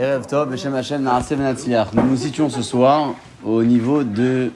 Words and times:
Erev 0.00 0.26
Tov, 0.26 0.48
Beshem 0.48 0.74
Hashem, 0.74 1.02
Naaseh 1.02 1.36
Venatzliach. 1.36 1.92
Nous 1.92 2.02
nous 2.02 2.16
situons 2.16 2.48
ce 2.48 2.62
soir 2.62 3.14
au 3.44 3.62
niveau 3.62 4.02
de, 4.02 4.50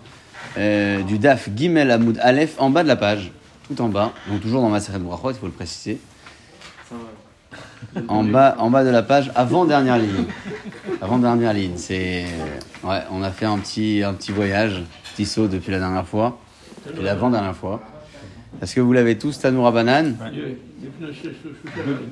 euh, 0.57 1.03
du 1.03 1.19
DAF 1.19 1.51
Gimel 1.55 1.91
Amoud 1.91 2.19
Aleph, 2.23 2.55
en 2.59 2.71
bas 2.71 2.83
de 2.83 2.89
la 2.89 2.97
page, 2.97 3.31
tout 3.69 3.79
en 3.83 3.91
bas, 3.91 4.13
donc 4.27 4.41
toujours 4.41 4.63
dans 4.63 4.71
Maseret 4.71 4.99
Brachot, 5.01 5.33
il 5.33 5.37
faut 5.37 5.45
le 5.45 5.53
préciser. 5.53 6.01
En 8.09 8.25
bas, 8.25 8.57
en 8.59 8.71
bas 8.71 8.85
de 8.85 8.89
la 8.89 9.03
page, 9.03 9.31
avant-dernière 9.35 9.99
ligne. 9.99 10.25
Avant-dernière 11.03 11.53
ligne, 11.53 11.77
c'est... 11.77 12.25
Ouais, 12.83 13.03
on 13.11 13.23
a 13.23 13.31
fait 13.31 13.45
un 13.45 13.59
petit, 13.59 14.03
un 14.03 14.15
petit 14.15 14.33
voyage, 14.33 14.83
petit 15.13 15.27
saut 15.27 15.47
depuis 15.47 15.73
la 15.73 15.79
dernière 15.79 16.09
fois, 16.09 16.39
et 16.99 17.03
l'avant-dernière 17.03 17.55
fois. 17.55 17.83
Parce 18.61 18.73
que 18.75 18.81
vous 18.81 18.93
l'avez 18.93 19.19
tous, 19.19 19.39
Tanoura 19.39 19.73
Banane 19.73 20.17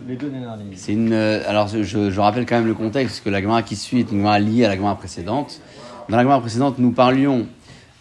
Les 0.08 0.16
deux. 0.16 0.32
C'est 0.74 0.92
une. 0.92 1.12
euh, 1.12 1.42
alors, 1.46 1.68
je, 1.68 1.82
je 1.82 2.20
rappelle 2.20 2.46
quand 2.46 2.56
même 2.56 2.66
le 2.66 2.74
contexte, 2.74 3.16
parce 3.16 3.20
que 3.20 3.30
la 3.30 3.40
Gemara 3.40 3.62
qui 3.62 3.76
suit 3.76 4.00
est 4.00 4.10
une 4.10 4.18
Gemara 4.18 4.38
liée 4.38 4.64
à 4.64 4.68
la 4.68 4.76
Gemara 4.76 4.96
précédente. 4.96 5.60
Dans 6.08 6.16
la 6.16 6.22
Gemara 6.22 6.40
précédente, 6.40 6.78
nous 6.78 6.90
parlions 6.90 7.46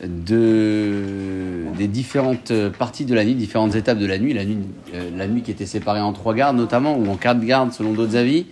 de, 0.03 1.65
des 1.77 1.87
différentes 1.87 2.51
parties 2.77 3.05
de 3.05 3.13
la 3.13 3.23
nuit, 3.23 3.35
différentes 3.35 3.75
étapes 3.75 3.99
de 3.99 4.05
la 4.07 4.17
nuit, 4.17 4.33
la 4.33 4.45
nuit, 4.45 4.57
euh, 4.95 5.09
la 5.15 5.27
nuit 5.27 5.41
qui 5.43 5.51
était 5.51 5.65
séparée 5.67 6.01
en 6.01 6.13
trois 6.13 6.33
gardes 6.33 6.57
notamment, 6.57 6.97
ou 6.97 7.07
en 7.09 7.15
quatre 7.15 7.41
gardes 7.41 7.71
selon 7.71 7.93
d'autres 7.93 8.15
avis. 8.15 8.47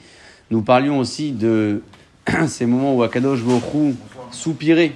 Nous 0.52 0.62
parlions 0.62 1.00
aussi 1.00 1.32
de 1.32 1.82
ces 2.48 2.66
moments 2.66 2.96
où 2.96 3.04
Akadosh 3.04 3.44
Baruch 3.44 3.96
soupirait, 4.32 4.92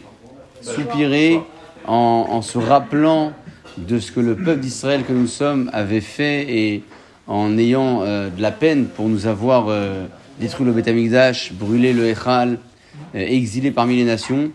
soupirait 0.62 1.42
en, 1.88 2.28
en 2.30 2.42
se 2.42 2.58
rappelant 2.58 3.34
de 3.77 4.00
ce 4.00 4.12
que 4.12 4.20
le 4.20 4.36
peuple 4.36 4.59
d'Israël 4.59 5.04
que 5.04 5.13
nous 5.13 5.27
sommes 5.27 5.70
avait 5.73 6.02
fait 6.02 6.45
et 6.50 6.84
en 7.27 7.58
ayant 7.58 8.02
euh, 8.02 8.30
de 8.30 8.41
la 8.41 8.52
peine 8.52 8.86
pour 8.86 9.09
nous 9.09 9.27
avoir 9.27 9.68
euh, 9.70 10.05
détruit 10.40 10.66
le 10.66 10.73
Beth 10.73 10.88
Amikdash, 10.88 11.54
brûlé 11.54 11.94
le 11.94 12.08
Echal, 12.08 12.59
euh, 13.16 13.20
exilé 13.20 13.72
parmi 13.72 13.95
les 13.95 14.04
nations. 14.04 14.52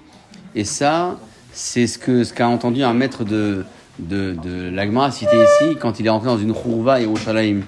Et 0.54 0.64
ça, 0.64 1.18
c'est 1.52 1.87
ce 1.87 1.98
que 1.98 2.24
ce 2.24 2.32
qu'a 2.32 2.48
entendu 2.48 2.82
un 2.82 2.95
maître 2.95 3.24
de, 3.24 3.65
de, 3.98 4.37
de 4.43 4.70
l'Agma 4.70 5.10
cité 5.10 5.37
ici 5.37 5.76
quand 5.80 5.98
il 6.00 6.06
est 6.06 6.10
rentré 6.10 6.28
dans 6.28 6.38
une 6.38 6.50
et 6.50 7.02
Yerushalayim. 7.02 7.62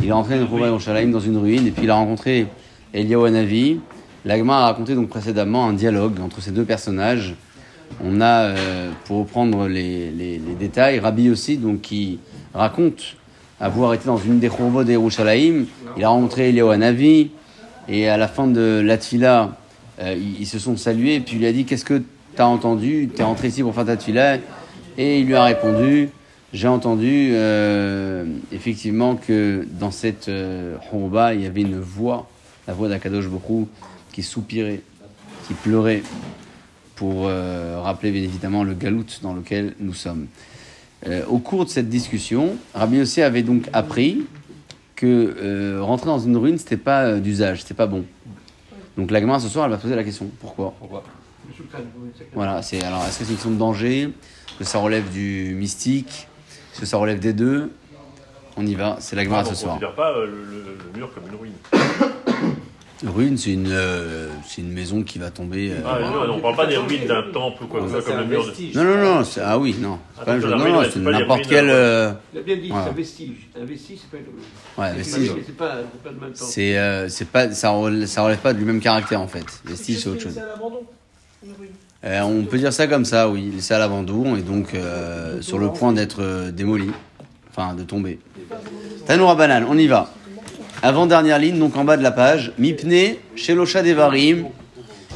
Il 0.00 0.08
est 0.08 0.12
rentré 0.12 0.38
dans 0.38 0.46
une 0.46 0.58
et 0.58 0.66
Yerushalayim 0.66 1.10
dans 1.10 1.20
une 1.20 1.36
ruine 1.36 1.66
et 1.66 1.70
puis 1.70 1.84
il 1.84 1.90
a 1.90 1.94
rencontré 1.94 2.46
Eliyahu 2.92 3.26
Hanavi. 3.26 3.80
L'Agma 4.24 4.58
a 4.58 4.64
raconté 4.66 4.94
donc 4.94 5.08
précédemment 5.08 5.66
un 5.66 5.72
dialogue 5.72 6.20
entre 6.20 6.40
ces 6.40 6.52
deux 6.52 6.64
personnages. 6.64 7.34
On 8.04 8.20
a, 8.20 8.42
euh, 8.42 8.90
pour 9.04 9.18
reprendre 9.18 9.68
les, 9.68 10.40
détails, 10.58 10.98
Rabbi 10.98 11.30
aussi, 11.30 11.56
donc 11.56 11.80
qui 11.82 12.18
raconte 12.54 13.16
avoir 13.60 13.94
été 13.94 14.06
dans 14.06 14.18
une 14.18 14.38
des 14.38 14.48
Khouva 14.48 14.84
de 14.84 14.92
Yerushalayim. 14.92 15.66
Il 15.96 16.04
a 16.04 16.08
rencontré 16.08 16.48
Eliyahu 16.48 16.72
Hanavi 16.72 17.30
et 17.88 18.08
à 18.08 18.16
la 18.16 18.28
fin 18.28 18.46
de 18.46 18.82
la 18.84 18.96
tfila, 18.96 19.56
euh, 20.00 20.16
ils, 20.38 20.46
se 20.46 20.58
sont 20.58 20.76
salués 20.76 21.16
et 21.16 21.20
puis 21.20 21.36
il 21.36 21.40
lui 21.40 21.46
a 21.46 21.52
dit 21.52 21.64
qu'est-ce 21.64 21.84
que 21.84 22.02
tu 22.34 22.42
as 22.42 22.46
entendu? 22.46 23.08
Tu 23.14 23.20
es 23.20 23.24
rentré 23.24 23.48
ici 23.48 23.62
pour 23.62 23.74
faire 23.74 23.86
ta 23.86 23.96
tfila? 23.96 24.38
Et 24.98 25.20
il 25.20 25.26
lui 25.26 25.34
a 25.34 25.44
répondu 25.44 26.10
j'ai 26.52 26.68
entendu 26.68 27.30
euh, 27.32 28.26
effectivement 28.52 29.16
que 29.16 29.66
dans 29.80 29.90
cette 29.90 30.28
euh, 30.28 30.76
Khouva, 30.90 31.32
il 31.34 31.40
y 31.40 31.46
avait 31.46 31.62
une 31.62 31.80
voix, 31.80 32.28
la 32.68 32.74
voix 32.74 32.88
d'Akadosh 32.88 33.26
Bokhu, 33.26 33.66
qui 34.12 34.22
soupirait, 34.22 34.82
qui 35.46 35.54
pleurait 35.54 36.02
pour 37.02 37.26
euh, 37.26 37.80
rappeler 37.82 38.12
bien 38.12 38.22
évidemment 38.22 38.62
le 38.62 38.74
galout 38.74 39.04
dans 39.22 39.34
lequel 39.34 39.74
nous 39.80 39.92
sommes. 39.92 40.28
Euh, 41.08 41.24
au 41.26 41.38
cours 41.38 41.64
de 41.64 41.68
cette 41.70 41.88
discussion, 41.88 42.54
Rabbi 42.74 42.98
Yossi 42.98 43.22
avait 43.22 43.42
donc 43.42 43.64
appris 43.72 44.22
que 44.94 45.34
euh, 45.36 45.78
rentrer 45.82 46.06
dans 46.06 46.20
une 46.20 46.36
ruine, 46.36 46.58
c'était 46.58 46.76
pas 46.76 47.14
d'usage, 47.18 47.62
c'était 47.62 47.74
pas 47.74 47.88
bon. 47.88 48.04
Donc 48.96 49.10
la 49.10 49.20
gamin 49.20 49.40
ce 49.40 49.48
soir, 49.48 49.64
elle 49.64 49.72
va 49.72 49.78
poser 49.78 49.96
la 49.96 50.04
question 50.04 50.30
pourquoi? 50.40 50.74
Pourquoi? 50.78 51.02
Voilà, 52.34 52.62
c'est 52.62 52.80
alors 52.84 53.02
est-ce 53.04 53.18
que 53.18 53.24
c'est 53.24 53.30
une 53.30 53.36
question 53.36 53.50
de 53.50 53.56
danger? 53.58 54.02
Est-ce 54.02 54.58
que 54.60 54.64
ça 54.64 54.78
relève 54.78 55.10
du 55.10 55.56
mystique? 55.58 56.28
Est-ce 56.72 56.80
que 56.82 56.86
ça 56.86 56.98
relève 56.98 57.18
des 57.18 57.32
deux? 57.32 57.72
On 58.56 58.64
y 58.64 58.76
va, 58.76 58.98
c'est 59.00 59.16
la 59.16 59.24
gamin 59.24 59.38
Ah, 59.40 59.44
ce 59.44 59.50
on 59.50 59.54
soir. 59.56 59.72
considère 59.72 59.96
pas 59.96 60.12
le, 60.20 60.26
le- 60.26 60.78
le 60.92 60.96
mur 60.98 61.10
comme 61.12 61.24
une 61.32 61.36
ruine. 61.36 62.21
Ruine, 63.04 63.36
c'est 63.36 63.50
une, 63.52 63.66
euh, 63.70 64.28
c'est 64.46 64.60
une 64.62 64.72
maison 64.72 65.02
qui 65.02 65.18
va 65.18 65.30
tomber. 65.30 65.70
euh, 65.72 65.80
Ah, 65.84 65.98
non, 66.00 66.34
on 66.34 66.40
parle 66.40 66.54
pas 66.56 66.66
des 66.66 66.76
ruines 66.76 67.06
d'un 67.06 67.22
temple 67.32 67.64
ou 67.64 67.66
quoi 67.66 67.80
que 67.80 67.86
ce 67.88 67.92
soit, 68.00 68.02
comme 68.02 68.20
le 68.20 68.26
mur 68.26 68.44
de... 68.46 68.76
Non, 68.78 68.84
non, 68.84 68.96
non, 69.16 69.24
c'est- 69.24 69.40
ah 69.44 69.58
oui, 69.58 69.74
non. 69.80 69.98
C'est 70.16 70.24
pas, 70.24 70.30
Attention, 70.32 70.48
la 70.50 70.56
non, 70.56 70.62
ruine, 70.62 70.74
non, 70.76 70.82
c'est 70.84 70.90
c'est 70.92 71.04
pas 71.04 71.10
n'importe 71.12 71.38
ruines, 71.40 71.48
quel. 71.50 71.70
euh, 71.70 72.12
Il 72.32 72.38
a 72.38 72.42
bien 72.42 72.56
dit, 72.56 72.68
Voilà. 72.68 72.84
c'est 72.84 72.90
un 72.90 72.94
vestige. 72.94 73.48
Un 73.60 73.64
vestige, 73.64 73.98
c'est 74.02 74.10
pas 74.10 74.16
une 74.18 74.24
ruine. 74.32 74.44
ouais, 74.78 75.02
C'est 75.04 75.18
vestige. 75.18 75.28
pas- 75.28 75.40
C'est 75.46 75.56
pas, 75.56 75.74
c'est 75.92 76.02
pas 76.02 76.10
le 76.10 76.20
même 76.20 76.32
temps. 76.32 76.44
C'est, 76.44 76.78
euh, 76.78 77.08
c'est 77.08 77.28
pas, 77.28 77.50
ça 77.50 77.70
relève, 77.70 78.06
ça 78.06 78.22
relève 78.22 78.38
pas 78.38 78.52
du 78.52 78.64
même 78.64 78.80
caractère 78.80 79.20
en 79.20 79.28
fait. 79.28 79.44
Vestige, 79.64 79.98
c'est 79.98 80.08
autre 80.08 80.20
chose. 80.22 80.40
Euh, 82.04 82.20
on 82.22 82.44
peut 82.44 82.58
dire 82.58 82.72
ça 82.72 82.86
comme 82.86 83.04
ça, 83.04 83.28
oui. 83.28 83.50
Laissé 83.54 83.74
à 83.74 83.78
l'abandon 83.78 84.36
et 84.36 84.42
donc 84.42 84.74
euh, 84.74 85.40
sur 85.42 85.58
le 85.58 85.68
point 85.72 85.92
d'être 85.92 86.50
démoli, 86.50 86.90
enfin 87.50 87.74
de 87.74 87.82
tomber. 87.82 88.18
Tanoura 89.06 89.34
banane, 89.34 89.66
on 89.68 89.76
y 89.76 89.86
va. 89.88 90.08
Avant-dernière 90.84 91.38
ligne, 91.38 91.60
donc 91.60 91.76
en 91.76 91.84
bas 91.84 91.96
de 91.96 92.02
la 92.02 92.10
page. 92.10 92.52
Mipne, 92.58 93.14
Shelosha 93.36 93.82
Devarim, 93.82 94.46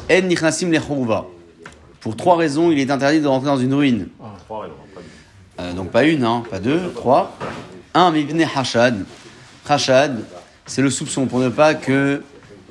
En 0.09 0.21
Nichnasim 0.21 0.71
Lechouva. 0.71 1.25
Pour 1.99 2.15
trois 2.15 2.37
raisons, 2.37 2.71
il 2.71 2.79
est 2.79 2.89
interdit 2.89 3.19
de 3.19 3.27
rentrer 3.27 3.47
dans 3.47 3.57
une 3.57 3.73
ruine. 3.73 4.07
Trois 4.45 4.61
raisons, 4.61 4.73
pas 4.95 5.01
deux. 5.01 5.63
Euh, 5.63 5.73
donc 5.73 5.91
pas 5.91 6.05
une, 6.05 6.23
hein, 6.23 6.43
pas 6.49 6.59
deux, 6.59 6.79
trois. 6.95 7.37
Un, 7.93 8.11
Mibne 8.11 8.45
Hashad. 8.55 9.03
Hashad, 9.67 10.23
c'est 10.65 10.81
le 10.81 10.89
soupçon 10.89 11.25
pour 11.25 11.39
ne 11.39 11.49
pas 11.49 11.73
que 11.73 12.21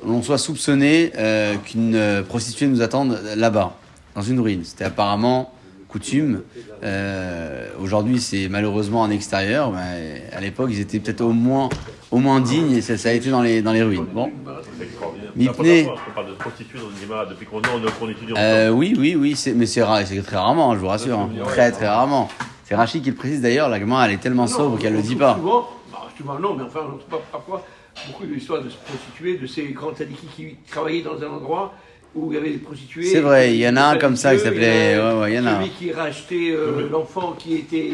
l'on 0.03 0.23
soit 0.23 0.39
soupçonné 0.39 1.11
euh, 1.17 1.55
qu'une 1.57 1.95
euh, 1.95 2.23
prostituée 2.23 2.65
nous 2.65 2.81
attende 2.81 3.19
là-bas, 3.35 3.75
dans 4.15 4.23
une 4.23 4.39
ruine. 4.39 4.61
C'était 4.63 4.85
apparemment 4.85 5.53
coutume. 5.87 6.41
Euh, 6.83 7.67
Aujourd'hui, 7.79 8.19
c'est 8.19 8.49
malheureusement 8.49 9.01
en 9.01 9.11
extérieur. 9.11 9.71
Mais 9.71 10.23
à 10.35 10.41
l'époque, 10.41 10.69
ils 10.71 10.79
étaient 10.79 10.99
peut-être 10.99 11.21
au 11.21 11.31
moins, 11.31 11.69
au 12.11 12.17
moins 12.17 12.39
dignes 12.41 12.71
et 12.75 12.81
ça, 12.81 12.97
ça 12.97 13.09
a 13.09 13.11
été 13.13 13.29
dans 13.29 13.41
les, 13.41 13.61
dans 13.61 13.73
les 13.73 13.83
ruines. 13.83 14.05
Bon. 14.13 14.31
Fois 15.53 15.53
qu'on 15.53 16.11
parle 16.15 16.29
de 16.29 16.33
prostituées 16.33 16.79
dans 16.79 16.85
Gemara 17.01 17.25
depuis 17.25 17.45
qu'on 17.45 17.61
est 17.61 17.99
qu'on 17.99 18.09
étudie 18.09 18.33
Euh, 18.37 18.69
oui, 18.69 18.95
oui, 18.97 19.15
oui, 19.15 19.35
c'est- 19.35 19.53
mais 19.53 19.65
c'est 19.65 19.83
ra- 19.83 20.03
c'est 20.05 20.21
très 20.21 20.37
rarement, 20.37 20.73
je 20.73 20.79
vous 20.79 20.87
rassure. 20.87 21.19
hein. 21.19 21.29
Très, 21.45 21.71
très 21.71 21.87
rarement. 21.87 22.29
C'est 22.63 22.75
Rachid 22.75 23.01
qui 23.03 23.09
le 23.11 23.15
précise 23.15 23.41
d'ailleurs. 23.41 23.69
La 23.69 23.79
gamin, 23.79 24.03
elle 24.05 24.11
est 24.13 24.17
tellement 24.17 24.47
sobre 24.47 24.77
qu'elle 24.77 24.93
le 24.93 25.01
dit 25.01 25.15
pas. 25.15 25.35
Souvent, 25.35 25.69
bah, 26.25 26.37
non, 26.41 26.55
mais 26.55 26.63
enfin, 26.63 26.81
on 26.91 26.95
ne 26.95 26.99
sait 26.99 27.05
pas 27.09 27.21
parfois 27.31 27.63
beaucoup 28.07 28.25
d'histoires 28.25 28.61
de 28.61 28.67
prostituées, 28.69 29.37
de 29.37 29.47
ces 29.47 29.63
grands 29.67 29.91
tadikis 29.91 30.27
qui 30.35 30.55
travaillaient 30.69 31.01
dans 31.03 31.21
un 31.21 31.29
endroit 31.29 31.73
où 32.15 32.31
il 32.31 32.35
y 32.35 32.37
avait 32.39 32.49
des 32.51 32.57
prostituées. 32.57 33.05
C'est 33.05 33.19
vrai, 33.21 33.53
il 33.53 33.57
y 33.59 33.67
en 33.69 33.75
a 33.77 33.83
un 33.83 33.97
comme 33.97 34.15
ça 34.15 34.35
qui 34.35 34.41
s'appelait- 34.41 34.93
il 34.93 34.97
y 34.97 34.99
en 34.99 35.05
a 35.05 35.13
ouais, 35.15 35.21
ouais, 35.21 35.31
il 35.33 35.35
y 35.35 35.39
en 35.39 35.45
a 35.45 35.55
Celui 35.55 35.65
un. 35.65 35.69
qui 35.77 35.91
rachetait 35.93 36.51
euh, 36.51 36.89
l'enfant 36.91 37.35
qui 37.37 37.55
était 37.55 37.89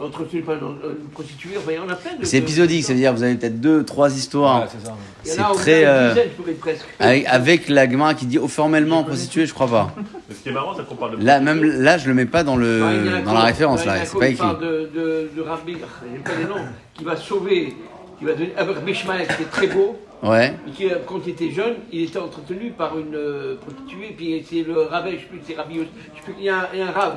entretenu 0.00 0.42
par 0.42 0.56
une, 0.56 0.76
une 1.00 1.08
prostituée. 1.12 1.56
Enfin, 1.56 1.70
il 1.72 1.76
y 1.76 1.78
en 1.78 1.88
a 1.88 1.94
plein 1.94 2.16
de. 2.16 2.24
C'est 2.24 2.38
épisodique, 2.38 2.84
ça 2.84 2.92
veut 2.92 2.98
dire 2.98 3.12
vous 3.14 3.22
avez 3.22 3.34
peut-être 3.36 3.60
deux, 3.60 3.84
trois 3.84 4.14
histoires. 4.14 4.62
Ouais, 4.62 4.68
c'est 4.70 4.86
ça. 4.86 4.96
Il 5.24 5.28
y 5.28 5.32
en 5.32 5.34
C'est 5.34 5.40
a 5.42 5.52
au 5.52 5.54
très. 5.54 5.84
euh, 5.86 6.02
une 6.02 6.08
dizaine, 6.14 6.28
je 6.30 6.42
pourrais 6.42 6.52
presque. 6.52 6.84
avec, 7.00 7.26
avec 7.26 7.68
la 7.68 7.86
gamin 7.86 8.14
qui 8.14 8.26
dit 8.26 8.38
oh, 8.38 8.48
formellement 8.48 9.04
prostituée, 9.04 9.46
je 9.46 9.54
crois 9.54 9.68
pas. 9.68 9.90
Mais 10.28 10.34
ce 10.34 10.42
qui 10.42 10.48
est 10.48 10.52
marrant, 10.52 10.74
c'est 10.76 10.86
qu'on 10.86 10.94
parle 10.96 11.18
de 11.18 11.24
Là, 11.24 11.40
même 11.40 11.62
là, 11.64 11.98
je 11.98 12.08
le 12.08 12.14
mets 12.14 12.26
pas 12.26 12.42
dans, 12.44 12.54
Enfin, 12.54 12.62
le, 12.62 13.14
a 13.16 13.22
dans 13.22 13.32
la 13.34 13.40
référence, 13.44 13.82
il 13.82 13.86
y 13.86 13.88
en 13.88 13.92
a 13.92 13.96
là, 13.96 14.02
un 14.02 14.04
c'est 14.04 14.18
pas 14.18 14.28
il 14.28 14.32
écrit. 14.32 14.46
parle 14.46 14.60
de, 14.60 14.90
de, 14.94 15.30
de 15.36 15.42
Rabbi, 15.42 15.72
j'ai 16.12 16.18
pas 16.20 16.30
les 16.38 16.44
noms, 16.44 16.64
qui 16.94 17.04
va 17.04 17.16
sauver, 17.16 17.74
qui 18.18 18.24
va 18.24 18.32
devenir. 18.32 18.50
Rabbi 18.56 18.92
Ishmael, 18.92 19.26
qui 19.26 19.42
est 19.42 19.50
très 19.50 19.66
beau. 19.68 19.96
Ouais. 20.22 20.54
Et 20.66 20.70
qui, 20.70 20.86
euh, 20.90 20.96
quand 21.06 21.20
il 21.26 21.32
était 21.32 21.50
jeune, 21.50 21.74
il 21.92 22.02
était 22.04 22.18
entretenu 22.18 22.70
par 22.70 22.98
une 22.98 23.14
euh, 23.14 23.56
prostituée, 23.56 24.14
puis 24.16 24.42
c'est 24.48 24.62
le 24.62 24.80
rabbin, 24.82 25.10
je 25.10 25.16
sais 25.16 25.26
plus, 25.26 25.40
c'est 25.46 25.54
Rabbi, 25.54 25.74
je 25.76 25.80
sais 25.82 26.24
plus, 26.24 26.34
il 26.38 26.44
y 26.44 26.48
a 26.48 26.56
un, 26.60 26.66
il 26.72 26.78
y 26.78 26.82
a 26.82 26.88
un 26.88 26.90
rab, 26.90 27.14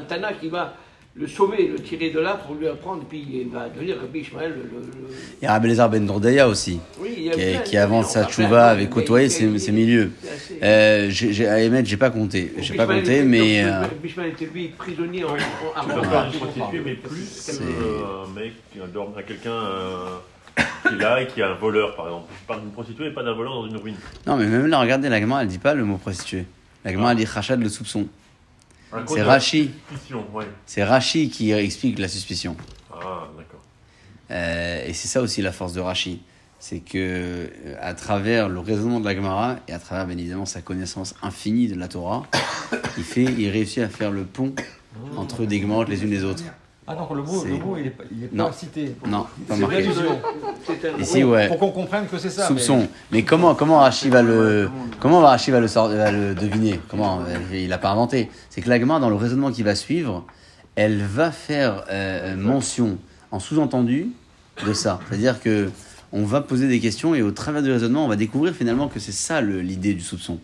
un 0.00 0.04
Tana 0.04 0.32
qui 0.32 0.48
va 0.48 0.74
le 1.20 1.26
sauver, 1.26 1.68
le 1.68 1.78
tirer 1.80 2.10
de 2.10 2.18
là 2.20 2.40
pour 2.46 2.54
lui 2.54 2.66
apprendre, 2.66 3.04
puis 3.08 3.22
il 3.30 3.48
va 3.50 3.68
devenir 3.68 3.98
Rabbi 4.00 4.20
Ishmael. 4.20 4.50
Le, 4.52 4.56
le- 4.56 4.86
le- 4.86 5.14
Il 5.40 5.44
y 5.44 5.46
a 5.46 5.52
Rabelazar 5.52 5.90
Ben 5.90 6.06
Dourdaya 6.06 6.48
aussi, 6.48 6.80
Oui, 6.98 7.14
il 7.16 7.22
y 7.24 7.28
a 7.28 7.32
qui, 7.32 7.40
plein, 7.40 7.58
qui 7.60 7.76
avant 7.76 7.98
on 8.00 8.02
sa 8.02 8.24
tchouva 8.26 8.68
avait 8.68 8.88
côtoyé 8.88 9.28
ses, 9.28 9.44
il- 9.44 9.60
ses 9.60 9.72
milieux. 9.72 10.12
assez- 10.22 10.58
Euh, 10.62 11.10
j'ai, 11.10 11.32
j'ai- 11.32 11.46
à 11.48 11.60
émettre, 11.60 11.88
j'ai 11.88 11.96
pas 11.98 12.10
compté. 12.10 12.52
J'ai 12.58 12.74
pas 12.74 12.86
compté, 12.86 13.00
était- 13.00 13.22
mais. 13.24 13.62
donc, 13.62 13.70
euh, 13.70 13.80
Rabbi 13.82 14.08
Ishmael 14.08 14.30
était 14.30 14.46
lui 14.46 14.68
prisonnier 14.68 15.24
en, 15.24 15.28
en, 15.28 15.32
à 15.34 16.26
une 16.26 16.32
prostituée, 16.38 16.82
mais 16.84 16.94
plus 16.94 17.26
C'est- 17.28 17.58
qu'un 17.58 18.32
mec, 18.34 18.52
un, 18.80 19.18
un 19.18 19.22
quelqu'un 19.22 19.50
euh, 19.50 20.16
qui 20.88 20.94
est 20.94 20.98
là 20.98 21.20
et 21.20 21.26
qui 21.26 21.40
est 21.40 21.44
un 21.44 21.54
voleur, 21.54 21.94
par 21.96 22.06
exemple. 22.06 22.26
Je 22.40 22.46
parle 22.46 22.60
d'une 22.62 22.70
prostituée 22.70 23.06
et 23.08 23.10
pas 23.10 23.22
d'un 23.22 23.34
voleur 23.34 23.54
dans 23.54 23.66
une 23.66 23.76
ruine. 23.76 23.96
Non, 24.26 24.36
mais 24.36 24.46
même 24.46 24.66
là, 24.66 24.78
regardez, 24.80 25.08
la 25.10 25.20
gamin, 25.20 25.40
elle 25.42 25.48
dit 25.48 25.58
pas 25.58 25.74
le 25.74 25.84
mot 25.84 25.98
prostituée. 25.98 26.46
La 26.84 26.92
gamin, 26.92 27.10
elle 27.10 27.18
dit 27.18 27.24
rachad 27.26 27.62
le 27.62 27.68
soupçon. 27.68 28.06
C'est 29.06 29.22
Rachi. 29.22 29.70
ouais. 30.34 30.82
Rachi 30.82 31.30
qui 31.30 31.52
explique 31.52 31.98
la 31.98 32.08
suspicion. 32.08 32.56
Ah, 32.92 33.28
d'accord. 33.36 33.60
Euh, 34.30 34.86
et 34.86 34.92
c'est 34.92 35.08
ça 35.08 35.20
aussi 35.22 35.42
la 35.42 35.52
force 35.52 35.72
de 35.72 35.80
Rachi. 35.80 36.22
C'est 36.58 36.80
que 36.80 36.98
euh, 36.98 37.76
à 37.80 37.94
travers 37.94 38.48
le 38.48 38.58
raisonnement 38.58 39.00
de 39.00 39.06
la 39.06 39.14
Gemara 39.14 39.56
et 39.66 39.72
à 39.72 39.78
travers 39.78 40.06
bien 40.06 40.18
évidemment 40.18 40.44
sa 40.44 40.60
connaissance 40.60 41.14
infinie 41.22 41.68
de 41.68 41.74
la 41.74 41.88
Torah, 41.88 42.26
il 42.98 43.04
fait, 43.04 43.24
il 43.24 43.48
réussit 43.48 43.82
à 43.82 43.88
faire 43.88 44.10
le 44.10 44.24
pont 44.24 44.54
entre 45.16 45.46
des 45.46 45.60
Gemarotes 45.60 45.88
les 45.88 46.02
unes 46.02 46.10
les 46.10 46.24
autres. 46.24 46.42
Ah 46.92 46.96
non, 46.96 47.14
le 47.14 47.22
mot, 47.22 47.40
C'est- 47.42 47.48
le 47.50 47.56
mot 47.58 47.76
il 47.76 47.84
n'est 47.84 47.90
pas, 47.90 48.02
il 48.10 48.24
est 48.24 48.32
Non. 48.32 48.46
pas 48.46 48.52
cité. 48.52 48.96
Non, 49.06 49.26
pas 49.46 49.54
C'est 49.54 49.60
marqué. 49.60 49.74
l'allusion. 49.82 50.18
C'est 50.66 50.88
un 50.92 50.98
Ici, 50.98 51.22
ouais. 51.22 51.46
Pour 51.48 51.58
qu'on 51.60 51.70
comprenne 51.70 52.06
que 52.08 52.18
c'est 52.18 52.30
ça. 52.30 52.48
Soupçon. 52.48 52.88
Mais, 53.12 53.22
comment, 53.22 53.54
comment 53.54 53.78
Rachi 53.78 54.08
va 54.08 54.22
le, 54.22 54.68
comment 54.98 55.20
va 55.20 55.36
le, 55.36 55.68
sor- 55.68 55.88
va 55.88 56.10
le 56.10 56.34
deviner? 56.34 56.80
Comment 56.88 57.20
Euh, 57.20 57.36
Il 57.52 57.68
n'a 57.68 57.78
pas 57.78 57.90
inventé. 57.90 58.28
C'est 58.48 58.60
que 58.60 58.68
l'agma, 58.68 58.98
dans 58.98 59.08
le 59.08 59.14
raisonnement 59.14 59.52
qui 59.52 59.62
va 59.62 59.76
suivre, 59.76 60.24
elle 60.74 61.00
va 61.02 61.30
faire 61.30 61.84
euh, 61.90 62.34
mention 62.36 62.98
en 63.30 63.38
sous-entendu 63.38 64.08
de 64.66 64.72
ça. 64.72 64.98
C'est-à-dire 65.08 65.40
que 65.40 65.70
on 66.12 66.24
va 66.24 66.40
poser 66.40 66.66
des 66.66 66.80
questions 66.80 67.14
et 67.14 67.22
au 67.22 67.30
travers 67.30 67.62
du 67.62 67.70
raisonnement, 67.70 68.04
on 68.04 68.08
va 68.08 68.16
découvrir 68.16 68.52
finalement 68.52 68.88
que 68.88 68.98
c'est 68.98 69.12
ça 69.12 69.40
le- 69.40 69.60
l'idée 69.60 69.94
du 69.94 70.00
soupçon. 70.02 70.38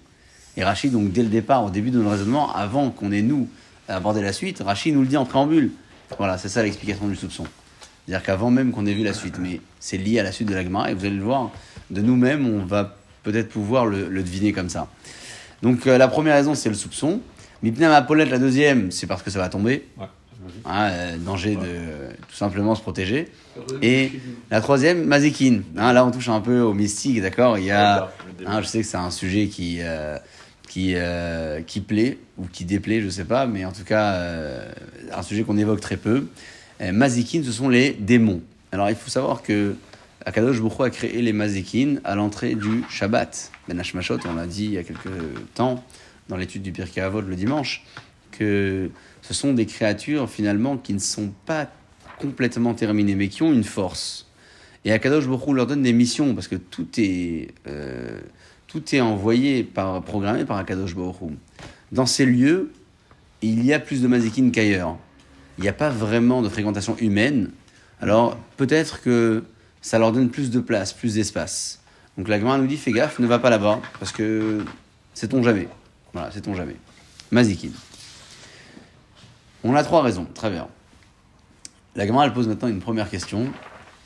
Et 0.57 0.63
Rachid, 0.63 0.93
donc 0.93 1.11
dès 1.11 1.23
le 1.25 1.29
départ, 1.29 1.65
au 1.65 1.71
début 1.71 1.91
de 1.91 1.99
notre 1.99 2.11
raisonnement, 2.13 2.55
avant 2.55 2.91
qu'on 2.91 3.11
ait 3.11 3.21
nous 3.23 3.49
abordé 3.89 4.23
la 4.23 4.33
suite, 4.33 4.63
Rachid 4.65 4.95
nous 4.95 5.01
le 5.03 5.09
dit 5.09 5.17
en 5.17 5.25
préambule. 5.25 5.71
Voilà, 6.19 6.39
c'est 6.39 6.49
ça 6.49 6.63
l'explication 6.63 7.09
du 7.09 7.17
soupçon. 7.17 7.45
C'est-à-dire 8.07 8.25
qu'avant 8.25 8.51
même 8.51 8.71
qu'on 8.73 8.87
ait 8.87 8.95
vu 8.95 9.03
la 9.03 9.13
suite, 9.13 9.37
mais 9.39 9.61
c'est 9.81 9.97
lié 9.97 10.21
à 10.21 10.23
la 10.23 10.33
suite 10.33 10.49
de 10.49 10.55
l'agma, 10.55 10.91
et 10.91 10.95
vous 10.95 11.05
allez 11.05 11.17
le 11.17 11.23
voir, 11.23 11.51
de 11.91 12.01
nous-mêmes, 12.01 12.47
on 12.47 12.65
va 12.65 12.97
peut-être 13.23 13.49
pouvoir 13.49 13.87
le, 13.87 14.09
le 14.09 14.23
deviner 14.23 14.53
comme 14.53 14.69
ça. 14.69 14.89
Donc 15.63 15.87
euh, 15.87 15.99
la 15.99 16.09
première 16.09 16.35
raison, 16.35 16.55
c'est 16.55 16.69
le 16.69 16.75
soupçon. 16.75 17.21
Mipnam 17.63 17.93
Apollette, 17.93 18.31
la 18.31 18.39
deuxième, 18.39 18.93
c'est 18.93 19.07
parce 19.07 19.23
que 19.23 19.31
ça 19.31 19.39
va 19.39 19.49
tomber. 19.49 19.89
Ouais. 19.97 20.07
Hein, 20.65 20.91
euh, 20.91 21.17
danger 21.17 21.57
de 21.57 21.61
euh, 21.65 22.11
tout 22.29 22.37
simplement 22.37 22.75
se 22.75 22.83
protéger. 22.83 23.29
Et 23.83 24.13
la 24.51 24.61
troisième, 24.61 25.05
Mazikin. 25.05 25.63
Hein, 25.77 25.93
là, 25.93 26.05
on 26.05 26.11
touche 26.11 26.29
un 26.29 26.41
peu 26.41 26.61
au 26.61 26.73
mystique, 26.73 27.21
d'accord? 27.21 27.59
Il 27.59 27.65
y 27.65 27.71
a, 27.71 28.13
hein, 28.47 28.61
je 28.63 28.67
sais 28.67 28.81
que 28.81 28.87
c'est 28.87 28.97
un 28.97 29.11
sujet 29.11 29.49
qui, 29.49 29.79
euh, 29.81 30.19
qui, 30.77 30.93
euh, 30.95 31.63
qui 31.63 31.81
plaît 31.81 32.19
ou 32.37 32.45
qui 32.53 32.67
déplaît, 32.67 33.01
je 33.01 33.09
sais 33.09 33.25
pas, 33.25 33.47
mais 33.47 33.65
en 33.65 33.73
tout 33.73 33.85
cas, 33.85 34.13
euh, 34.13 34.71
un 35.11 35.23
sujet 35.23 35.43
qu'on 35.43 35.57
évoque 35.57 35.81
très 35.81 35.97
peu. 35.97 36.27
Euh, 36.83 36.93
Mazikin, 36.93 37.43
ce 37.43 37.51
sont 37.51 37.71
les 37.71 37.95
démons. 37.95 38.43
Alors, 38.73 38.91
il 38.91 38.95
faut 38.95 39.09
savoir 39.09 39.43
que 39.43 39.75
Akadosh 40.27 40.59
Hu 40.59 40.83
a 40.83 40.91
créé 40.91 41.23
les 41.23 41.33
Mazikin 41.33 41.97
à 42.05 42.15
l'entrée 42.15 42.57
du 42.57 42.83
Shabbat. 42.91 43.53
Ben 43.69 43.81
Hashmashot, 43.81 44.19
on 44.27 44.35
l'a 44.35 44.47
dit 44.47 44.67
il 44.67 44.73
y 44.73 44.77
a 44.77 44.83
quelques 44.83 45.09
temps 45.55 45.83
dans 46.29 46.37
l'étude 46.37 46.61
du 46.61 46.73
Pirkei 46.73 47.01
Avot 47.01 47.23
le 47.23 47.37
dimanche, 47.37 47.83
que 48.31 48.91
ce 49.23 49.33
sont 49.33 49.55
des 49.55 49.65
créatures 49.65 50.29
finalement 50.29 50.77
qui 50.77 50.93
ne 50.93 50.99
sont 50.99 51.33
pas 51.47 51.71
complètement 52.19 52.75
terminées, 52.75 53.15
mais 53.15 53.29
qui 53.29 53.43
ont 53.43 53.53
une 53.55 53.65
force. 53.65 54.27
Et 54.85 54.93
Akadosh 54.93 55.25
Hu 55.25 55.55
leur 55.55 55.67
donne 55.67 55.83
des 55.83 55.95
missions, 55.95 56.35
parce 56.35 56.49
que 56.49 56.57
tout 56.57 56.87
est, 56.99 57.55
euh, 57.67 58.21
tout 58.77 58.95
est 58.95 59.01
envoyé, 59.01 59.63
par, 59.63 60.03
programmé 60.03 60.45
par 60.45 60.59
Akadosh 60.59 60.95
Baruch. 60.95 61.17
Dans 61.93 62.05
ces 62.05 62.27
lieux, 62.27 62.73
il 63.41 63.65
y 63.65 63.73
a 63.73 63.79
plus 63.79 64.03
de 64.03 64.09
mazikin 64.09 64.51
qu'ailleurs. 64.51 64.99
Il 65.57 65.63
n'y 65.63 65.69
a 65.69 65.73
pas 65.73 65.89
vraiment 65.89 66.43
de 66.43 66.49
fréquentation 66.51 66.95
humaine. 66.99 67.51
Alors, 68.03 68.37
peut-être 68.59 69.01
que 69.01 69.45
ça 69.81 69.99
leur 69.99 70.13
donne 70.13 70.29
plus 70.29 70.51
de 70.51 70.61
place, 70.61 70.93
plus 70.93 71.15
d'espace. 71.15 71.81
Donc 72.19 72.29
la 72.29 72.39
Gemara 72.39 72.59
nous 72.59 72.67
dit, 72.67 72.77
fais 72.77 72.93
gaffe, 72.93 73.19
ne 73.19 73.27
va 73.27 73.39
pas 73.39 73.49
là-bas, 73.49 73.81
parce 73.99 74.13
que 74.13 74.63
sait-on 75.15 75.43
jamais. 75.43 75.69
Voilà, 76.13 76.31
sait-on 76.31 76.55
jamais. 76.55 76.77
Mazikin. 77.31 77.71
On 79.65 79.75
a 79.75 79.83
trois 79.85 80.03
raisons, 80.03 80.27
très 80.35 80.51
bien. 80.51 80.69
La 81.95 82.07
Gemara, 82.07 82.27
elle 82.27 82.35
pose 82.35 82.47
maintenant 82.47 82.69
une 82.69 82.81
première 82.81 83.09
question, 83.09 83.47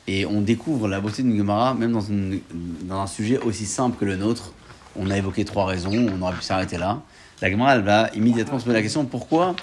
et 0.07 0.25
on 0.25 0.39
découvre 0.39 0.87
la 0.87 1.01
beauté 1.01 1.23
d'une 1.23 1.37
Gemara, 1.37 1.73
même 1.73 1.91
dans 1.91 3.01
un 3.01 3.07
sujet 3.07 3.37
aussi 3.39 3.65
simple 3.65 3.97
que 3.97 4.05
le 4.05 4.15
nôtre. 4.15 4.53
On 4.97 5.09
a 5.09 5.17
évoqué 5.17 5.45
trois 5.45 5.65
raisons, 5.65 5.91
on 5.93 6.21
aurait 6.21 6.35
pu 6.35 6.41
s'arrêter 6.43 6.77
là. 6.77 7.01
La 7.41 7.49
Gemara, 7.49 7.75
elle 7.75 7.81
va 7.83 8.09
immédiatement 8.13 8.59
se 8.59 8.65
poser 8.65 8.75
la 8.75 8.81
question, 8.83 9.05
pourquoi 9.05 9.55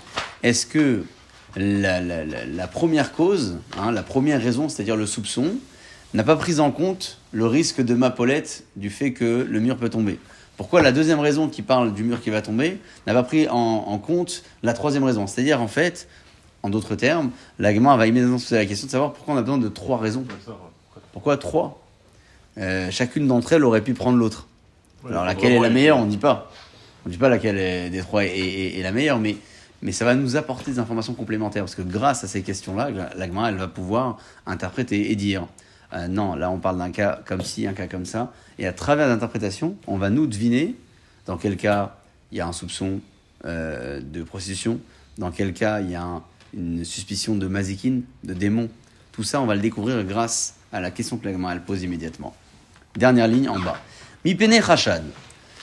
est-ce 0.43 0.67
que 0.67 1.05
la, 1.57 2.01
la- 2.01 2.25
la- 2.25 2.45
la 2.47 2.67
première 2.67 3.13
cause, 3.13 3.59
hein, 3.79 3.93
la 3.93 4.03
première 4.03 4.41
raison, 4.43 4.69
c'est-à-dire 4.69 4.97
le 4.97 5.07
soupçon, 5.07 5.53
n'a 6.15 6.25
pas 6.25 6.37
pris 6.37 6.61
en 6.61 6.71
compte 6.71 7.19
le 7.33 7.47
risque 7.47 7.81
de 7.83 7.95
Mapaulette 7.95 8.65
du 8.77 8.91
fait 8.91 9.13
que 9.13 9.47
le 9.49 9.61
mur 9.61 9.77
peut 9.77 9.91
tomber? 9.91 10.19
Pourquoi 10.57 10.83
la 10.83 10.91
deuxième 10.91 11.21
raison 11.21 11.49
qui 11.49 11.63
parle 11.63 11.95
du 11.95 12.03
mur 12.03 12.21
qui 12.21 12.31
va 12.31 12.43
tomber 12.43 12.81
n'a 13.07 13.13
pas 13.15 13.23
pris 13.23 13.49
en, 13.49 13.55
en 13.57 13.99
compte 13.99 14.43
la 14.63 14.73
troisième 14.73 15.05
raison? 15.05 15.27
C'est-à-dire, 15.29 15.63
en 15.63 15.69
fait, 15.69 16.09
en 16.65 16.71
d'autres 16.71 16.97
termes, 16.97 17.31
la 17.61 17.73
Gemara 17.73 17.97
va 17.97 18.07
immédiatement 18.09 18.39
se 18.39 18.45
poser 18.47 18.57
la 18.57 18.67
question 18.67 18.87
de 18.87 18.91
savoir 18.91 19.13
pourquoi 19.13 19.35
on 19.35 19.37
a 19.37 19.43
besoin 19.43 19.59
de 19.59 19.69
trois 19.69 19.99
raisons. 19.99 20.25
Pourquoi 21.13 21.37
trois? 21.37 21.81
Euh, 22.59 22.91
Chacune 22.91 23.29
d'entre 23.29 23.53
elles 23.53 23.63
aurait 23.65 23.83
pu 23.83 23.95
prendre 23.95 24.19
l'autre. 24.19 24.49
Alors 25.07 25.25
laquelle 25.25 25.53
est 25.53 25.61
la 25.61 25.71
meilleure, 25.71 25.99
on 25.99 26.05
ne 26.07 26.11
dit 26.11 26.17
pas. 26.19 26.51
On 27.05 27.09
ne 27.09 27.13
dit 27.13 27.19
pas 27.19 27.29
laquelle 27.29 27.57
est- 27.59 27.91
des 27.91 28.01
trois 28.01 28.25
est, 28.25 28.37
est- 28.37 28.79
est 28.79 28.83
la 28.83 28.93
meilleure, 28.93 29.19
mais, 29.19 29.37
mais 29.83 29.93
ça 29.93 30.05
va 30.05 30.15
nous 30.15 30.37
apporter 30.37 30.73
des 30.73 30.79
informations 30.79 31.15
complémentaires, 31.15 31.63
parce 31.65 31.75
que 31.75 31.83
grâce 31.83 32.25
à 32.25 32.29
ces 32.29 32.43
questions-là, 32.43 32.91
la- 32.91 33.15
la 33.15 33.27
Gemara, 33.27 33.51
elle 33.51 33.57
va 33.57 33.69
pouvoir 33.69 34.19
interpréter 34.47 35.11
et 35.13 35.17
dire, 35.17 35.47
euh, 35.95 36.09
non, 36.09 36.35
là 36.35 36.51
on 36.51 36.59
parle 36.59 36.79
d'un 36.79 36.91
cas 36.91 37.21
comme 37.25 37.43
ci, 37.43 37.67
un 37.67 37.73
cas 37.73 37.87
comme 37.87 38.05
ça, 38.05 38.33
et 38.59 38.67
à 38.67 38.73
travers 38.73 39.09
l'interprétation, 39.09 39.77
on 39.87 39.97
va 39.99 40.11
nous 40.11 40.27
deviner 40.27 40.75
dans 41.27 41.37
quel 41.37 41.57
cas 41.57 41.97
il 42.33 42.39
y 42.39 42.41
a 42.41 42.47
un 42.47 42.53
soupçon 42.53 43.01
euh, 43.45 44.01
de 44.01 44.25
prostitution, 44.25 44.81
dans 45.17 45.31
quel 45.31 45.53
cas 45.55 45.81
il 45.81 45.91
y 45.93 45.95
a 45.95 46.03
un- 46.03 46.23
une 46.55 46.85
suspicion 46.85 47.37
de 47.37 47.47
mazikin, 47.47 48.01
de 48.25 48.35
démon. 48.35 48.69
Tout 49.13 49.23
ça, 49.23 49.41
on 49.41 49.47
va 49.47 49.55
le 49.55 49.61
découvrir 49.61 50.03
grâce 50.05 50.55
à 50.73 50.81
la 50.81 50.91
question 50.91 51.19
que 51.19 51.25
la 51.27 51.33
Gemara, 51.33 51.53
elle 51.55 51.63
pose 51.63 51.83
immédiatement. 51.85 52.35
Dernière 52.97 53.29
ligne 53.29 53.49
en 53.49 53.61
bas. 53.61 53.79
Mi 54.25 54.35
pene 54.35 54.61
chashad. 54.61 55.03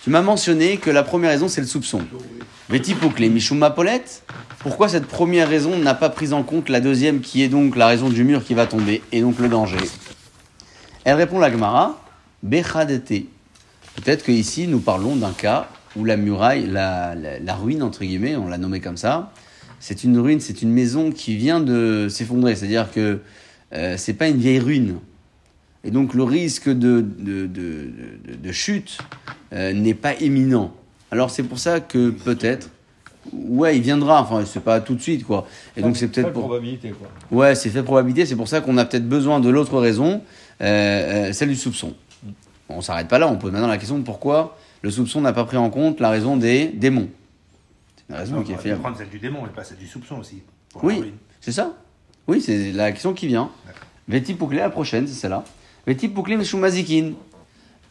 Tu 0.03 0.09
m'as 0.09 0.21
mentionné 0.21 0.77
que 0.77 0.89
la 0.89 1.03
première 1.03 1.31
raison, 1.31 1.47
c'est 1.47 1.61
le 1.61 1.67
soupçon. 1.67 2.01
Vetipokle, 2.69 3.25
Mishum 3.29 3.57
Mapolette. 3.57 4.23
Pourquoi 4.59 4.87
cette 4.87 5.07
première 5.07 5.49
raison 5.49 5.77
n'a 5.77 5.93
pas 5.93 6.09
pris 6.09 6.31
en 6.33 6.43
compte 6.43 6.69
la 6.69 6.79
deuxième, 6.79 7.21
qui 7.21 7.43
est 7.43 7.47
donc 7.49 7.75
la 7.75 7.87
raison 7.87 8.09
du 8.09 8.23
mur 8.23 8.43
qui 8.43 8.53
va 8.53 8.65
tomber, 8.65 9.01
et 9.11 9.21
donc 9.21 9.39
le 9.39 9.49
danger? 9.49 9.77
Elle 11.03 11.15
répond 11.15 11.39
la 11.39 11.51
Gemara, 11.51 12.01
Bechadete. 12.43 13.25
Peut-être 13.95 14.23
qu'ici, 14.23 14.67
nous 14.67 14.79
parlons 14.79 15.15
d'un 15.15 15.33
cas 15.33 15.67
où 15.95 16.05
la 16.05 16.17
muraille, 16.17 16.67
la 16.67 17.55
ruine, 17.55 17.83
entre 17.83 18.01
guillemets, 18.01 18.35
on 18.35 18.47
l'a 18.47 18.57
nommée 18.57 18.79
comme 18.79 18.97
ça, 18.97 19.31
c'est 19.79 20.03
une 20.03 20.17
ruine, 20.17 20.39
c'est 20.39 20.61
une 20.61 20.71
maison 20.71 21.11
qui 21.11 21.35
vient 21.35 21.59
de 21.59 22.07
s'effondrer. 22.09 22.55
C'est-à-dire 22.55 22.91
que 22.91 23.19
euh, 23.73 23.95
c'est 23.97 24.13
pas 24.13 24.27
une 24.27 24.37
vieille 24.37 24.59
ruine. 24.59 24.97
Et 25.85 25.91
donc 25.91 26.13
le 26.15 26.23
risque 26.23 26.67
de, 26.67 27.01
de, 27.01 27.45
de, 27.45 27.47
de- 27.47 28.35
de 28.35 28.51
chute 28.51 28.97
euh, 29.53 29.71
n'est 29.71 29.93
pas 29.93 30.15
imminent. 30.15 30.73
Alors 31.11 31.29
c'est 31.29 31.43
pour 31.43 31.59
ça 31.59 31.79
que 31.79 32.09
peut-être, 32.09 32.69
ouais, 33.31 33.77
il 33.77 33.83
viendra. 33.83 34.21
Enfin, 34.23 34.43
c'est 34.45 34.63
pas 34.63 34.81
tout 34.81 34.95
de 34.95 35.01
suite, 35.01 35.23
quoi. 35.25 35.47
Et 35.77 35.81
donc 35.81 35.95
c'est 35.95 36.07
peut-être 36.07 36.33
pour. 36.33 36.43
probabilité, 36.47 36.89
quoi. 36.91 37.07
Ouais, 37.31 37.53
c'est 37.55 37.69
fait 37.69 37.83
probabilité. 37.83 38.25
C'est 38.25 38.35
pour 38.35 38.47
ça 38.47 38.61
qu'on 38.61 38.77
a 38.77 38.85
peut-être 38.85 39.07
besoin 39.07 39.39
de 39.39 39.47
l'autre 39.49 39.77
raison, 39.79 40.21
euh, 40.61 40.65
euh, 41.29 41.33
celle 41.33 41.49
du 41.49 41.55
soupçon. 41.55 41.93
Bon, 42.67 42.77
on 42.77 42.81
s'arrête 42.81 43.07
pas 43.07 43.19
là. 43.19 43.27
On 43.27 43.37
pose 43.37 43.51
maintenant 43.51 43.67
la 43.67 43.77
question 43.77 43.99
de 43.99 44.03
pourquoi 44.03 44.57
le 44.81 44.89
soupçon 44.89 45.21
n'a 45.21 45.33
pas 45.33 45.43
pris 45.45 45.57
en 45.57 45.69
compte 45.69 45.99
la 45.99 46.09
raison 46.09 46.35
des 46.35 46.65
démons. 46.67 47.09
C'est 47.97 48.05
une 48.13 48.19
raison 48.19 48.35
Non, 48.37 48.41
qui 48.43 48.51
est 48.51 48.55
on 48.55 48.57
va 48.57 48.63
fiable. 48.63 48.81
prendre 48.81 48.97
celle 48.97 49.09
du 49.09 49.19
démon 49.19 49.45
et 49.45 49.49
pas 49.49 49.63
celle 49.63 49.77
du 49.77 49.87
soupçon 49.87 50.17
aussi. 50.17 50.41
pour 50.69 50.83
Oui, 50.83 51.13
c'est 51.41 51.51
ça. 51.51 51.73
Oui, 52.27 52.41
c'est 52.41 52.71
la 52.71 52.91
question 52.91 53.13
qui 53.13 53.27
vient. 53.27 53.51
Veti 54.07 54.33
Pouclé, 54.33 54.57
la 54.57 54.69
prochaine, 54.71 55.05
c'est 55.07 55.13
celle-là. 55.13 55.43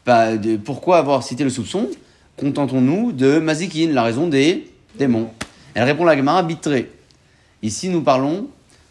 Pas 0.05 0.37
de- 0.37 0.57
pourquoi 0.57 0.99
avoir 0.99 1.23
cité 1.23 1.45
le 1.45 1.51
soupçon? 1.51 1.89
Contentons-nous 2.37 3.13
de 3.13 3.39
Mazikin, 3.39 3.93
la 3.93 4.03
raison 4.03 4.27
des 4.29 4.71
démons. 4.97 5.31
Elle 5.75 5.85
répond 5.85 6.05
la 6.05 6.17
Gemara 6.17 6.43
bitré. 6.43 6.91
Ici, 7.63 7.89
nous 7.89 8.03
parlons 8.03 8.49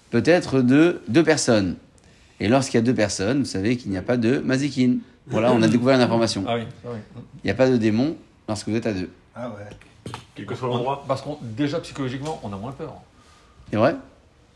peut-être 0.10 0.62
de 0.62 1.01
deux 1.07 1.24
personnes. 1.24 1.75
Et 2.39 2.48
lorsqu'il 2.48 2.75
y 2.75 2.79
a 2.79 2.81
deux 2.81 2.95
personnes, 2.95 3.39
vous 3.39 3.45
savez 3.45 3.77
qu'il 3.77 3.91
n'y 3.91 3.98
a 3.98 4.01
pas 4.01 4.17
de 4.17 4.39
Mazikin. 4.39 4.98
Voilà, 5.27 5.53
on 5.53 5.62
a 5.62 5.67
découvert 5.67 5.95
une 5.95 6.01
information. 6.01 6.43
Ah 6.48 6.55
oui, 6.55 6.63
ah 6.86 6.89
oui. 6.93 7.00
Il 7.43 7.48
n'y 7.48 7.51
a 7.51 7.53
pas 7.53 7.69
de 7.69 7.77
démon 7.77 8.15
lorsque 8.48 8.67
vous 8.67 8.75
êtes 8.75 8.88
à 8.88 8.93
deux. 8.93 9.10
Ah 9.36 9.50
ouais. 9.50 10.12
Quel 10.36 10.45
que 10.45 10.55
soit 10.55 10.67
l'endroit. 10.67 11.05
Parce 11.07 11.22
qu'on 11.22 11.38
déjà 11.41 11.79
psychologiquement, 11.79 12.39
on 12.43 12.51
a 12.51 12.57
moins 12.57 12.72
peur. 12.72 12.95
C'est 13.69 13.77
vrai? 13.77 13.95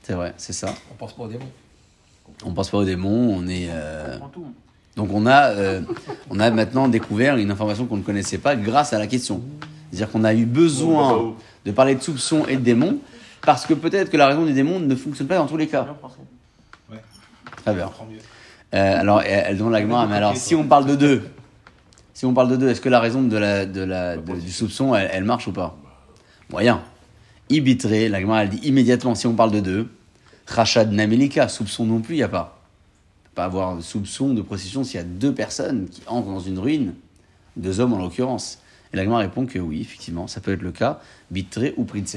C'est 0.04 0.14
vrai, 0.14 0.34
c'est 0.38 0.54
ça. 0.54 0.74
On 0.92 0.96
pense 0.96 1.14
pas 1.14 1.24
aux 1.24 1.28
démons. 1.28 1.50
On 2.46 2.52
pense 2.54 2.70
pas 2.70 2.78
aux 2.78 2.84
démons, 2.86 3.36
on 3.36 3.48
est. 3.48 3.68
euh, 3.70 4.14
On 4.16 4.18
prend 4.20 4.28
tout. 4.30 4.46
Donc 4.96 5.10
on 5.14 5.26
a, 5.28 5.50
euh, 5.52 5.82
on 6.32 6.40
a 6.40 6.50
maintenant 6.50 6.88
découvert 6.88 7.38
une 7.38 7.52
information 7.52 7.86
qu'on 7.86 7.98
ne 7.98 8.02
connaissait 8.04 8.40
pas 8.40 8.56
grâce 8.56 8.94
à 8.94 9.00
la 9.00 9.06
question. 9.08 9.42
C'est-à-dire 9.92 10.12
qu'on 10.12 10.24
a 10.24 10.34
eu 10.34 10.46
besoin 10.46 11.36
de 11.66 11.72
parler 11.72 11.96
de 11.96 12.02
soupçons 12.02 12.46
et 12.48 12.56
de 12.58 12.62
démons 12.62 12.98
parce 13.46 13.66
que 13.66 13.74
peut-être 13.74 14.10
que 14.10 14.18
la 14.18 14.28
raison 14.28 14.46
des 14.46 14.54
démons 14.54 14.80
ne 14.80 14.96
fonctionne 14.96 15.28
pas 15.28 15.38
dans 15.38 15.46
tous 15.46 15.58
les 15.58 15.68
cas. 15.68 15.86
Très 17.64 17.74
bien. 17.74 17.90
Euh, 18.74 19.00
alors 19.00 19.22
elle, 19.22 19.58
demande 19.58 19.72
la 19.74 19.82
mais 20.08 20.16
alors 20.16 20.36
si 20.36 20.56
on 20.56 20.66
parle 20.68 20.86
de 20.86 20.96
deux, 20.96 21.24
si 22.14 22.26
on 22.26 22.34
parle 22.34 22.50
de 22.50 22.56
deux, 22.56 22.70
est-ce 22.70 22.82
que 22.82 22.90
la 22.90 23.00
raison 23.00 23.22
de 23.22 23.38
la, 23.38 23.66
de 23.66 23.82
la, 23.82 24.18
de- 24.18 24.34
du 24.36 24.52
soupçon, 24.52 24.94
elle, 24.96 25.10
elle 25.14 25.24
marche 25.24 25.48
ou 25.48 25.52
pas? 25.54 25.78
Moyen. 26.52 26.82
Ibitré, 27.50 28.10
la 28.10 28.20
elle 28.20 28.50
dit 28.50 28.60
immédiatement 28.68 29.16
si 29.16 29.28
on 29.28 29.34
parle 29.36 29.52
de 29.52 29.60
deux. 29.60 29.88
Rachad 30.48 30.92
Namelika, 30.92 31.48
soupçon 31.50 31.86
non 31.86 32.02
plus, 32.02 32.16
il 32.16 32.18
n'y 32.20 32.24
a 32.24 32.30
pas. 32.30 32.60
On 32.62 33.30
peut 33.30 33.36
pas 33.36 33.46
avoir 33.46 33.78
de 33.78 33.82
soupçon 33.82 34.34
de 34.34 34.42
procession 34.42 34.84
s'il 34.84 34.96
y 34.98 35.02
a 35.02 35.06
deux 35.06 35.34
personnes 35.34 35.88
qui 35.90 36.02
entrent 36.08 36.28
dans 36.30 36.40
une 36.40 36.58
ruine, 36.60 36.94
deux 37.56 37.80
hommes 37.80 37.94
en 37.94 38.00
l'occurrence. 38.00 38.60
Et 38.94 38.98
la 38.98 39.04
Gemara 39.04 39.20
répond 39.20 39.46
que 39.46 39.60
oui, 39.60 39.82
effectivement, 39.82 40.28
ça 40.28 40.40
peut 40.40 40.54
être 40.54 40.62
le 40.62 40.72
cas, 40.72 41.00
Bitré 41.30 41.74
ou 41.78 41.84
Prince. 41.84 42.16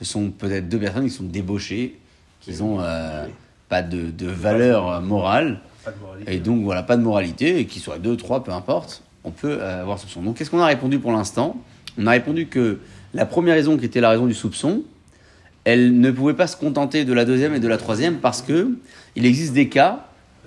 Ce 0.00 0.04
sont 0.04 0.30
peut-être 0.30 0.68
deux 0.68 0.78
personnes 0.78 1.04
qui 1.04 1.10
sont 1.10 1.24
débauchées 1.24 1.98
qu'ils 2.40 2.62
ont 2.62 2.78
euh, 2.80 3.26
pas 3.68 3.82
de, 3.82 4.10
de 4.10 4.26
valeur 4.26 5.00
morale, 5.00 5.60
Pas 5.84 5.92
de 5.92 5.98
moralité. 6.00 6.34
et 6.34 6.38
donc 6.38 6.62
voilà, 6.64 6.82
pas 6.82 6.96
de 6.96 7.02
moralité, 7.02 7.58
et 7.60 7.66
qu'ils 7.66 7.82
soient 7.82 7.98
deux, 7.98 8.16
trois, 8.16 8.42
peu 8.44 8.52
importe, 8.52 9.02
on 9.24 9.30
peut 9.30 9.58
euh, 9.60 9.82
avoir 9.82 9.98
soupçon. 9.98 10.22
Donc 10.22 10.36
qu'est-ce 10.36 10.50
qu'on 10.50 10.60
a 10.60 10.66
répondu 10.66 10.98
pour 10.98 11.12
l'instant? 11.12 11.56
On 11.98 12.06
a 12.06 12.12
répondu 12.12 12.46
que 12.46 12.78
la 13.14 13.26
première 13.26 13.54
raison 13.54 13.76
qui 13.76 13.84
était 13.84 14.00
la 14.00 14.10
raison 14.10 14.26
du 14.26 14.34
soupçon, 14.34 14.82
elle 15.68 16.00
ne 16.00 16.10
pouvait 16.10 16.32
pas 16.32 16.46
se 16.46 16.56
contenter 16.56 17.04
de 17.04 17.12
la 17.12 17.26
deuxième 17.26 17.54
et 17.54 17.60
de 17.60 17.68
la 17.68 17.76
troisième 17.76 18.20
parce 18.20 18.40
que 18.40 18.78
il 19.16 19.26
existe 19.26 19.52
des 19.52 19.68
cas 19.68 20.06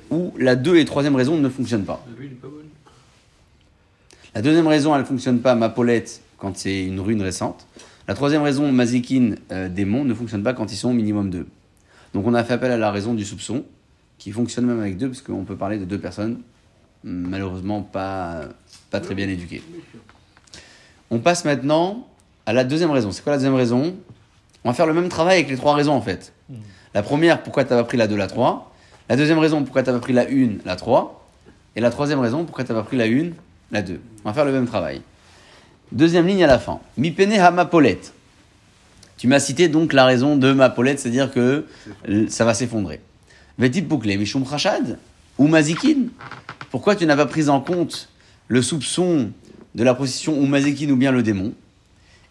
où 0.10 0.34
la 0.36 0.56
deux 0.56 0.78
et 0.78 0.86
troisième 0.86 1.16
raison 1.16 1.38
ne 1.38 1.48
fonctionnent 1.48 1.86
pas. 1.86 2.04
La 4.34 4.42
deuxième 4.42 4.66
raison, 4.66 4.96
elle 4.96 5.02
ne 5.02 5.06
fonctionne 5.06 5.40
pas, 5.40 5.54
Mapolette, 5.54 6.22
quand 6.40 6.58
c'est 6.58 6.86
une 6.86 7.00
ruine 7.00 7.22
récente. 7.22 7.68
La 8.08 8.16
troisième 8.16 8.42
raison, 8.42 8.72
Mazikin, 8.72 9.36
euh, 9.52 9.70
démon, 9.70 10.06
ne 10.06 10.16
fonctionne 10.16 10.42
pas 10.42 10.54
quand 10.54 10.72
ils 10.72 10.76
sont 10.76 10.90
au 10.90 10.94
minimum 10.94 11.30
deux. 11.30 11.46
Donc 12.16 12.26
on 12.26 12.34
a 12.34 12.44
fait 12.44 12.54
appel 12.54 12.72
à 12.72 12.78
la 12.78 12.90
raison 12.90 13.14
du 13.14 13.24
soupçon, 13.24 13.64
qui 14.18 14.32
fonctionne 14.32 14.66
même 14.66 14.80
avec 14.80 14.98
deux, 14.98 15.08
parce 15.08 15.22
qu'on 15.22 15.44
peut 15.44 15.56
parler 15.56 15.78
de 15.78 15.86
deux 15.86 16.00
personnes, 16.00 16.40
malheureusement 17.04 17.84
pas, 17.84 18.46
pas 18.90 19.02
très 19.02 19.14
bien 19.14 19.30
éduquées. 19.30 19.62
On 21.12 21.20
passe 21.20 21.46
maintenant 21.46 22.08
à 22.48 22.54
la 22.54 22.64
deuxième 22.64 22.90
raison. 22.90 23.12
C'est 23.12 23.24
quoi 23.24 23.34
la 23.34 23.38
deuxième 23.38 23.54
raison? 23.54 23.96
On 24.64 24.70
va 24.70 24.74
faire 24.74 24.86
le 24.86 24.94
même 24.94 25.10
travail 25.10 25.36
avec 25.36 25.50
les 25.50 25.58
trois 25.58 25.74
raisons 25.74 25.94
en 25.94 26.02
fait. 26.02 26.34
La 26.94 27.04
première, 27.04 27.42
pourquoi 27.42 27.64
tu 27.64 27.72
n'as 27.72 27.80
pas 27.80 27.84
pris 27.86 27.98
la 27.98 28.08
2, 28.08 28.16
la 28.16 28.28
3. 28.28 28.72
La 29.10 29.16
deuxième 29.16 29.40
raison, 29.40 29.64
pourquoi 29.64 29.84
tu 29.84 29.90
n'as 29.90 29.96
pas 29.96 30.02
pris 30.02 30.14
la 30.14 30.24
1, 30.24 30.66
la 30.66 30.76
3. 30.76 31.28
Et 31.76 31.82
la 31.82 31.90
troisième 31.90 32.20
raison, 32.20 32.44
pourquoi 32.44 32.64
tu 32.64 32.72
n'as 32.72 32.80
pas 32.80 32.86
pris 32.86 32.98
la 32.98 33.06
1, 33.06 33.32
la 33.72 33.82
2. 33.82 34.00
On 34.24 34.30
va 34.30 34.34
faire 34.34 34.46
le 34.46 34.52
même 34.52 34.68
travail. 34.68 35.02
Deuxième 35.92 36.28
ligne 36.28 36.44
à 36.44 36.48
la 36.48 36.60
fin. 36.60 36.80
Mi 36.98 37.12
pene 37.12 37.34
ha 37.34 37.52
mapolette. 37.52 38.14
Tu 39.18 39.28
m'as 39.28 39.40
cité 39.40 39.68
donc 39.68 39.94
la 39.94 40.06
raison 40.06 40.36
de 40.36 40.52
mapolette, 40.52 41.00
c'est-à-dire 41.00 41.32
que 41.32 41.66
ça 42.28 42.46
va 42.46 42.54
s'effondrer. 42.54 43.02
Vetip 43.58 43.88
bouclé, 43.88 44.18
mishum 44.18 44.44
rachad 44.44 44.98
ou 45.38 45.48
mazikin. 45.48 46.08
Pourquoi 46.72 46.96
tu 46.96 47.06
n'as 47.06 47.16
pas 47.16 47.26
pris 47.26 47.50
en 47.50 47.62
compte 47.62 48.10
le 48.48 48.62
soupçon 48.62 49.32
de 49.76 49.84
la 49.84 49.94
position 49.94 50.38
ou 50.40 50.46
mazikin 50.46 50.90
ou 50.90 50.96
bien 50.96 51.12
le 51.12 51.24
démon? 51.24 51.54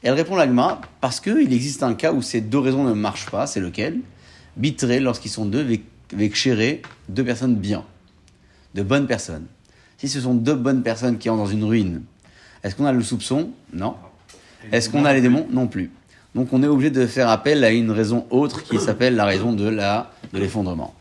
Elle 0.02 0.14
répond 0.14 0.36
l'agma 0.36 0.80
parce 1.00 1.20
qu'il 1.20 1.52
existe 1.52 1.82
un 1.82 1.94
cas 1.94 2.12
où 2.12 2.22
ces 2.22 2.40
deux 2.40 2.58
raisons 2.58 2.84
ne 2.84 2.94
marchent 2.94 3.30
pas, 3.30 3.46
c'est 3.46 3.60
lequel? 3.60 4.00
Bitré, 4.56 5.00
lorsqu'ils 5.00 5.30
sont 5.30 5.44
deux, 5.44 5.66
chéré, 6.32 6.82
deux 7.08 7.24
personnes 7.24 7.54
bien, 7.54 7.84
de 8.74 8.82
bonnes 8.82 9.06
personnes. 9.06 9.46
Si 9.98 10.08
ce 10.08 10.20
sont 10.20 10.34
deux 10.34 10.54
bonnes 10.54 10.82
personnes 10.82 11.18
qui 11.18 11.28
entrent 11.28 11.42
dans 11.42 11.50
une 11.50 11.64
ruine, 11.64 12.02
est-ce 12.62 12.74
qu'on 12.74 12.86
a 12.86 12.92
le 12.92 13.02
soupçon? 13.02 13.50
Non. 13.72 13.96
Est-ce 14.72 14.90
qu'on 14.90 15.04
a 15.04 15.12
les 15.12 15.20
démons? 15.20 15.46
Non 15.50 15.66
plus. 15.66 15.90
Donc 16.34 16.52
on 16.52 16.62
est 16.62 16.66
obligé 16.66 16.90
de 16.90 17.06
faire 17.06 17.28
appel 17.28 17.64
à 17.64 17.70
une 17.70 17.90
raison 17.90 18.26
autre 18.30 18.62
qui 18.62 18.78
s'appelle 18.78 19.16
la 19.16 19.24
raison 19.24 19.52
de 19.52 19.68
la 19.68 20.12
de 20.32 20.38
l'effondrement. 20.38 20.94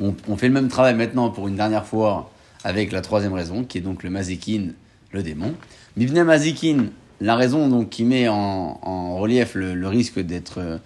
On 0.00 0.36
fait 0.36 0.48
le 0.48 0.54
même 0.54 0.68
travail 0.68 0.94
maintenant 0.94 1.30
pour 1.30 1.48
une 1.48 1.56
dernière 1.56 1.86
fois 1.86 2.30
avec 2.64 2.92
la 2.92 3.00
troisième 3.00 3.34
raison, 3.34 3.64
qui 3.64 3.78
est 3.78 3.82
donc 3.82 4.02
le 4.02 4.10
mazikin, 4.10 4.68
le 5.12 5.22
démon. 5.22 5.54
Mivne 5.96 6.24
mazikin, 6.24 6.86
la 7.22 7.36
raison 7.36 7.68
donc 7.68 7.88
qui 7.90 8.04
met 8.04 8.28
en, 8.28 8.78
en 8.82 9.16
relief 9.18 9.54
le, 9.54 9.74
le 9.74 9.88
risque 9.88 10.18
d'être 10.18 10.58
euh, 10.58 10.78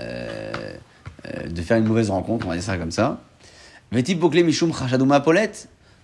euh, 0.00 0.52
de 1.50 1.62
faire 1.62 1.78
une 1.78 1.86
mauvaise 1.86 2.10
rencontre, 2.10 2.46
on 2.46 2.50
va 2.50 2.54
dire 2.54 2.64
ça 2.64 2.78
comme 2.78 2.92
ça. 2.92 3.20
Mishum. 3.92 4.72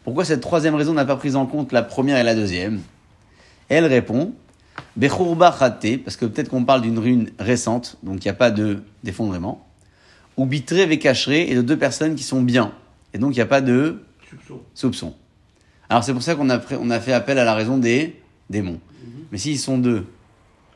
Pourquoi 0.05 0.25
cette 0.25 0.40
troisième 0.40 0.75
raison 0.75 0.93
n'a 0.93 1.05
pas 1.05 1.16
pris 1.16 1.37
en 1.37 1.47
compte 1.47 1.73
la 1.73 1.83
première 1.83 2.19
et 2.19 2.25
la 2.25 2.35
deuxième? 2.35 2.81
Elle 3.69 3.87
répond 3.87 4.33
Bechurba 4.97 5.55
chate, 5.59 5.99
parce 6.05 6.16
que 6.16 6.26
peut-être 6.26 6.49
qu'on 6.49 6.64
parle 6.64 6.83
d'une 6.83 6.99
ruine 6.99 7.31
récente, 7.38 7.97
donc 8.02 8.25
il 8.25 8.28
n'y 8.28 8.31
a 8.31 8.35
pas 8.35 8.50
de 8.50 8.83
d'effondrement. 9.05 9.66
Ou 10.37 10.47
bitré 10.47 10.85
vekachré, 10.87 11.49
et 11.50 11.55
de 11.55 11.62
deux 11.62 11.78
personnes 11.78 12.14
qui 12.14 12.25
sont 12.25 12.43
bien. 12.43 12.73
Et 13.14 13.19
donc 13.19 13.33
il 13.35 13.38
n'y 13.38 13.43
a 13.43 13.47
pas 13.47 13.61
de 13.61 14.02
Soupçon. 14.28 14.61
soupçon. 14.75 15.14
Alors 15.88 16.02
c'est 16.02 16.12
pour 16.12 16.23
ça 16.23 16.35
qu'on 16.35 16.50
a, 16.50 16.59
pris- 16.59 16.76
on 16.78 16.90
a 16.90 16.99
fait 17.00 17.12
appel 17.12 17.38
à 17.38 17.45
la 17.45 17.55
raison 17.55 17.78
des 17.78 18.21
démons. 18.50 18.81
Mais 19.33 19.38
s'ils 19.38 19.59
sont 19.59 19.78
deux, 19.78 20.06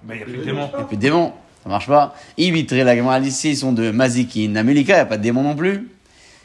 Mais 0.07 0.15
il 0.15 0.19
n'y 0.19 0.23
a 0.23 0.27
plus 0.27 0.37
de 0.39 0.45
démons. 0.45 0.69
il 0.73 0.77
n'y 0.77 0.83
a 0.83 0.85
plus 0.87 0.97
de 0.97 1.01
démons, 1.03 1.33
ça 1.63 1.69
marche 1.69 1.87
pas. 1.87 2.15
Ibitré, 2.37 2.85
la 2.85 2.97
Gemara 2.97 3.21
dit 3.21 3.31
s'ils 3.31 3.57
sont 3.57 3.73
deux, 3.73 3.93
Mazikin, 3.93 4.55
Amelika, 4.57 4.95
il 4.95 4.97
n'y 4.97 5.01
a 5.01 5.07
pas 5.07 5.17
de 5.19 5.23
démons 5.23 5.43
non 5.43 5.55
plus. 5.57 5.89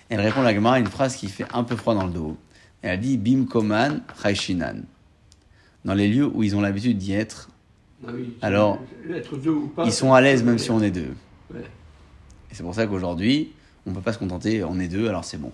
Elle 0.10 0.20
répond 0.22 0.42
la 0.42 0.54
Gemara 0.54 0.76
à 0.76 0.80
une 0.80 0.88
phrase 0.88 1.16
qui 1.16 1.28
fait 1.28 1.46
un 1.54 1.64
peu 1.64 1.76
froid 1.76 1.96
dans 1.96 2.06
le 2.06 2.12
dos. 2.14 2.38
Elle 2.82 3.00
dit 3.00 3.18
Bim 3.18 3.46
Koman 3.46 4.02
Chaishinan. 4.22 4.84
Dans 5.84 5.94
les 5.96 6.08
lieux 6.08 6.26
où 6.28 6.44
ils 6.44 6.56
ont 6.56 6.62
l'habitude 6.62 6.98
d'y 6.98 7.14
être, 7.14 7.50
Ah 8.06 8.12
oui, 8.14 8.34
Alors, 8.42 8.80
être 9.12 9.38
deux 9.38 9.52
ou 9.52 9.68
pas, 9.68 9.86
ils 9.86 9.94
sont 9.94 10.14
à 10.14 10.22
l'aise 10.22 10.44
même 10.44 10.58
si 10.60 10.70
on 10.72 10.82
est 10.82 10.92
deux. 10.92 11.14
Ouais. 11.54 11.62
Et 12.52 12.56
c'est 12.56 12.64
pour 12.64 12.76
ça 12.76 12.86
qu'aujourd'hui, 12.88 13.52
on 13.86 13.92
ne 13.92 13.96
peut 13.96 14.02
pas 14.02 14.14
se 14.14 14.18
contenter, 14.20 14.64
on 14.64 14.80
est 14.80 14.88
deux, 14.88 15.08
alors 15.08 15.26
c'est 15.26 15.38
bon. 15.38 15.52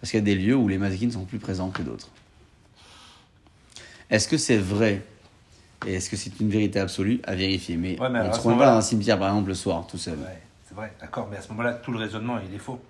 Parce 0.00 0.10
qu'il 0.10 0.18
y 0.18 0.22
a 0.22 0.24
des 0.24 0.34
lieux 0.34 0.56
où 0.56 0.66
les 0.68 0.78
mazikines 0.78 1.10
sont 1.12 1.24
plus 1.24 1.38
présents 1.38 1.68
que 1.68 1.82
d'autres. 1.82 2.08
Est-ce 4.10 4.28
que 4.28 4.36
c'est 4.36 4.56
vrai 4.56 5.02
Et 5.86 5.94
est-ce 5.94 6.10
que 6.10 6.16
c'est 6.16 6.40
une 6.40 6.50
vérité 6.50 6.78
absolue 6.80 7.20
à 7.24 7.34
vérifier? 7.34 7.76
Mais, 7.76 7.98
Ouais, 8.00 8.08
mais 8.10 8.20
on 8.20 8.24
ne 8.24 8.28
à 8.28 8.32
se 8.32 8.36
ce 8.38 8.40
trouve 8.42 8.58
pas 8.58 8.66
dans 8.66 8.76
un 8.76 8.80
cimetière, 8.82 9.18
par 9.18 9.28
exemple, 9.28 9.48
le 9.48 9.54
soir, 9.54 9.86
tout 9.86 9.98
seul. 9.98 10.18
Ouais, 10.18 10.40
c'est 10.68 10.74
vrai, 10.74 10.92
d'accord, 11.00 11.28
mais 11.30 11.36
à 11.36 11.42
ce 11.42 11.48
moment-là, 11.50 11.74
tout 11.74 11.92
le 11.92 11.98
raisonnement, 11.98 12.38
il 12.48 12.54
est 12.54 12.58
faux. 12.58 12.80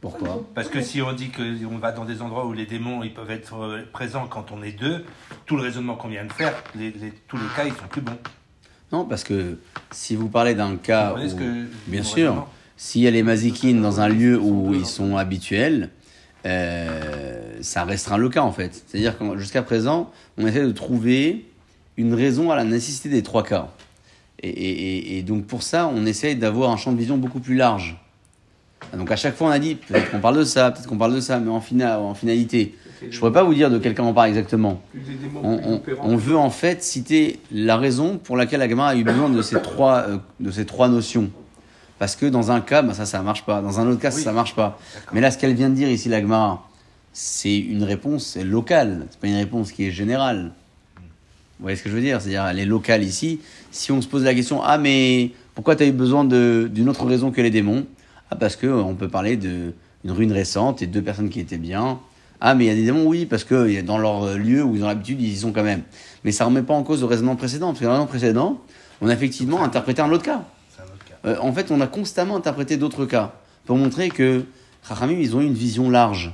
Pourquoi? 0.00 0.42
Parce 0.54 0.68
que 0.68 0.80
si 0.80 1.02
on 1.02 1.12
dit 1.12 1.30
qu'on 1.30 1.76
va 1.78 1.92
dans 1.92 2.06
des 2.06 2.22
endroits 2.22 2.46
où 2.46 2.54
les 2.54 2.64
démons 2.64 3.02
ils 3.02 3.12
peuvent 3.12 3.30
être 3.30 3.54
euh, 3.56 3.82
présents 3.92 4.26
quand 4.26 4.50
on 4.50 4.62
est 4.62 4.72
deux, 4.72 5.04
tout 5.44 5.56
le 5.56 5.62
raisonnement 5.62 5.94
qu'on 5.96 6.08
vient 6.08 6.24
de 6.24 6.32
faire, 6.32 6.54
les, 6.74 6.90
les- 6.90 7.12
tous 7.28 7.36
les 7.36 7.42
cas, 7.54 7.64
ils 7.66 7.72
sont 7.74 7.86
plus 7.90 8.00
bons. 8.00 8.16
Non, 8.92 9.04
parce 9.04 9.24
que 9.24 9.58
si 9.90 10.16
vous 10.16 10.28
parlez 10.30 10.54
d'un 10.54 10.76
cas 10.76 11.12
Vous 11.12 11.28
ce 11.28 11.34
que- 11.34 11.66
bien 11.86 12.02
sûr, 12.02 12.46
s'il 12.78 13.02
y 13.02 13.06
a 13.06 13.10
les 13.10 13.22
mazikines 13.22 13.82
dans 13.82 14.00
un 14.00 14.08
lieu 14.08 14.38
où 14.40 14.72
ils 14.74 14.86
sont 14.86 15.18
habituels, 15.18 15.90
euh, 16.46 17.58
ça 17.60 17.84
restreint 17.84 18.16
le 18.16 18.28
cas 18.28 18.42
en 18.42 18.52
fait. 18.52 18.84
C'est-à-dire 18.86 19.18
que 19.18 19.36
jusqu'à 19.36 19.62
présent, 19.62 20.10
on 20.38 20.46
essaie 20.46 20.62
de 20.62 20.72
trouver 20.72 21.44
une 21.96 22.14
raison 22.14 22.50
à 22.50 22.56
la 22.56 22.64
nécessité 22.64 23.08
des 23.08 23.22
trois 23.22 23.44
cas. 23.44 23.68
Et, 24.42 25.22
donc 25.26 25.46
pour 25.46 25.62
ça, 25.62 25.90
on 25.94 26.06
essaye 26.06 26.34
d'avoir 26.34 26.70
un 26.70 26.78
champ 26.78 26.92
de 26.92 26.98
vision 26.98 27.18
beaucoup 27.18 27.40
plus 27.40 27.56
large. 27.56 27.98
Donc 28.96 29.10
à 29.10 29.16
chaque 29.16 29.36
fois, 29.36 29.48
on 29.48 29.50
a 29.50 29.58
dit 29.58 29.74
peut-être 29.74 30.10
qu'on 30.10 30.20
parle 30.20 30.38
de 30.38 30.44
ça, 30.44 30.70
peut-être 30.70 30.88
qu'on 30.88 30.96
parle 30.96 31.14
de 31.14 31.20
ça, 31.20 31.38
mais 31.38 31.50
en, 31.50 31.60
fina- 31.60 32.00
en 32.00 32.14
finalité, 32.14 32.74
je 33.08 33.18
pourrais 33.18 33.32
pas 33.32 33.42
vous 33.42 33.52
dire 33.52 33.70
de 33.70 33.78
quel 33.78 33.94
cas 33.94 34.02
on 34.02 34.14
parle 34.14 34.30
exactement. 34.30 34.80
On, 35.42 36.16
veut 36.16 36.36
en 36.36 36.50
fait 36.50 36.82
citer 36.82 37.38
la 37.52 37.76
raison 37.76 38.16
pour 38.16 38.36
laquelle 38.36 38.62
Agma 38.62 38.88
a 38.88 38.96
eu 38.96 39.04
besoin 39.04 39.28
de 39.28 39.42
ces 39.42 39.60
trois, 39.60 40.04
euh, 40.08 40.16
de 40.40 40.50
ces 40.50 40.64
trois 40.64 40.88
notions. 40.88 41.30
Parce 42.00 42.16
que 42.16 42.24
dans 42.26 42.50
un 42.50 42.60
cas, 42.62 42.80
bah, 42.82 42.94
ça, 42.94 43.04
ça 43.06 43.22
marche 43.22 43.44
pas. 43.44 43.60
Dans 43.60 43.78
un 43.78 43.86
autre 43.86 44.00
cas, 44.00 44.10
Oui. 44.12 44.22
ça 44.22 44.32
marche 44.32 44.54
pas. 44.56 44.78
Mais 45.12 45.20
là, 45.20 45.30
ce 45.30 45.36
qu'elle 45.38 45.52
vient 45.54 45.68
de 45.68 45.74
dire 45.74 45.88
ici, 45.88 46.08
l'Agma, 46.08 46.62
c'est 47.12 47.56
une 47.58 47.84
réponse 47.84 48.36
locale. 48.36 49.06
C'est 49.10 49.20
pas 49.20 49.26
une 49.28 49.36
réponse 49.36 49.70
qui 49.70 49.84
est 49.86 49.90
générale. 49.90 50.52
Vous 50.96 51.64
voyez 51.64 51.76
ce 51.76 51.82
que 51.82 51.90
je 51.90 51.94
veux 51.94 52.00
dire? 52.00 52.18
C'est-à-dire, 52.22 52.46
elle 52.46 52.58
est 52.58 52.64
locale 52.64 53.04
ici. 53.04 53.40
Si 53.70 53.92
on 53.92 54.00
se 54.00 54.08
pose 54.08 54.24
la 54.24 54.34
question, 54.34 54.62
ah, 54.62 54.78
mais 54.78 55.30
pourquoi 55.54 55.76
tu 55.76 55.82
as 55.82 55.86
eu 55.86 55.92
besoin 55.92 56.24
d'une 56.24 56.88
autre 56.88 57.04
raison 57.04 57.30
que 57.30 57.42
les 57.42 57.50
démons? 57.50 57.84
Ah, 58.30 58.36
parce 58.36 58.56
que 58.56 58.66
euh, 58.66 58.82
on 58.82 58.94
peut 58.94 59.08
parler 59.08 59.36
d'une 59.36 59.72
ruine 60.06 60.32
récente 60.32 60.80
et 60.80 60.86
de 60.86 60.92
deux 60.92 61.02
personnes 61.02 61.28
qui 61.28 61.38
étaient 61.40 61.58
bien. 61.58 61.98
Ah, 62.40 62.54
mais 62.54 62.64
il 62.64 62.68
y 62.68 62.70
a 62.70 62.74
des 62.74 62.84
démons, 62.86 63.04
oui, 63.06 63.26
parce 63.26 63.44
que 63.44 63.78
a- 63.78 63.82
dans 63.82 63.98
leur 63.98 64.22
euh, 64.24 64.36
lieu 64.38 64.62
où 64.64 64.74
ils 64.74 64.82
ont 64.82 64.86
l'habitude, 64.88 65.20
ils 65.20 65.28
y 65.32 65.36
sont 65.36 65.52
quand 65.52 65.62
même. 65.64 65.82
Mais 66.24 66.32
ça 66.32 66.46
remet 66.46 66.62
pas 66.62 66.72
en 66.72 66.82
cause 66.82 67.00
le 67.00 67.06
raisonnement 67.06 67.36
précédent. 67.36 67.66
Parce 67.68 67.80
que 67.80 67.84
le 67.84 67.90
raisonnement 67.90 68.08
précédent, 68.08 68.58
on 69.02 69.08
a 69.08 69.12
effectivement 69.12 69.62
interprété 69.62 70.00
un 70.00 70.10
autre 70.10 70.22
cas. 70.24 70.42
C'est 70.74 70.80
un 70.80 70.84
autre 70.86 71.04
cas. 71.04 71.09
Euh, 71.24 71.36
en 71.40 71.52
fait, 71.52 71.70
on 71.70 71.80
a 71.80 71.86
constamment 71.86 72.36
interprété 72.36 72.76
d'autres 72.76 73.06
cas 73.06 73.32
pour 73.66 73.76
montrer 73.76 74.08
que 74.08 74.44
Chachamim, 74.86 75.18
ils 75.18 75.36
ont 75.36 75.40
eu 75.40 75.46
une 75.46 75.54
vision 75.54 75.90
large. 75.90 76.32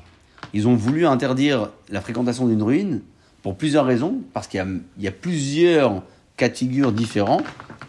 Ils 0.54 0.68
ont 0.68 0.74
voulu 0.74 1.06
interdire 1.06 1.70
la 1.90 2.00
fréquentation 2.00 2.46
d'une 2.46 2.62
ruine 2.62 3.02
pour 3.42 3.56
plusieurs 3.56 3.84
raisons, 3.84 4.22
parce 4.32 4.48
qu'il 4.48 4.64
y 4.98 5.06
a, 5.06 5.12
plusieurs 5.12 6.02
cas 6.36 6.48
de 6.48 6.56
figure 6.56 6.92
différents 6.92 7.42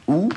où, 0.08 0.30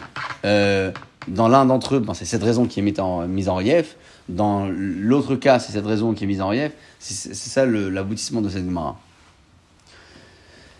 euh, 0.45 0.90
dans 1.29 1.49
l'un 1.49 1.67
d'entre 1.67 1.97
eux, 1.97 2.00
ben, 2.00 2.14
c'est 2.14 2.25
cette 2.25 2.43
raison 2.43 2.67
qui 2.67 2.81
est 2.81 2.83
mise 2.83 2.99
en, 3.00 3.55
relief, 3.55 3.97
dans 4.29 4.67
l'autre 4.69 5.37
cas, 5.37 5.59
c'est 5.59 5.73
cette 5.73 5.87
raison 5.87 6.14
qui 6.14 6.25
est 6.25 6.26
mise 6.26 6.40
en 6.40 6.49
relief. 6.49 6.73
C'est 6.99 7.35
ça 7.35 7.67
l'aboutissement 7.67 8.40
de 8.40 8.49
cette 8.49 8.64
Gemara. 8.64 8.99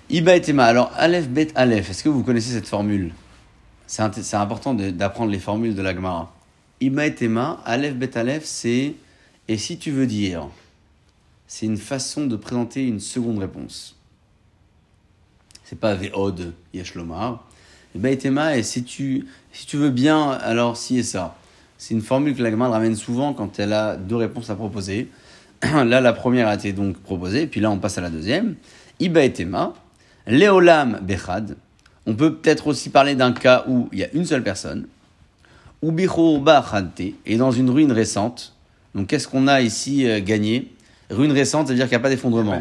Iba 0.09 0.37
et 0.37 0.41
Tema. 0.41 0.65
Alors, 0.65 0.91
Aleph, 0.97 1.29
Bet, 1.29 1.49
Aleph. 1.55 1.91
Est-ce 1.91 2.03
que 2.03 2.09
vous 2.09 2.25
connaissez 2.25 2.53
cette 2.53 2.67
formule? 2.67 3.13
C'est 3.91 4.37
important 4.37 4.73
d'apprendre 4.73 5.33
les 5.33 5.41
formules 5.41 5.75
de 5.75 5.83
la 5.83 5.93
Gemara. 5.93 6.33
Ima 6.81 7.07
et 7.07 7.15
Tema, 7.15 7.61
Aleph 7.65 7.97
Bet 7.97 8.17
Aleph, 8.17 8.45
c'est 8.45 8.95
et 9.49 9.59
si 9.59 9.79
tu 9.79 9.91
veux 9.91 10.07
dire, 10.07 10.47
c'est 11.49 11.67
une 11.67 11.77
façon 11.77 12.27
de 12.27 12.37
présenter 12.37 12.87
une 12.87 13.01
seconde 13.01 13.41
réponse. 13.41 13.97
C'est 15.65 15.79
pas 15.79 15.95
Ve'od 15.95 16.55
Yeshlomar. 16.73 17.45
Ima 17.97 18.11
et 18.11 18.19
Tema, 18.19 18.57
et 18.57 18.63
si 18.63 18.85
tu, 18.85 19.27
si 19.51 19.67
tu 19.67 19.77
veux 19.77 19.91
bien, 19.91 20.31
alors 20.31 20.77
si 20.77 20.99
et 20.99 21.03
ça. 21.03 21.37
C'est 21.77 21.93
une 21.93 22.03
formule 22.03 22.37
que 22.37 22.45
la 22.45 22.53
Gemara 22.53 22.71
ramène 22.71 22.95
souvent 22.95 23.35
quand 23.35 23.59
elle 23.59 23.73
a 23.73 23.97
deux 23.97 24.17
réponses 24.17 24.51
à 24.51 24.55
proposer. 24.55 25.09
Là, 25.63 26.01
la 26.01 26.13
première 26.13 26.47
a 26.47 26.55
été 26.55 26.73
donc 26.73 26.97
proposée, 26.99 27.49
puis 27.49 27.61
là, 27.61 27.73
on 27.73 27.79
passe 27.79 27.99
à 27.99 28.03
la 28.03 28.11
deuxième. 28.11 28.55
Iba 29.01 29.25
et 29.25 29.33
Tema, 29.33 29.75
Léolam 30.29 31.01
Bechad. 31.03 31.57
On 32.11 32.15
peut 32.15 32.35
peut-être 32.35 32.67
aussi 32.67 32.91
parler 32.91 33.15
d'un 33.15 33.31
cas 33.31 33.65
où 33.69 33.89
il 33.93 34.01
y 34.01 34.03
a 34.03 34.09
une 34.15 34.25
seule 34.25 34.43
personne, 34.43 34.89
Chante, 35.81 37.01
et 37.25 37.37
dans 37.37 37.53
une 37.53 37.71
ruine 37.71 37.93
récente. 37.93 38.57
Donc 38.97 39.07
qu'est-ce 39.07 39.29
qu'on 39.29 39.47
a 39.47 39.61
ici 39.61 40.09
euh, 40.09 40.19
gagné? 40.21 40.73
Ruine 41.09 41.31
récente, 41.31 41.69
ça 41.69 41.73
veut 41.73 41.77
dire 41.77 41.87
qu'il 41.87 41.97
n'y 41.97 42.01
a 42.01 42.03
pas 42.03 42.09
d'effondrement. 42.09 42.61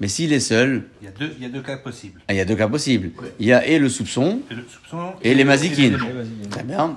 Mais 0.00 0.08
s'il 0.08 0.32
est 0.32 0.40
seul, 0.40 0.88
Il 1.00 1.04
y 1.04 1.08
a 1.08 1.12
deux, 1.12 1.32
il 1.38 1.42
y 1.44 1.46
a 1.46 1.50
deux 1.50 1.62
cas 1.62 1.76
possibles. 1.76 2.20
ah, 2.26 2.34
il 2.34 2.36
y 2.38 2.40
a 2.40 2.44
deux 2.44 2.56
cas 2.56 2.66
possibles. 2.66 3.12
Il 3.38 3.46
y 3.46 3.52
a 3.52 3.64
et 3.64 3.78
le 3.78 3.88
soupçon, 3.88 4.40
Et 4.50 4.54
le 4.54 4.64
soupçon 4.68 5.12
Et 5.22 5.36
les 5.36 5.44
mazikines. 5.44 5.96
Très 6.50 6.64
bien. 6.64 6.96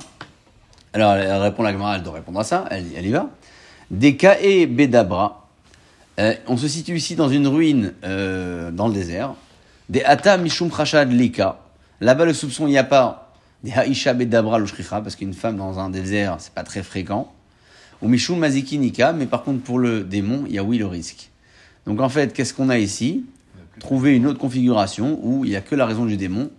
Alors, 0.93 1.13
elle 1.13 1.41
répond 1.43 1.61
la 1.61 1.73
Gemara, 1.73 1.97
elle 1.97 2.03
doit 2.03 2.13
répondre 2.13 2.39
à 2.39 2.43
ça, 2.43 2.65
elle, 2.71 2.85
elle 2.97 3.05
y 3.05 3.11
va. 3.11 3.29
Des 3.91 4.17
Kae 4.17 4.65
Bedabra. 4.65 5.47
Euh, 6.19 6.33
on 6.47 6.57
se 6.57 6.67
situe 6.67 6.95
ici 6.95 7.15
dans 7.15 7.29
une 7.29 7.45
ruine 7.47 7.93
euh, 8.03 8.71
dans 8.71 8.87
le 8.87 8.95
désert. 8.95 9.35
Des 9.89 10.03
Ata 10.03 10.37
Mishum 10.37 10.71
Rachad 10.71 11.11
Lika. 11.11 11.59
Là-bas, 12.03 12.25
le 12.25 12.33
soupçon, 12.33 12.67
il 12.67 12.71
n'y 12.71 12.77
a 12.77 12.83
pas 12.83 13.33
des 13.63 13.71
Haisha 13.71 14.13
Bedabra 14.13 14.59
Loshricha, 14.59 14.99
parce 14.99 15.15
qu'une 15.15 15.33
femme 15.33 15.55
dans 15.55 15.79
un 15.79 15.89
désert, 15.89 16.35
c'est 16.39 16.53
pas 16.53 16.63
très 16.63 16.83
fréquent. 16.83 17.33
Ou 18.01 18.09
Mishum 18.09 18.39
Maziki 18.39 18.77
Nika, 18.77 19.13
mais 19.13 19.25
par 19.25 19.43
contre, 19.43 19.63
pour 19.63 19.79
le 19.79 20.03
démon, 20.03 20.43
il 20.45 20.53
y 20.53 20.57
a 20.57 20.65
oui 20.65 20.77
le 20.77 20.85
risque. 20.85 21.29
Donc, 21.85 22.01
en 22.01 22.09
fait, 22.09 22.33
qu'est-ce 22.33 22.53
qu'on 22.53 22.67
a 22.67 22.77
ici? 22.77 23.23
Trouver 23.79 24.17
une 24.17 24.27
autre 24.27 24.37
configuration 24.37 25.17
où 25.23 25.45
il 25.45 25.51
n'y 25.51 25.55
a 25.55 25.61
que 25.61 25.75
la 25.75 25.85
raison 25.85 26.05
du 26.05 26.17
démon 26.17 26.51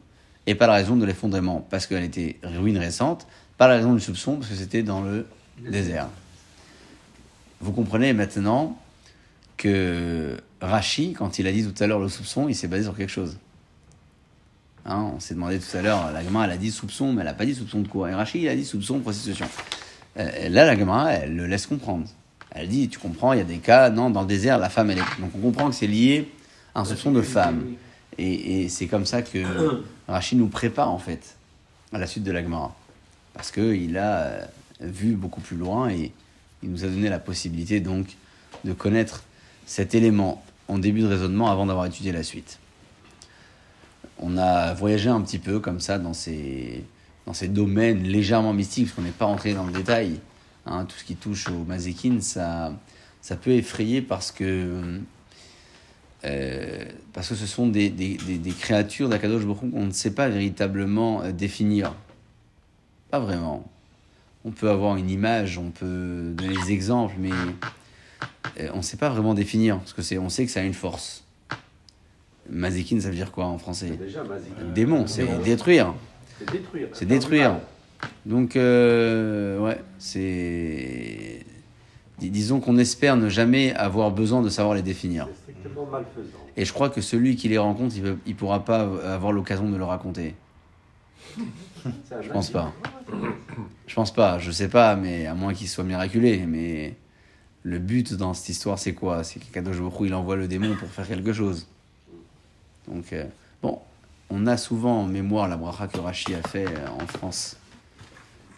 et 0.46 0.54
pas 0.54 0.66
la 0.66 0.72
raison 0.72 0.96
de 0.96 1.04
l'effondrement, 1.04 1.66
parce 1.68 1.86
qu'elle 1.86 2.04
était 2.04 2.38
ruine 2.42 2.78
récente, 2.78 3.26
pas 3.58 3.68
la 3.68 3.74
raison 3.74 3.92
du 3.92 4.00
soupçon, 4.00 4.36
parce 4.36 4.48
que 4.48 4.56
c'était 4.56 4.82
dans 4.82 5.02
le 5.02 5.26
désert. 5.70 6.08
Vous 7.60 7.72
comprenez 7.72 8.14
maintenant 8.14 8.78
que 9.58 10.38
Rachi, 10.62 11.12
quand 11.12 11.38
il 11.38 11.46
a 11.46 11.52
dit 11.52 11.66
tout 11.66 11.82
à 11.82 11.86
l'heure 11.86 12.00
le 12.00 12.08
soupçon, 12.08 12.48
il 12.48 12.54
s'est 12.54 12.68
basé 12.68 12.84
sur 12.84 12.96
quelque 12.96 13.12
chose. 13.12 13.36
Hein, 14.86 15.12
on 15.16 15.20
s'est 15.20 15.34
demandé 15.34 15.58
tout 15.58 15.76
à 15.76 15.82
l'heure, 15.82 16.12
la 16.12 16.22
Gemara, 16.22 16.44
elle 16.44 16.50
a 16.52 16.56
dit 16.56 16.70
soupçon, 16.70 17.12
mais 17.12 17.20
elle 17.20 17.28
n'a 17.28 17.34
pas 17.34 17.46
dit 17.46 17.54
soupçon 17.54 17.80
de 17.80 17.88
quoi. 17.88 18.10
Et 18.10 18.14
Rachi, 18.14 18.42
il 18.42 18.48
a 18.48 18.54
dit 18.54 18.64
soupçon 18.64 18.98
de 18.98 19.02
prostitution. 19.02 19.46
Euh, 20.18 20.48
là, 20.50 20.66
la 20.66 20.76
Gemara, 20.76 21.12
elle 21.12 21.34
le 21.34 21.46
laisse 21.46 21.66
comprendre. 21.66 22.06
Elle 22.50 22.68
dit, 22.68 22.88
tu 22.88 22.98
comprends, 22.98 23.32
il 23.32 23.38
y 23.38 23.42
a 23.42 23.44
des 23.44 23.58
cas, 23.58 23.88
non, 23.90 24.10
dans 24.10 24.20
le 24.20 24.26
désert, 24.26 24.58
la 24.58 24.68
femme, 24.68 24.90
elle 24.90 24.98
est... 24.98 25.20
Donc 25.20 25.30
on 25.34 25.38
comprend 25.38 25.70
que 25.70 25.74
c'est 25.74 25.86
lié 25.86 26.30
à 26.74 26.80
un 26.80 26.84
soupçon 26.84 27.12
de 27.12 27.22
femme. 27.22 27.64
Et, 28.18 28.62
et 28.62 28.68
c'est 28.68 28.86
comme 28.86 29.06
ça 29.06 29.22
que 29.22 29.42
Rachid 30.08 30.38
nous 30.38 30.48
prépare 30.48 30.90
en 30.90 30.98
fait 30.98 31.36
à 31.92 31.98
la 31.98 32.06
suite 32.06 32.24
de 32.24 32.30
la 32.30 32.42
Gemara. 32.42 32.74
Parce 33.32 33.50
qu'il 33.50 33.96
a 33.98 34.18
euh, 34.18 34.46
vu 34.80 35.14
beaucoup 35.14 35.40
plus 35.40 35.56
loin 35.56 35.88
et 35.90 36.12
il 36.62 36.70
nous 36.70 36.84
a 36.84 36.88
donné 36.88 37.08
la 37.08 37.18
possibilité 37.18 37.80
donc 37.80 38.16
de 38.64 38.72
connaître 38.72 39.24
cet 39.66 39.94
élément 39.94 40.42
en 40.68 40.78
début 40.78 41.00
de 41.00 41.06
raisonnement 41.06 41.50
avant 41.50 41.66
d'avoir 41.66 41.86
étudié 41.86 42.12
la 42.12 42.22
suite. 42.22 42.58
On 44.26 44.38
a 44.38 44.72
voyagé 44.72 45.10
un 45.10 45.20
petit 45.20 45.38
peu 45.38 45.60
comme 45.60 45.80
ça 45.80 45.98
dans 45.98 46.14
ces, 46.14 46.82
dans 47.26 47.34
ces 47.34 47.48
domaines 47.48 48.02
légèrement 48.02 48.54
mystiques, 48.54 48.86
parce 48.86 48.96
qu'on 48.96 49.02
n'est 49.02 49.10
pas 49.10 49.26
rentré 49.26 49.52
dans 49.52 49.66
le 49.66 49.72
détail. 49.72 50.18
Hein, 50.64 50.86
tout 50.86 50.96
ce 50.96 51.04
qui 51.04 51.14
touche 51.14 51.48
au 51.50 51.64
mazékin, 51.64 52.20
ça, 52.20 52.72
ça 53.20 53.36
peut 53.36 53.50
effrayer 53.50 54.00
parce 54.00 54.32
que 54.32 55.00
euh, 56.24 56.84
parce 57.12 57.28
que 57.28 57.34
ce 57.34 57.46
sont 57.46 57.66
des, 57.66 57.90
des, 57.90 58.50
créatures 58.58 59.10
d'Akadosh 59.10 59.44
Baruch 59.44 59.70
qu'on 59.70 59.84
ne 59.84 59.90
sait 59.90 60.14
pas 60.14 60.30
véritablement 60.30 61.20
euh, 61.20 61.32
définir. 61.32 61.94
Pas 63.10 63.18
vraiment. 63.18 63.62
On 64.46 64.50
peut 64.50 64.70
avoir 64.70 64.96
une 64.96 65.10
image, 65.10 65.58
on 65.58 65.70
peut 65.70 66.32
donner 66.34 66.54
des 66.64 66.72
exemples, 66.72 67.16
mais 67.18 67.30
euh, 68.58 68.70
on 68.72 68.78
ne 68.78 68.82
sait 68.82 68.96
pas 68.96 69.10
vraiment 69.10 69.34
définir. 69.34 69.78
Parce 69.78 69.92
que 69.92 70.00
c'est, 70.00 70.16
on 70.16 70.30
sait 70.30 70.46
que 70.46 70.50
ça 70.50 70.60
a 70.60 70.64
une 70.64 70.72
force. 70.72 71.24
Mazekin, 72.50 73.00
ça 73.00 73.08
veut 73.08 73.14
dire 73.14 73.32
quoi 73.32 73.46
en 73.46 73.58
français 73.58 73.90
Déjà, 73.96 74.22
Mazik. 74.24 74.72
Démon, 74.74 75.06
c'est 75.06 75.26
détruire. 75.42 75.94
C'est 76.38 76.50
détruire. 76.52 76.88
C'est 76.92 77.06
détruire. 77.06 77.56
Donc, 78.26 78.56
euh, 78.56 79.58
ouais, 79.60 79.80
c'est. 79.98 81.40
dis- 82.18 82.30
Disons 82.30 82.60
qu'on 82.60 82.76
espère 82.76 83.16
ne 83.16 83.28
jamais 83.28 83.72
avoir 83.74 84.10
besoin 84.10 84.42
de 84.42 84.48
savoir 84.50 84.74
les 84.74 84.82
définir. 84.82 85.26
C'est 85.46 85.52
strictement 85.52 85.86
malfaisant. 85.86 86.28
Et 86.56 86.64
je 86.64 86.72
crois 86.72 86.90
que 86.90 87.00
celui 87.00 87.36
qui 87.36 87.48
les 87.48 87.58
rencontre, 87.58 87.94
il 87.96 88.02
ne 88.04 88.32
pourra 88.34 88.64
pas 88.64 88.80
avoir 89.12 89.32
l'occasion 89.32 89.68
de 89.70 89.76
le 89.76 89.84
raconter. 89.84 90.34
Je 92.22 92.28
pense 92.30 92.50
pas. 92.50 92.72
Je 93.86 93.94
pense 93.94 94.12
pas, 94.12 94.38
je 94.38 94.50
sais 94.50 94.68
pas, 94.68 94.96
mais 94.96 95.26
à 95.26 95.34
moins 95.34 95.52
qu'il 95.54 95.68
soit 95.68 95.84
miraculé. 95.84 96.44
Mais 96.46 96.94
le 97.62 97.78
but 97.78 98.14
dans 98.14 98.34
cette 98.34 98.48
histoire, 98.50 98.78
c'est 98.78 98.94
quoi? 98.94 99.24
C'est 99.24 99.40
qu'Akadosh 99.40 99.78
Baruch 99.80 99.94
il 100.02 100.14
envoie 100.14 100.36
le 100.36 100.46
démon 100.48 100.74
pour 100.76 100.88
faire 100.88 101.06
quelque 101.08 101.32
chose. 101.32 101.66
Donc, 102.88 103.12
euh, 103.12 103.24
bon, 103.62 103.78
on 104.30 104.46
a 104.46 104.56
souvent 104.56 105.00
en 105.00 105.06
mémoire 105.06 105.48
la 105.48 105.56
bracha 105.56 105.88
que 105.88 105.98
Rashi 105.98 106.34
a 106.34 106.42
fait 106.48 106.66
euh, 106.66 106.88
en 106.88 107.06
France 107.06 107.56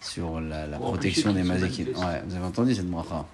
sur 0.01 0.39
la, 0.39 0.67
protection 0.77 1.33
des 1.33 1.43
manifeste. 1.43 1.97
Ouais, 1.97 2.21
vous 2.25 2.35
avez 2.35 2.45
entendu 2.45 2.75
cette 2.75 2.89
bracha? 2.89 3.25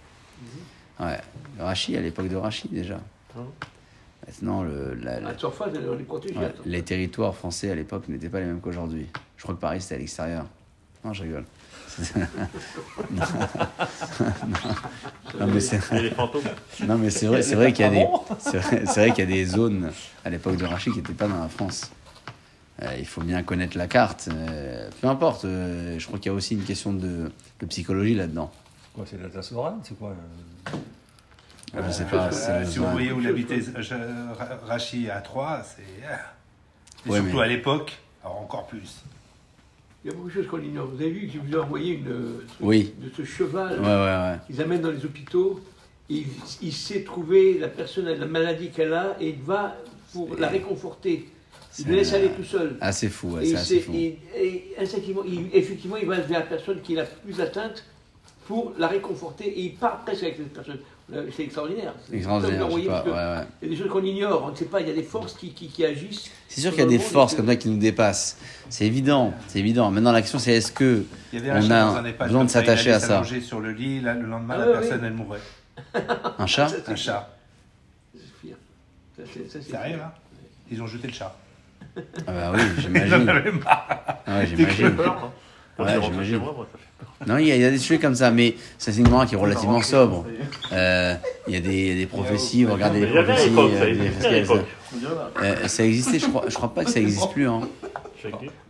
Ouais, 0.99 1.19
Rashi, 1.59 1.97
à 1.97 2.01
l'époque 2.01 2.29
de 2.29 2.35
Rashi 2.35 2.67
déjà. 2.69 2.99
Maintenant, 4.25 4.63
le, 4.63 4.93
la-. 4.93 5.19
Ouais, 6.37 6.45
attends. 6.45 6.61
les 6.65 6.81
territoires 6.83 7.35
français 7.35 7.71
à 7.71 7.75
l'époque 7.75 8.07
n'étaient 8.07 8.29
pas 8.29 8.39
les 8.39 8.45
mêmes 8.45 8.61
qu'aujourd'hui. 8.61 9.07
Je 9.37 9.43
crois 9.43 9.55
que 9.55 9.59
Paris 9.59 9.81
c'était 9.81 9.95
à 9.95 9.97
l'extérieur. 9.97 10.45
Non, 11.03 11.13
je 11.13 11.23
rigole. 11.23 11.45
Non. 13.11 13.21
Non, 15.39 15.47
mais 15.47 15.59
c'est 15.59 15.77
non, 16.87 16.97
mais 16.97 17.09
vrai, 17.09 17.41
c'est 17.41 17.55
vrai 17.55 17.73
qu'il 17.73 17.85
y 17.85 17.87
a 17.87 17.91
des, 17.91 18.05
c'est 18.39 18.57
vrai, 18.57 18.83
c'est 18.85 18.99
vrai 18.99 19.11
qu'il 19.11 19.19
y 19.19 19.27
a 19.27 19.35
des 19.35 19.45
zones 19.45 19.91
à 20.25 20.29
l'époque 20.29 20.57
de 20.57 20.65
Rachid 20.65 20.93
qui 20.93 20.99
n'étaient 20.99 21.13
pas 21.13 21.27
dans 21.27 21.39
la 21.39 21.49
France. 21.49 21.91
Euh, 22.81 22.87
il 22.97 23.05
faut 23.05 23.21
bien 23.21 23.43
connaître 23.43 23.77
la 23.77 23.87
carte. 23.87 24.29
euh, 24.31 24.89
peu 25.01 25.07
importe. 25.07 25.45
euh, 25.45 25.97
je 25.99 26.05
crois 26.07 26.19
qu'il 26.19 26.31
y 26.31 26.33
a 26.33 26.35
aussi 26.35 26.55
une 26.55 26.63
question 26.63 26.93
de, 26.93 27.31
de 27.59 27.65
psychologie 27.67 28.15
là-dedans. 28.15 28.51
Quoi, 28.95 29.05
c'est 29.09 29.19
l'Alsace 29.21 29.51
Lorraine 29.51 29.79
C'est 29.83 29.97
quoi 29.97 30.13
euh, 31.75 31.81
Je 31.87 31.91
sais 31.91 32.05
pas. 32.05 32.29
Euh, 32.31 32.65
si 32.65 32.79
vous 32.79 32.89
voyez 32.91 33.11
où 33.11 33.19
l'habitait 33.19 33.59
euh, 33.91 34.33
Ra- 34.37 34.57
Rachi 34.67 35.09
à 35.09 35.21
3, 35.21 35.61
c'est. 35.63 35.81
Et 35.81 37.09
Ouais, 37.09 37.19
surtout 37.19 37.37
mais- 37.37 37.43
à 37.43 37.47
l'époque, 37.47 37.97
alors 38.23 38.39
encore 38.41 38.65
plus. 38.67 39.01
Il 40.03 40.11
y 40.11 40.13
a 40.13 40.17
beaucoup 40.17 40.27
de 40.29 40.33
choses 40.33 40.47
qu'on 40.47 40.61
ignore. 40.61 40.87
Vous 40.87 41.01
avez 41.01 41.11
vu 41.11 41.27
que 41.27 41.33
je 41.33 41.39
vous 41.39 41.53
ai 41.53 41.57
envoyé 41.59 41.93
une 41.95 42.07
euh, 42.09 42.45
Oui. 42.59 42.93
de 43.01 43.09
ce 43.15 43.23
cheval 43.23 43.79
Ouais, 43.79 43.85
ouais, 43.85 43.87
ouais. 43.87 44.37
qu'ils 44.47 44.61
amènent 44.61 44.81
dans 44.81 44.91
les 44.91 45.05
hôpitaux. 45.05 45.61
Il, 46.09 46.25
il 46.61 46.73
sait 46.73 47.03
trouver 47.03 47.57
la 47.57 47.69
personne, 47.69 48.05
la 48.05 48.25
maladie 48.25 48.69
qu'elle 48.69 48.93
a, 48.93 49.15
et 49.21 49.29
il 49.29 49.41
va 49.41 49.77
pour 50.11 50.35
la 50.37 50.49
réconforter. 50.49 51.29
Il 51.79 51.85
le 51.87 51.91
C'est, 51.91 51.95
laisse 51.95 52.13
aller 52.13 52.29
tout 52.31 52.43
seul. 52.43 52.75
Assez 52.81 53.07
fou, 53.09 53.29
ouais, 53.29 53.45
et, 53.45 53.49
c'est 53.51 53.55
assez 53.55 53.79
fou. 53.79 53.93
et- 53.95 54.19
et 54.35 54.73
instinctivement, 54.77 55.23
il- 55.25 55.47
effectivement, 55.53 55.95
il 55.97 56.05
va 56.07 56.19
vers 56.19 56.39
la 56.41 56.45
personne 56.45 56.81
qui 56.81 56.93
est 56.93 56.97
la 56.97 57.05
plus 57.05 57.39
atteinte 57.39 57.85
pour 58.45 58.73
la 58.77 58.87
réconforter 58.89 59.45
et 59.47 59.61
il 59.61 59.73
part 59.75 60.03
presque 60.03 60.23
avec 60.23 60.35
cette 60.35 60.53
personne. 60.53 60.79
C'est 61.35 61.43
extraordinaire. 61.43 61.93
C'est 62.09 62.15
Extraordinaire, 62.15 62.59
comme 62.59 62.69
je 62.71 62.75
sais 62.75 62.81
l'envoyer, 62.81 62.87
pas. 62.87 62.93
parce 62.93 63.05
que 63.05 63.09
Ouais, 63.09 63.15
ouais. 63.39 63.45
Il 63.61 63.67
y 63.67 63.71
a 63.71 63.75
des 63.75 63.81
choses 63.83 63.91
qu'on 63.91 64.03
ignore, 64.03 64.43
on 64.47 64.51
ne 64.51 64.55
sait 64.55 64.65
pas, 64.65 64.79
il 64.81 64.87
y 64.87 64.91
a 64.91 64.93
des 64.93 65.03
forces 65.03 65.33
qui, 65.33 65.49
qui, 65.53 65.67
qui 65.67 65.85
agissent. 65.85 66.31
C'est 66.47 66.61
sûr 66.61 66.71
qu'il 66.71 66.79
y 66.79 66.83
a 66.83 66.89
des 66.89 66.97
forces 66.99 67.35
comme 67.35 67.45
ça 67.47 67.55
qui 67.57 67.67
nous 67.69 67.77
dépassent. 67.77 68.37
C'est 68.69 68.85
évident, 68.85 69.33
c'est 69.47 69.59
évident. 69.59 69.91
Maintenant, 69.91 70.11
la 70.13 70.21
question 70.21 70.39
c'est 70.39 70.53
est-ce 70.53 70.71
que 70.71 71.03
Il 71.33 71.45
y 71.45 71.51
On 71.51 71.61
chat 71.61 71.97
a 71.97 72.25
besoin 72.25 72.45
de 72.45 72.49
s'attacher 72.49 72.91
à 72.93 72.99
ça. 72.99 73.21
sur 73.41 73.59
le 73.59 73.71
lit, 73.71 73.99
là, 74.01 74.13
le 74.13 74.25
lendemain, 74.27 74.55
Ah 74.57 74.65
la 74.65 74.71
personne, 74.79 75.01
oui. 75.01 75.07
elle 75.07 75.13
mourrait. 75.13 75.39
un 76.39 76.47
chat 76.47 76.69
Ça, 76.69 76.75
Un 76.87 76.95
chat. 76.95 77.29
Ça, 79.69 79.79
arrive, 79.79 79.99
hein 80.03 80.11
Ils 80.71 80.81
ont 80.81 80.87
jeté 80.87 81.07
le 81.07 81.13
chat. 81.13 81.35
Ah 81.95 82.01
bah 82.27 82.51
oui, 82.55 82.61
Ils 82.77 82.79
en 82.79 82.81
j'imagine. 82.81 83.29
avaient 83.29 83.51
marre. 83.51 83.87
Ah 84.25 84.37
ouais, 84.39 84.47
j'imagine. 84.47 84.95
peur. 84.95 85.31
Hein. 85.77 85.83
Ouais, 85.83 86.01
j'imagine. 86.01 86.41
Non, 87.27 87.37
il 87.37 87.47
y, 87.47 87.51
a, 87.51 87.55
il 87.55 87.61
y 87.61 87.65
a 87.65 87.71
des 87.71 87.77
sujets 87.77 87.99
comme 87.99 88.15
ça, 88.15 88.31
mais 88.31 88.55
ça 88.77 88.91
c'est 88.91 88.99
une 89.01 89.09
morale 89.09 89.27
qui 89.27 89.35
est 89.35 89.37
relativement 89.37 89.81
sobre. 89.81 90.25
Euh, 90.71 91.15
il 91.47 91.53
y 91.53 91.57
a 91.57 91.59
des, 91.59 91.73
il 91.73 91.87
y 91.87 91.91
a 91.91 91.95
des 91.95 92.05
prophéties, 92.05 92.63
vous 92.65 92.73
regardez 92.73 93.01
les 93.01 93.07
prophéties. 93.07 93.51
euh, 93.55 94.57
euh, 95.41 95.67
ça 95.67 95.83
existait, 95.83 96.19
je 96.19 96.27
crois, 96.27 96.43
je 96.47 96.53
crois 96.55 96.73
pas 96.73 96.83
que 96.83 96.91
ça 96.91 96.99
existe 96.99 97.31
plus. 97.31 97.47
Hein. 97.47 97.61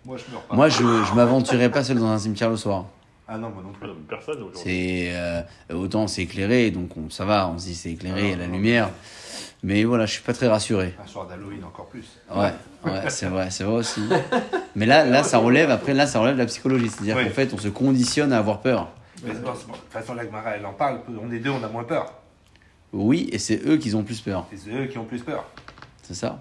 Moi, 0.06 0.18
je. 0.18 0.56
Moi, 0.56 0.70
je, 0.70 0.78
je 0.78 1.14
m'aventurais 1.16 1.70
pas 1.70 1.84
seul 1.84 1.98
dans 2.00 2.08
un 2.08 2.20
cimetière 2.20 2.50
le 2.50 2.58
soir. 2.58 2.86
Ah 3.28 3.38
non, 3.38 3.50
moi 3.50 3.64
non 3.64 3.72
plus. 3.72 3.84
Ah 3.84 3.88
non, 3.88 3.96
Personne. 4.10 4.38
C'est 4.54 5.08
euh, 5.14 5.42
autant 5.74 6.08
c'est 6.08 6.24
éclairé, 6.24 6.72
donc 6.72 6.90
on, 6.98 7.10
ça 7.10 7.24
va, 7.24 7.48
on 7.48 7.58
se 7.58 7.66
dit 7.68 7.76
c'est 7.76 7.92
éclairé, 7.92 8.24
il 8.24 8.30
y 8.32 8.34
a 8.34 8.38
la 8.38 8.48
lumière. 8.48 8.90
Mais 9.66 9.86
voilà, 9.86 10.06
je 10.06 10.12
suis 10.14 10.22
pas 10.24 10.34
très 10.34 10.48
rassuré. 10.48 10.94
Un 11.02 11.08
soir 11.08 11.26
d'Halloween, 11.26 11.64
encore 11.64 11.88
plus. 11.88 12.06
Ouais, 12.36 12.52
ouais, 12.86 13.10
c'est 13.10 13.28
vrai, 13.28 13.50
c'est 13.50 13.64
vrai 13.64 13.76
aussi. 13.78 14.02
Mais 14.76 14.86
là, 14.86 15.06
là, 15.06 15.24
ça 15.24 15.38
relève. 15.38 15.72
Après, 15.72 15.94
là, 15.94 16.06
ça 16.06 16.20
relève 16.20 16.34
de 16.36 16.40
la 16.40 16.46
psychologie, 16.48 16.90
c'est-à-dire 16.90 17.16
Oui. 17.18 17.24
qu'en 17.26 17.34
fait, 17.34 17.54
on 17.54 17.58
se 17.58 17.70
conditionne 17.70 18.34
à 18.34 18.40
avoir 18.40 18.60
peur. 18.60 18.90
Mais 19.24 19.32
de 19.34 19.38
toute 19.38 19.48
façon, 19.90 20.16
la 20.16 20.26
Gemara, 20.26 20.58
elle 20.58 20.66
en 20.66 20.74
parle. 20.74 21.00
On 21.22 21.32
est 21.32 21.40
deux, 21.40 21.50
on 21.52 21.64
a 21.64 21.70
moins 21.70 21.86
peur. 21.86 22.12
Oui, 22.92 23.30
et 23.32 23.40
c'est 23.40 23.66
eux 23.66 23.78
qui 23.78 23.96
ont 23.96 24.04
plus 24.04 24.20
peur. 24.20 24.46
C'est 24.54 24.70
eux 24.70 24.86
qui 24.88 24.98
ont 24.98 25.06
plus 25.06 25.22
peur. 25.22 25.46
C'est 26.02 26.14
ça. 26.14 26.40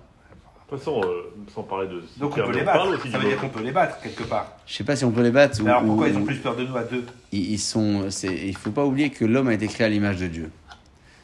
De 0.66 0.76
toute 0.76 0.78
façon, 0.84 1.00
euh, 1.04 1.32
sans 1.54 1.62
parler 1.62 1.86
de. 1.86 2.02
Donc 2.18 2.32
on 2.36 2.42
peut 2.46 2.52
les 2.52 2.62
battre. 2.64 2.88
aussi 2.88 3.10
Ça 3.10 3.18
veut 3.18 3.28
dire 3.28 3.38
qu'on 3.38 3.50
peut 3.50 3.62
les 3.62 3.72
battre, 3.72 4.00
quelque 4.00 4.22
part. 4.24 4.56
Je 4.66 4.74
sais 4.74 4.84
pas 4.84 4.96
si 4.96 5.04
on 5.04 5.10
peut 5.12 5.22
les 5.22 5.30
battre. 5.30 5.60
Ou, 5.60 5.64
Mais 5.64 5.70
alors 5.70 5.84
pourquoi 5.84 6.06
ou- 6.06 6.10
ils 6.10 6.16
ont 6.16 6.24
plus 6.24 6.38
peur 6.38 6.56
de 6.56 6.64
nous 6.64 6.76
à 6.76 6.82
deux? 6.82 7.04
Ils, 7.30 7.52
ils 7.52 7.58
sont. 7.58 8.08
Il 8.24 8.56
faut 8.56 8.70
pas 8.70 8.84
oublier 8.84 9.10
que 9.10 9.24
l'homme 9.26 9.48
a 9.48 9.54
été 9.54 9.68
créé 9.68 9.86
à 9.86 9.90
l'image 9.90 10.16
de 10.16 10.26
Dieu. 10.28 10.50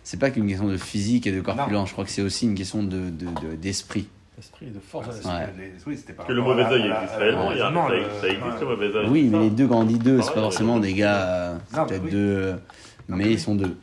C'est 0.09 0.17
pas 0.19 0.31
qu'une 0.31 0.49
question 0.49 0.69
de 0.69 0.79
physique 0.79 1.27
et 1.27 1.33
de 1.33 1.43
corpulence. 1.43 1.89
Je 1.89 1.93
crois 1.93 2.07
que 2.07 2.11
c'est 2.11 2.23
aussi 2.23 2.47
une 2.47 2.55
question 2.55 2.83
de 2.83 2.97
de- 3.11 3.27
de- 3.27 3.57
d'esprit. 3.61 4.09
Esprit 4.39 4.69
de 4.69 4.81
force 4.81 5.07
de 5.07 5.23
Parce 5.23 5.43
l'esprit. 5.51 5.91
Ouais. 5.91 5.97
c'était 5.97 6.15
par 6.15 6.25
Que 6.27 6.33
le 6.33 6.41
mauvais 6.41 6.65
œil 6.65 6.91
existe 6.91 7.17
réellement, 7.19 7.53
il 7.53 7.59
y 7.59 7.61
a- 7.61 7.71
non, 7.71 7.89
ça, 7.89 8.27
existe 8.29 8.61
le 8.63 8.67
mauvais 8.69 8.87
œil. 8.97 9.07
Oui, 9.11 9.29
mais 9.31 9.39
les 9.41 9.51
deux 9.51 9.67
grandis 9.67 9.99
deux, 9.99 10.23
c'est 10.23 10.33
pas 10.33 10.41
forcément 10.41 10.79
des 10.81 10.95
gars. 10.95 11.17
euh, 11.27 11.59
peut-être 11.87 12.05
oui. 12.05 12.11
deux, 12.11 12.37
euh, 12.39 12.55
mais 13.09 13.33
ils 13.33 13.39
sont 13.39 13.55
deux. 13.55 13.77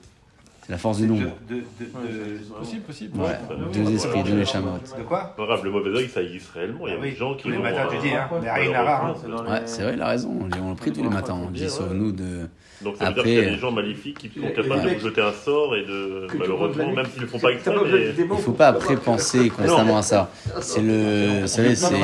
C'est 0.64 0.72
la 0.72 0.80
force 0.80 0.98
du 0.98 1.04
de, 1.04 1.10
nombre. 1.10 1.26
de, 1.48 1.56
de, 1.58 1.60
de- 1.60 2.54
Possible, 2.58 2.82
possible. 2.82 3.20
Ouais, 3.20 3.38
deux 3.72 3.92
esprits, 3.94 4.24
deux 4.24 4.40
échamotes. 4.40 4.96
de 4.98 5.04
quoi 5.04 5.36
Pas 5.38 5.46
grave, 5.46 5.64
le 5.64 5.70
mauvais 5.70 5.92
œil, 5.92 6.10
ça 6.10 6.24
existe 6.24 6.50
réellement. 6.56 6.88
Il 6.88 6.90
y 6.90 6.94
a 6.94 6.96
Ah 6.98 7.02
oui, 7.04 7.12
des 7.12 7.16
gens 7.18 7.36
qui 7.36 7.44
tous 7.44 7.50
les 7.52 7.60
matins, 7.60 7.86
tu 7.88 7.98
euh, 7.98 8.02
dis, 8.02 8.10
hein, 8.16 8.28
mais 8.42 8.52
rien 8.52 8.74
à 8.74 8.82
rare. 8.82 9.16
Ouais, 9.48 9.62
c'est 9.66 9.84
vrai, 9.84 9.94
il 9.94 10.02
a 10.02 10.08
raison. 10.08 10.36
On 10.42 10.60
on 10.60 10.70
le 10.72 10.76
prie 10.76 10.92
tous 10.92 11.04
les 11.04 11.10
matins. 11.10 11.38
On 11.40 11.52
dit 11.52 11.70
sauve-nous 11.70 12.12
de. 12.14 12.48
Donc 12.82 12.98
ça 12.98 13.06
veut 13.06 13.10
Après, 13.12 13.24
dire 13.24 13.34
qu'il 13.34 13.34
y 13.36 13.46
a 13.46 13.50
euh, 13.52 13.56
des 13.56 13.60
gens 13.62 13.72
maléfiques 13.72 14.18
qui 14.18 14.28
sont 14.28 14.46
les- 14.46 14.54
capables 14.54 14.88
les 14.88 14.96
de 14.96 15.00
vous 15.00 15.08
jeter 15.08 15.22
un 15.22 15.32
sort 15.34 15.76
et 15.76 15.84
de 15.86 16.28
malheureusement, 16.38 16.92
même 16.92 17.06
s'ils 17.12 17.22
le 17.22 17.28
font 17.28 17.40
pas 17.40 17.52
exprès, 17.52 17.74
mais 17.92 18.14
Il 18.18 18.28
faut 18.28 18.36
pour 18.36 18.56
pas 18.58 18.68
après 18.68 18.96
penser 18.98 19.50
constamment 19.50 19.98
à 19.98 20.02
ça. 20.02 20.30
C'est 20.62 20.82
le, 20.82 21.42
vous 21.42 21.48
savez, 21.48 21.76
c'est, 21.76 21.96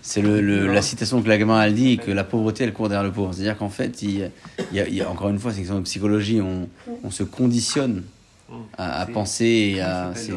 c'est 0.00 0.22
le, 0.22 0.40
le- 0.40 0.66
la 0.72 0.82
citation 0.82 1.20
que 1.22 1.28
la 1.28 1.36
gamin 1.38 1.62
elle 1.62 1.74
dit 1.74 1.98
que 1.98 2.10
la 2.10 2.24
pauvreté 2.24 2.64
elle 2.64 2.72
court 2.72 2.88
derrière 2.88 3.04
le 3.04 3.12
pauvre. 3.12 3.32
C'est-à-dire 3.34 3.56
qu'en 3.58 3.68
fait, 3.68 4.02
il, 4.02 4.30
il 4.72 4.76
y 4.76 4.80
a, 4.80 4.88
il 4.88 4.94
y 4.94 5.02
a- 5.02 5.10
encore 5.10 5.28
une 5.28 5.38
fois, 5.38 5.52
c'est 5.52 5.62
que 5.62 5.72
en 5.72 5.82
psychologie, 5.82 6.40
on, 6.40 6.68
on 7.04 7.10
se 7.10 7.22
conditionne 7.22 8.02
à, 8.78 9.02
à 9.02 9.06
C'est- 9.06 9.12
penser 9.12 9.72
et 9.76 9.80
à. 9.82 10.12
c'est- 10.14 10.32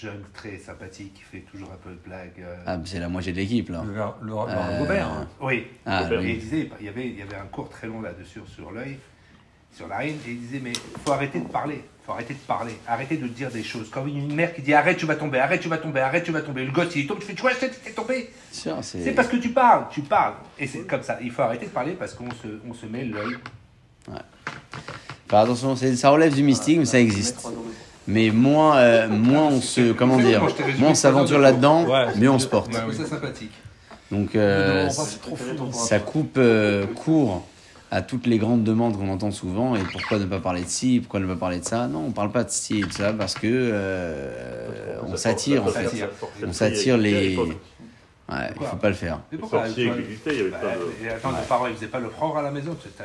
Jeune, 0.00 0.22
très 0.32 0.56
sympathique, 0.58 1.14
qui 1.14 1.22
fait 1.22 1.40
toujours 1.50 1.70
un 1.72 1.76
peu 1.76 1.90
de 1.90 1.98
blague. 2.06 2.32
euh. 2.40 2.56
Ah, 2.66 2.78
c'est 2.84 2.98
la 3.00 3.08
moitié 3.08 3.32
de 3.32 3.36
l'équipe 3.38 3.68
là. 3.68 3.82
Le, 3.86 3.92
le, 3.92 4.00
le, 4.28 4.32
Euh, 4.34 4.78
Gobert. 4.78 5.08
hein. 5.08 5.28
Oui. 5.40 5.66
Ah, 5.84 6.04
et 6.10 6.16
oui. 6.16 6.32
il 6.34 6.38
disait, 6.38 6.70
il 6.80 6.86
y 6.86 6.88
avait, 6.88 7.06
il 7.08 7.18
y 7.18 7.22
avait 7.22 7.36
un 7.36 7.46
cours 7.52 7.68
très 7.68 7.86
long 7.86 8.00
là-dessus 8.00 8.40
sur 8.46 8.70
l'œil, 8.70 8.98
sur 9.76 9.88
la 9.88 10.04
haine, 10.06 10.16
et 10.26 10.30
il 10.30 10.40
disait, 10.40 10.60
mais 10.62 10.72
faut 11.04 11.12
arrêter 11.12 11.38
de 11.40 11.48
parler, 11.48 11.84
faut 12.06 12.12
arrêter 12.12 12.32
de 12.34 12.38
parler, 12.38 12.72
arrêter 12.88 13.16
de 13.18 13.26
dire 13.26 13.50
des 13.50 13.62
choses. 13.62 13.90
Quand 13.90 14.06
une 14.06 14.34
mère 14.34 14.54
qui 14.54 14.62
dit, 14.62 14.72
arrête, 14.72 14.96
tu 14.96 15.04
vas 15.06 15.16
tomber, 15.16 15.38
arrête, 15.38 15.60
tu 15.60 15.68
vas 15.68 15.78
tomber, 15.78 16.00
arrête, 16.00 16.24
tu 16.24 16.32
vas 16.32 16.40
tomber, 16.40 16.64
le 16.64 16.72
gosse 16.72 16.94
il 16.96 17.06
tombe, 17.06 17.18
tu 17.18 17.26
fais, 17.26 17.34
tu 17.34 17.42
vois, 17.42 17.52
t'es 17.54 17.68
tombé. 17.92 18.30
C'est. 18.50 19.12
Parce 19.14 19.28
que 19.28 19.36
tu 19.36 19.50
parles, 19.50 19.84
tu 19.90 20.00
parles. 20.00 20.34
Et 20.58 20.66
c'est 20.66 20.86
comme 20.86 21.02
ça, 21.02 21.18
il 21.20 21.30
faut 21.30 21.42
arrêter 21.42 21.66
de 21.66 21.70
parler 21.72 21.92
parce 21.92 22.14
qu'on 22.14 22.30
se, 22.30 22.48
on 22.68 22.72
se 22.72 22.86
met 22.86 23.04
l'œil. 23.04 23.36
Faire 25.28 25.38
attention, 25.40 25.76
ça 25.76 26.10
relève 26.10 26.34
du 26.34 26.42
mystique, 26.42 26.78
mais 26.78 26.84
ça 26.86 26.98
existe. 26.98 27.46
Mais 28.10 28.30
moins, 28.30 28.76
euh, 28.78 29.08
moins 29.10 29.46
on 29.46 29.60
se, 29.60 29.92
comment 29.92 30.18
dire, 30.18 30.42
moins 30.78 30.90
on 30.90 30.94
s'aventure 30.94 31.38
là-dedans, 31.38 31.84
Ouais, 31.86 32.06
mieux 32.16 32.30
on 32.30 32.38
se 32.38 32.46
porte. 32.46 32.72
Ça 32.72 33.06
sympathique. 33.06 33.52
Donc 34.10 34.34
Ne 34.34 34.40
euh, 34.40 34.86
pas 34.86 34.90
ça 35.72 35.98
coupe 36.00 36.36
euh, 36.36 36.84
court 36.86 37.46
à 37.92 38.02
toutes 38.02 38.26
les 38.26 38.38
grandes 38.38 38.64
demandes 38.64 38.96
qu'on 38.98 39.08
entend 39.08 39.30
souvent. 39.30 39.76
Et 39.76 39.80
pourquoi 39.92 40.18
ne 40.18 40.24
pas 40.24 40.40
parler 40.40 40.62
de 40.62 40.68
ci, 40.68 41.00
pourquoi 41.00 41.20
ne 41.20 41.26
pas 41.26 41.36
parler 41.36 41.60
de 41.60 41.64
ça? 41.64 41.86
Non, 41.86 42.06
on 42.08 42.10
parle 42.10 42.32
pas 42.32 42.44
de 42.44 42.50
ci 42.50 42.80
et 42.80 42.84
de 42.84 42.92
ça 42.92 43.12
parce 43.12 43.34
que 43.34 43.46
euh, 43.46 44.96
on 45.06 45.16
s'attire 45.16 45.64
en 45.64 45.68
fait. 45.68 46.08
On 46.46 46.52
s'attire 46.52 46.96
les. 46.96 47.36
Ouais, 47.36 48.36
il 48.60 48.64
faut 48.66 48.76
pas 48.76 48.88
le 48.90 48.94
faire. 48.94 49.18
Mais 49.32 49.38
pourquoi 49.38 49.64
il 49.76 49.84
y 49.86 49.90
avait 49.90 50.02
Bah, 50.50 50.58
et 51.04 51.08
attends, 51.08 51.32
nos 51.32 51.38
parents, 51.48 51.66
ils 51.66 51.74
faisaient 51.74 51.88
pas 51.88 51.98
le 51.98 52.08
prendre 52.08 52.36
à 52.36 52.42
la 52.42 52.52
maison. 52.52 52.76
c'est. 52.80 53.04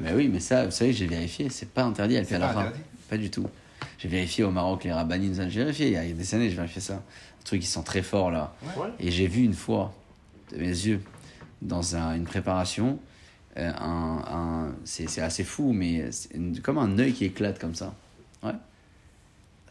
Mais 0.00 0.12
oui, 0.14 0.30
mais 0.32 0.38
ça, 0.38 0.64
vous 0.64 0.70
savez, 0.70 0.92
j'ai 0.92 1.06
vérifié, 1.06 1.48
c'est 1.50 1.68
pas 1.70 1.82
interdit 1.82 2.16
à 2.18 2.24
C'est 2.24 2.36
à 2.36 2.38
pas 2.38 2.46
la 2.46 2.52
fin. 2.52 2.60
interdit. 2.60 2.80
Pas 3.08 3.16
du 3.16 3.30
tout. 3.30 3.46
J'ai 4.00 4.08
vérifié 4.08 4.44
au 4.44 4.50
Maroc 4.50 4.84
les 4.84 4.92
rabbinines, 4.92 5.34
j'ai 5.50 5.60
vérifié 5.60 5.86
il 5.88 5.92
y 5.92 5.96
a 5.96 6.04
des 6.04 6.34
années, 6.34 6.48
j'ai 6.48 6.56
vérifié 6.56 6.80
ça. 6.80 6.94
Un 6.94 7.44
truc 7.44 7.60
qui 7.60 7.66
sent 7.66 7.82
très 7.84 8.02
fort 8.02 8.30
là. 8.30 8.54
Ouais. 8.76 8.88
Et 8.98 9.10
j'ai 9.10 9.26
vu 9.26 9.42
une 9.44 9.52
fois, 9.54 9.92
de 10.52 10.56
mes 10.58 10.66
yeux, 10.68 11.02
dans 11.60 11.96
un- 11.96 12.14
une 12.16 12.24
préparation, 12.24 12.98
euh, 13.58 13.70
un, 13.78 14.22
un- 14.26 14.74
c'est 14.84 15.20
assez 15.20 15.44
fou, 15.44 15.72
mais 15.74 16.10
c'est 16.12 16.32
une- 16.34 16.60
comme 16.60 16.78
un 16.78 16.98
œil 16.98 17.12
qui 17.12 17.26
éclate 17.26 17.58
comme 17.58 17.74
ça. 17.74 17.94
Ouais. 18.42 18.52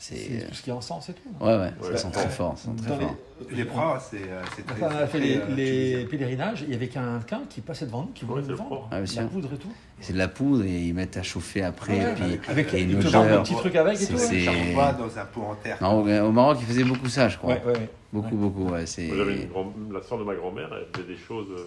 C'est 0.01 0.15
C'est. 0.15 0.47
tout 0.47 0.53
ce 0.55 0.61
qui 0.63 0.69
est 0.69 0.73
en 0.73 0.79
sens 0.79 1.09
et 1.09 1.13
tout. 1.13 1.29
Ouais, 1.45 1.57
ouais, 1.57 1.71
ça 1.81 1.89
Ouais. 1.89 1.97
sent 1.97 2.11
très 2.11 2.29
fort. 2.29 2.57
Ça 2.57 2.69
sent 2.69 2.77
très 2.77 2.87
Dans 2.91 2.97
les- 2.99 3.05
fort. 3.05 3.15
Les 3.51 3.63
bras, 3.65 3.99
c'est 3.99 4.15
euh, 4.23 4.41
c'est 4.55 4.65
très. 4.65 4.81
Enfin, 4.85 4.95
on 4.95 5.03
a 5.03 5.07
fait 5.07 5.19
les, 5.19 5.37
euh, 5.37 5.41
les 5.57 6.05
pèlerinages, 6.05 6.63
il 6.65 6.71
y 6.71 6.75
avait 6.75 6.87
quelqu'un 6.87 7.41
qui 7.49 7.59
passait 7.59 7.85
devant 7.85 8.03
nous, 8.03 8.11
qui 8.13 8.23
voulait 8.23 8.41
nous 8.43 8.47
c'est 8.47 8.53
vendre. 8.53 8.87
Ah, 8.91 9.01
la 9.01 9.23
poudre 9.23 9.53
et 9.53 9.57
tout. 9.57 9.67
C'est 9.99 10.13
de 10.13 10.17
la 10.17 10.29
poudre 10.29 10.63
et 10.63 10.83
ils 10.87 10.93
mettent 10.93 11.17
à 11.17 11.23
chauffer 11.23 11.63
après. 11.63 11.97
Ouais, 11.97 12.11
et 12.11 12.37
puis, 12.37 12.51
avec- 12.51 12.73
et 12.73 12.81
une 12.83 12.95
odeur. 13.05 13.23
des 13.25 13.37
petits 13.43 13.55
trucs 13.55 13.75
avec 13.75 13.93
et 13.95 13.97
C'est- 13.97 14.07
tout. 14.13 14.13
ouais. 14.19 14.25
c'est- 14.25 14.45
Ça 14.45 14.51
envoie 14.51 14.93
dans 14.93 15.19
un 15.19 15.25
pot 15.25 15.41
en 15.41 15.55
terre. 15.55 15.77
Non, 15.81 16.01
au 16.01 16.27
au 16.27 16.31
Maroc, 16.31 16.57
ils 16.61 16.65
faisaient 16.65 16.83
beaucoup 16.85 17.09
ça, 17.09 17.27
je 17.27 17.37
crois. 17.37 17.55
Ouais, 17.55 17.61
ouais, 17.65 17.73
ouais. 17.73 17.89
Beaucoup, 18.13 18.35
beaucoup, 18.37 18.69
ouais. 18.69 18.85
C'est. 18.85 19.09
La 19.09 20.01
soeur 20.01 20.17
de 20.17 20.23
ma 20.23 20.33
grand-mère, 20.35 20.69
elle 20.71 20.87
faisait 20.95 21.13
des 21.13 21.19
choses. 21.19 21.47
euh, 21.51 21.65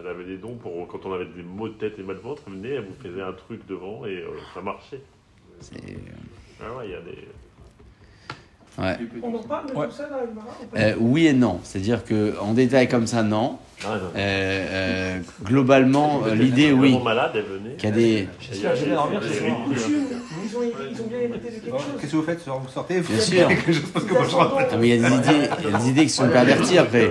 Elle 0.00 0.06
avait 0.06 0.24
des 0.24 0.38
dons 0.38 0.54
pour 0.54 0.86
quand 0.88 1.04
on 1.04 1.12
avait 1.12 1.26
des 1.26 1.42
maux 1.42 1.68
de 1.68 1.74
tête 1.74 1.98
et 1.98 2.02
mal 2.02 2.16
de 2.16 2.20
ventre, 2.22 2.40
elle 2.46 2.54
venait, 2.54 2.76
elle 2.76 2.84
vous 2.86 2.94
faisait 3.02 3.20
un 3.20 3.32
truc 3.34 3.60
devant 3.68 4.06
et 4.06 4.16
euh, 4.22 4.28
ça 4.54 4.60
marchait. 4.62 5.02
c'est- 5.60 5.74
Ah 6.64 6.78
ouais, 6.78 6.84
il 6.86 6.90
y 6.90 6.94
a 6.94 7.00
des. 7.00 7.28
Ouais. 8.78 9.06
On 9.22 9.34
en 9.34 9.42
parle 9.42 9.66
de 9.70 9.74
Ouais. 9.74 9.86
tout 9.86 9.92
ça 9.92 10.04
dans 10.04 10.20
le 10.20 10.32
Maroc 10.34 10.52
ou 10.62 10.66
pas 10.66 10.78
Euh, 10.80 10.94
oui 10.98 11.26
et 11.26 11.32
non. 11.34 11.60
C'est-à-dire 11.62 12.04
que 12.04 12.38
en 12.40 12.54
détail 12.54 12.88
comme 12.88 13.06
ça, 13.06 13.22
non. 13.22 13.58
Ah, 13.84 13.88
non. 13.88 13.94
Euh, 13.94 14.08
euh, 14.16 15.18
globalement, 15.44 16.22
l'idée, 16.34 16.72
oui. 16.72 16.98
malade. 17.02 17.32
Qu'il 17.78 17.88
y 17.88 17.92
a 17.92 17.94
des. 17.94 18.28
J'espère 18.40 18.72
que 18.72 18.78
je 18.78 18.84
vais 18.86 18.90
dormir 18.94 19.20
ils 19.22 20.56
ont, 20.56 20.62
ils 20.90 21.00
ont 21.02 21.06
bien 21.06 21.18
hérité 21.18 21.48
de 21.50 21.54
quelque 21.64 21.70
chose. 21.70 21.80
Qu'est-ce 22.00 22.12
que 22.12 22.16
vous 22.16 22.22
faites 22.22 22.46
Vous 22.46 22.68
sortez 22.68 23.00
vous 23.00 23.12
Bien 23.12 23.20
sûr. 23.22 23.48
quelque 23.48 23.72
chose 23.72 23.90
parce 23.92 24.04
que 24.04 24.12
moi 24.14 24.24
je 24.28 24.34
rentre. 24.36 24.54
Ah, 24.58 24.76
mais 24.78 24.88
il 24.88 25.00
y 25.00 25.04
a 25.04 25.08
des 25.10 25.16
idées, 25.16 25.48
il 25.64 25.70
y 25.70 25.74
a 25.74 25.78
des 25.78 25.88
idées 25.88 26.02
qui 26.04 26.10
sont 26.10 26.28
perverties 26.28 26.78
après. 26.78 27.10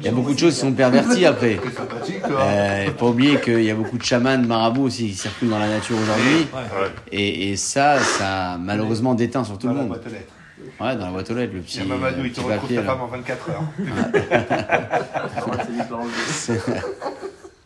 Il 0.00 0.06
y 0.06 0.08
a 0.08 0.12
beaucoup 0.12 0.32
de 0.32 0.38
choses 0.38 0.54
qui 0.54 0.60
sont 0.60 0.72
perverties 0.72 1.26
après. 1.26 1.58
C'est 1.62 1.74
sympathique, 1.74 2.22
toi. 2.22 2.40
Euh, 2.40 2.86
faut 2.86 2.92
pas 2.92 3.06
oublier 3.06 3.40
qu'il 3.40 3.62
y 3.62 3.70
a 3.70 3.74
beaucoup 3.74 3.98
de 3.98 4.02
chamans, 4.04 4.38
de 4.38 4.46
marabouts 4.46 4.84
aussi 4.84 5.08
qui 5.08 5.14
circulent 5.14 5.50
dans 5.50 5.58
la 5.58 5.68
nature 5.68 5.96
aujourd'hui. 5.98 6.46
Ouais. 6.54 6.88
Et, 7.12 7.50
et 7.50 7.56
ça, 7.56 7.98
ça 7.98 8.52
a 8.52 8.58
malheureusement 8.58 9.14
déteint 9.14 9.44
sur 9.44 9.58
tout 9.58 9.66
Dans 9.66 9.72
le 9.72 9.78
la 9.78 9.82
monde. 9.84 9.92
boîte 9.92 10.06
aux 10.06 10.10
lettres. 10.10 10.32
Ouais, 10.80 10.96
dans 10.96 11.06
la 11.06 11.10
boîte 11.12 11.30
aux 11.30 11.34
lettres, 11.34 11.52
le 11.54 11.60
petit, 11.60 11.78
Il 11.78 11.88
y 11.88 11.92
a 11.92 11.96
Mamadou, 11.96 12.22
le 12.22 12.26
il 12.28 12.32
te 12.32 12.40
retrouve 12.40 12.74
ta 12.74 12.82
femme 12.82 13.00
en 13.00 13.06
24 13.06 13.50
heures. 13.50 13.62
C'est- 16.30 16.60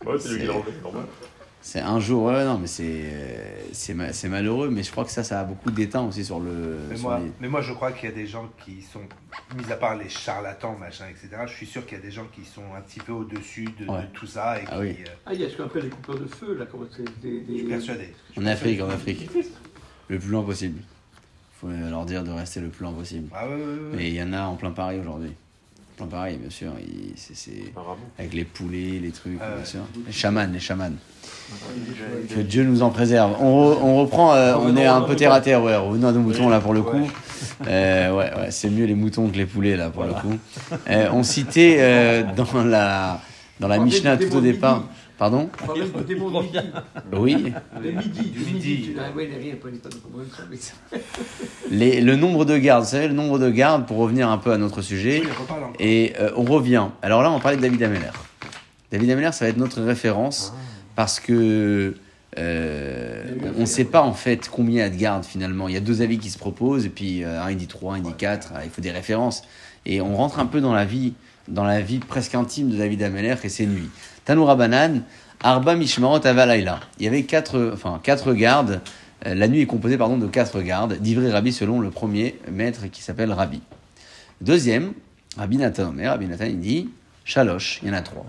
Ouais, 0.07 0.15
c'est 0.19 0.31
lui 0.31 0.41
qui 0.41 0.47
l'a 0.47 0.53
enlevé, 0.55 0.73
c'est 0.75 0.83
normal. 0.83 1.03
C'est 1.63 1.81
un 1.81 2.01
jour, 2.01 2.25
ouais, 2.25 2.45
non, 2.45 2.57
mais 2.59 2.67
c'est 2.67 3.05
c'est 3.73 3.93
ma- 3.93 4.15
c'est 4.15 4.29
malheureux, 4.29 4.71
mais 4.71 4.83
je 4.83 4.91
crois 4.91 5.05
que 5.05 5.11
ça, 5.11 5.23
ça 5.23 5.41
a 5.41 5.45
beaucoup 5.45 5.71
d'éteint 5.71 6.01
aussi 6.03 6.25
sur 6.25 6.41
le. 6.41 6.79
Mais 6.89 6.97
sur 6.97 7.09
moi, 7.11 7.19
les- 7.19 7.31
mais 7.39 7.49
moi, 7.49 7.61
je 7.61 7.73
crois 7.75 7.93
qu'il 7.93 8.09
y 8.09 8.13
a 8.13 8.15
des 8.15 8.27
gens 8.27 8.49
qui 8.65 8.81
sont, 8.81 9.03
mis 9.57 9.71
à 9.71 9.77
part 9.77 9.97
les 9.97 10.09
charlatans, 10.09 10.75
machin, 10.79 11.05
etc., 11.11 11.29
je 11.47 11.53
suis 11.53 11.67
sûr 11.67 11.85
qu'il 11.85 11.99
y 11.99 12.01
a 12.01 12.05
des 12.05 12.11
gens 12.11 12.27
qui 12.35 12.47
sont 12.47 12.63
un 12.77 12.81
petit 12.81 13.01
peu 13.01 13.13
au-dessus 13.13 13.67
de, 13.79 13.85
tout 14.15 14.27
ça 14.27 14.59
et 14.59 14.63
qui. 14.65 14.69
Ah 14.73 14.79
oui. 14.81 14.97
euh, 15.07 15.11
Ah, 15.27 15.35
il 15.35 15.41
y 15.43 15.45
a 15.45 15.51
ce 15.51 15.57
qu'on 15.59 15.65
appelle 15.65 15.85
les 15.85 15.91
coupeurs 15.91 16.19
de 16.19 16.27
feu, 16.27 16.57
là, 16.59 16.65
comment 16.71 16.87
c'est 16.97 17.05
des, 17.21 17.45
je 17.47 17.53
suis 17.53 17.63
des... 17.65 17.69
persuadé. 17.69 18.15
En 18.39 18.47
Afrique, 18.47 18.81
en 18.81 18.89
Afrique. 18.89 19.29
Le 20.09 20.19
plus 20.19 20.31
loin 20.31 20.43
possible. 20.43 20.81
faut 21.61 21.69
leur 21.69 22.07
dire 22.07 22.25
de 22.25 22.31
rester 22.31 22.61
le 22.61 22.69
plus 22.71 22.85
loin 22.85 22.93
possible. 22.95 23.29
Ah 23.35 23.47
ouais, 23.47 23.55
ouais, 23.55 23.61
ouais, 23.61 23.67
ouais. 23.67 23.97
Mais 23.97 24.09
il 24.09 24.15
y 24.15 24.23
en 24.23 24.33
a 24.33 24.43
en 24.45 24.57
plein 24.57 24.71
Paris 24.71 24.99
aujourd'hui. 24.99 25.33
Paris, 26.07 26.37
bien 26.41 26.51
sûr. 26.51 26.73
il- 26.81 27.13
c'est- 27.17 27.35
c'est 27.37 27.69
Apparemment. 27.71 27.97
avec 28.19 28.33
les 28.35 28.45
poulets, 28.45 28.99
les 29.03 29.11
trucs, 29.11 29.39
Ah 29.41 29.57
bien 29.57 29.65
sûr. 29.65 29.81
Les 30.07 30.13
chamans, 30.13 30.47
les 30.53 30.61
chamans. 30.61 30.91
Que 32.35 32.41
Dieu 32.41 32.63
nous 32.65 32.83
en 32.83 32.91
préserve. 32.91 33.33
On, 33.41 33.73
re- 33.73 33.79
on 33.83 33.97
reprend, 34.01 34.35
euh, 34.35 34.55
on 34.59 34.77
est 34.77 34.87
un 34.87 35.01
peu 35.03 35.17
terre 35.17 35.33
à 35.33 35.41
terre, 35.41 35.63
ouais. 35.63 35.75
Revenons 35.77 36.09
à 36.09 36.13
nos 36.13 36.21
moutons 36.21 36.49
là 36.49 36.61
pour 36.61 36.73
le 36.75 36.83
coup. 36.83 37.11
Euh, 37.67 38.11
ouais, 38.17 38.31
ouais, 38.37 38.51
c'est 38.51 38.71
mieux 38.71 38.85
les 38.87 38.95
moutons 38.95 39.29
que 39.29 39.37
les 39.37 39.47
poulets 39.47 39.77
là 39.77 39.91
pour 39.91 40.05
le 40.05 40.13
coup. 40.15 40.35
Euh, 40.89 41.09
on 41.13 41.23
citait 41.23 41.77
euh, 41.81 42.23
dans 42.37 42.63
la 42.65 43.21
dans 43.59 43.69
la 43.69 43.79
Mishnah 43.79 44.17
tout 44.17 44.35
au 44.37 44.41
départ. 44.41 44.85
Pardon 45.21 45.51
de 45.77 46.41
midi. 46.41 46.59
Oui. 47.13 47.53
De 47.85 47.91
midi, 47.91 48.23
du 48.31 48.39
midi. 48.39 48.97
Les, 51.71 52.01
le 52.01 52.17
nombre 52.17 52.47
de 52.47 52.57
gardes, 52.57 52.85
vous 52.85 52.91
savez, 52.93 53.07
le 53.07 53.13
nombre 53.13 53.39
de 53.39 53.51
gardes, 53.51 53.87
pour 53.87 53.99
revenir 53.99 54.31
un 54.31 54.39
peu 54.39 54.51
à 54.51 54.57
notre 54.57 54.81
sujet. 54.81 55.23
Et 55.79 56.15
euh, 56.19 56.31
on 56.37 56.45
revient. 56.45 56.87
Alors 57.03 57.21
là, 57.23 57.31
on 57.31 57.39
parlait 57.39 57.59
de 57.59 57.63
David 57.63 57.83
Ameller. 57.83 58.13
David 58.91 59.11
Ameller, 59.11 59.33
ça 59.33 59.45
va 59.45 59.51
être 59.51 59.59
notre 59.59 59.83
référence 59.83 60.55
parce 60.97 61.21
que 61.21 61.97
euh, 62.39 63.25
on 63.59 63.61
ne 63.61 63.67
sait 63.67 63.85
pas 63.85 64.01
en 64.01 64.15
fait 64.15 64.49
combien 64.49 64.77
il 64.77 64.79
y 64.79 64.87
a 64.87 64.89
de 64.89 64.97
gardes 64.97 65.25
finalement. 65.27 65.69
Il 65.69 65.75
y 65.75 65.77
a 65.77 65.81
deux 65.81 66.01
avis 66.01 66.17
qui 66.17 66.31
se 66.31 66.39
proposent 66.39 66.87
et 66.87 66.91
puis 66.91 67.25
euh, 67.25 67.43
un 67.43 67.51
il 67.51 67.59
dit 67.59 67.67
3, 67.67 67.93
un 67.93 67.97
il 67.99 68.05
dit 68.05 68.15
4. 68.17 68.55
Il 68.65 68.71
faut 68.71 68.81
des 68.81 68.91
références. 68.91 69.43
Et 69.85 70.01
on 70.01 70.17
rentre 70.17 70.39
un 70.39 70.47
peu 70.47 70.63
dans 70.63 70.73
la 70.73 70.87
vie, 70.87 71.13
dans 71.47 71.65
la 71.65 71.83
vie 71.83 71.99
presque 71.99 72.35
intime 72.35 72.71
de 72.71 72.79
David 72.79 73.03
Ameller 73.03 73.37
et 73.45 73.51
ses 73.51 73.67
nuits. 73.67 73.91
Tanoura 74.31 74.55
Banan, 74.55 75.01
Arba 75.43 75.75
Mishmarot 75.75 76.25
Avalaila. 76.25 76.79
Il 77.01 77.05
y 77.05 77.09
avait 77.09 77.25
quatre, 77.25 77.73
enfin, 77.75 77.99
quatre 78.01 78.33
gardes. 78.33 78.81
Euh, 79.27 79.35
La 79.35 79.49
nuit 79.49 79.63
est 79.63 79.67
composée 79.67 79.99
pardon, 79.99 80.19
de 80.19 80.29
quatre 80.29 80.61
gardes, 80.63 80.99
d'Ivry 81.01 81.33
Rabbi 81.33 81.53
selon 81.53 81.81
le 81.81 81.91
premier 81.91 82.39
maître 82.49 82.83
qui 82.93 83.03
s'appelle 83.03 83.33
Rabbi. 83.33 83.61
Deuxième, 84.41 84.93
Rabbi 85.37 85.57
Nathan 85.57 85.89
Omer, 85.89 86.13
Rabbi 86.13 86.27
Nathan 86.29 86.45
il 86.45 86.61
dit 86.61 86.91
Shalosh, 87.25 87.81
il 87.83 87.89
y 87.89 87.91
en 87.91 87.95
a 87.95 88.03
trois. 88.03 88.25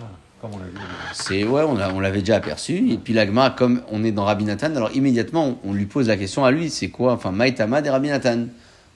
C'est 1.13 1.43
ouais, 1.43 1.61
on, 1.61 1.75
l'a- 1.75 1.93
on 1.93 1.99
l'avait 1.99 2.21
déjà 2.21 2.37
aperçu. 2.37 2.89
Et 2.91 2.97
puis 2.97 3.13
l'agma, 3.13 3.51
comme 3.51 3.83
on 3.91 4.03
est 4.03 4.11
dans 4.11 4.25
Rabbi 4.25 4.45
Nathan, 4.45 4.75
alors 4.75 4.89
immédiatement 4.95 5.55
on, 5.63 5.69
on 5.69 5.73
lui 5.73 5.85
pose 5.85 6.07
la 6.07 6.17
question 6.17 6.45
à 6.45 6.49
lui, 6.49 6.71
c'est 6.71 6.89
quoi, 6.89 7.13
enfin 7.13 7.29
Maïtama 7.29 7.83
des 7.83 7.91
Rabbi 7.91 8.07
Nathan? 8.07 8.45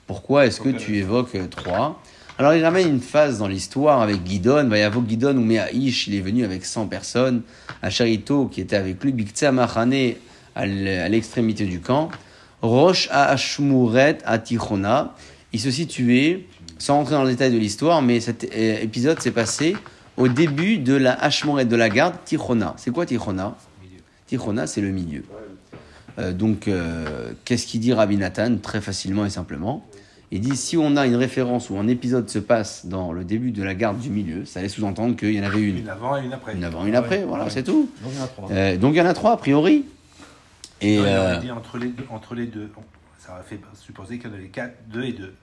Pourquoi 0.08 0.46
est-ce 0.46 0.60
que 0.60 0.70
tu 0.70 0.96
évoques 0.96 1.36
euh, 1.36 1.46
trois? 1.46 2.02
Alors 2.38 2.52
il 2.52 2.62
ramène 2.62 2.88
une 2.88 3.00
phase 3.00 3.38
dans 3.38 3.48
l'histoire 3.48 4.02
avec 4.02 4.22
Guidon, 4.22 4.68
Vayavo 4.68 5.00
Guidon 5.00 5.38
ou 5.38 5.40
Meaïch, 5.40 6.06
il 6.08 6.16
est 6.16 6.20
venu 6.20 6.44
avec 6.44 6.66
100 6.66 6.86
personnes, 6.86 7.42
à 7.80 7.88
Charito 7.88 8.46
qui 8.46 8.60
était 8.60 8.76
avec 8.76 9.02
lui, 9.02 9.12
Biktsa 9.12 9.52
Machane 9.52 10.14
à 10.54 10.66
l'extrémité 10.66 11.64
du 11.64 11.80
camp, 11.80 12.10
Roche 12.60 13.08
à 13.10 13.30
Ashmuret 13.30 14.18
à 14.26 14.38
Tichona, 14.38 15.14
il 15.54 15.60
se 15.60 15.70
situait 15.70 16.46
sans 16.78 16.96
rentrer 16.96 17.14
dans 17.14 17.24
le 17.24 17.30
détail 17.30 17.52
de 17.52 17.58
l'histoire, 17.58 18.02
mais 18.02 18.20
cet 18.20 18.44
euh, 18.44 18.80
épisode 18.82 19.20
s'est 19.20 19.30
passé 19.30 19.74
au 20.18 20.28
début 20.28 20.76
de 20.76 20.94
la 20.94 21.12
Hachmoret 21.12 21.64
de 21.64 21.76
la 21.76 21.88
garde 21.88 22.16
Tichona. 22.24 22.74
C'est 22.76 22.90
quoi 22.90 23.06
Tichona 23.06 23.56
Tichona, 24.26 24.66
c'est 24.66 24.80
le 24.82 24.90
milieu. 24.90 25.24
Euh, 26.18 26.32
donc, 26.32 26.68
euh, 26.68 27.32
qu'est-ce 27.44 27.66
qu'il 27.66 27.80
dit 27.80 27.92
Rabbi 27.92 28.16
Nathan? 28.16 28.56
Très 28.56 28.80
facilement 28.80 29.24
et 29.24 29.30
simplement. 29.30 29.86
Il 30.32 30.40
dit 30.40 30.56
si 30.56 30.76
on 30.76 30.96
a 30.96 31.06
une 31.06 31.14
référence 31.14 31.70
où 31.70 31.78
un 31.78 31.86
épisode 31.86 32.28
se 32.28 32.40
passe 32.40 32.86
dans 32.86 33.12
le 33.12 33.24
début 33.24 33.52
de 33.52 33.62
la 33.62 33.74
garde 33.74 33.98
du 33.98 34.10
milieu, 34.10 34.44
ça 34.44 34.60
laisse 34.60 34.74
sous-entendre 34.74 35.14
qu'il 35.16 35.32
y 35.32 35.40
en 35.40 35.44
avait 35.44 35.60
une. 35.60 35.78
Une 35.78 35.88
avant 35.88 36.16
et 36.16 36.24
une 36.24 36.32
après. 36.32 36.54
Une 36.54 36.64
avant, 36.64 36.84
une 36.84 36.96
après, 36.96 37.24
voilà, 37.24 37.48
c'est 37.48 37.62
tout. 37.62 37.88
Donc 38.02 38.12
il 38.12 38.18
y 38.18 38.20
en 38.20 38.24
a 38.24 38.28
trois. 38.28 38.50
Euh, 38.50 38.76
donc 38.76 38.94
il 38.94 38.98
y 38.98 39.00
en 39.00 39.06
a 39.06 39.14
trois, 39.14 39.32
a 39.32 39.36
priori. 39.36 39.84
Et 40.80 40.96
Non, 40.96 41.02
il 41.04 41.08
euh, 41.08 41.36
dit 41.38 41.50
entre 41.50 41.78
les 41.78 41.88
deux. 41.88 42.04
Entre 42.10 42.34
les 42.34 42.46
deux. 42.46 42.70
Bon, 42.74 42.82
Ça 43.18 43.34
aurait 43.34 43.44
fait 43.44 43.60
supposer 43.74 44.18
qu'il 44.18 44.28
y 44.28 44.32
en 44.32 44.36
avait 44.36 44.48
quatre, 44.48 44.74
deux 44.88 45.04
et 45.04 45.12
deux. 45.12 45.34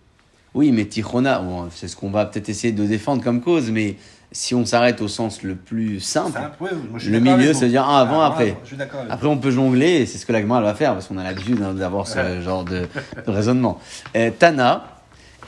Oui, 0.53 0.71
mais 0.71 0.85
Tichona, 0.85 1.39
bon, 1.39 1.69
c'est 1.73 1.87
ce 1.87 1.95
qu'on 1.95 2.09
va 2.11 2.25
peut-être 2.25 2.49
essayer 2.49 2.73
de 2.73 2.85
défendre 2.85 3.23
comme 3.23 3.41
cause, 3.41 3.71
mais 3.71 3.95
si 4.31 4.55
on 4.55 4.65
s'arrête 4.65 5.01
au 5.01 5.07
sens 5.07 5.43
le 5.43 5.55
plus 5.55 5.99
simple, 5.99 6.39
moi, 6.59 6.69
Le 7.05 7.19
milieu, 7.19 7.51
vous. 7.51 7.65
dire 7.67 7.87
un 7.87 7.99
avant, 8.01 8.21
Ah, 8.21 8.27
après. 8.27 8.57
Je 8.63 8.73
suis 8.75 8.83
Après, 9.09 9.27
on 9.27 9.37
peut 9.37 9.51
jongler, 9.51 10.01
et 10.01 10.05
c'est 10.05 10.17
ce 10.17 10.25
que 10.25 10.31
la 10.33 10.41
Gemara 10.41 10.61
va 10.61 10.73
faire, 10.73 10.93
parce 10.93 11.07
qu'on 11.07 11.17
a 11.17 11.23
l'habitude 11.23 11.61
hein, 11.61 11.73
d'avoir 11.73 12.07
ce 12.07 12.41
genre 12.41 12.63
de, 12.63 12.87
de 13.25 13.31
raisonnement. 13.31 13.79
Euh, 14.15 14.31
Tana, 14.37 14.87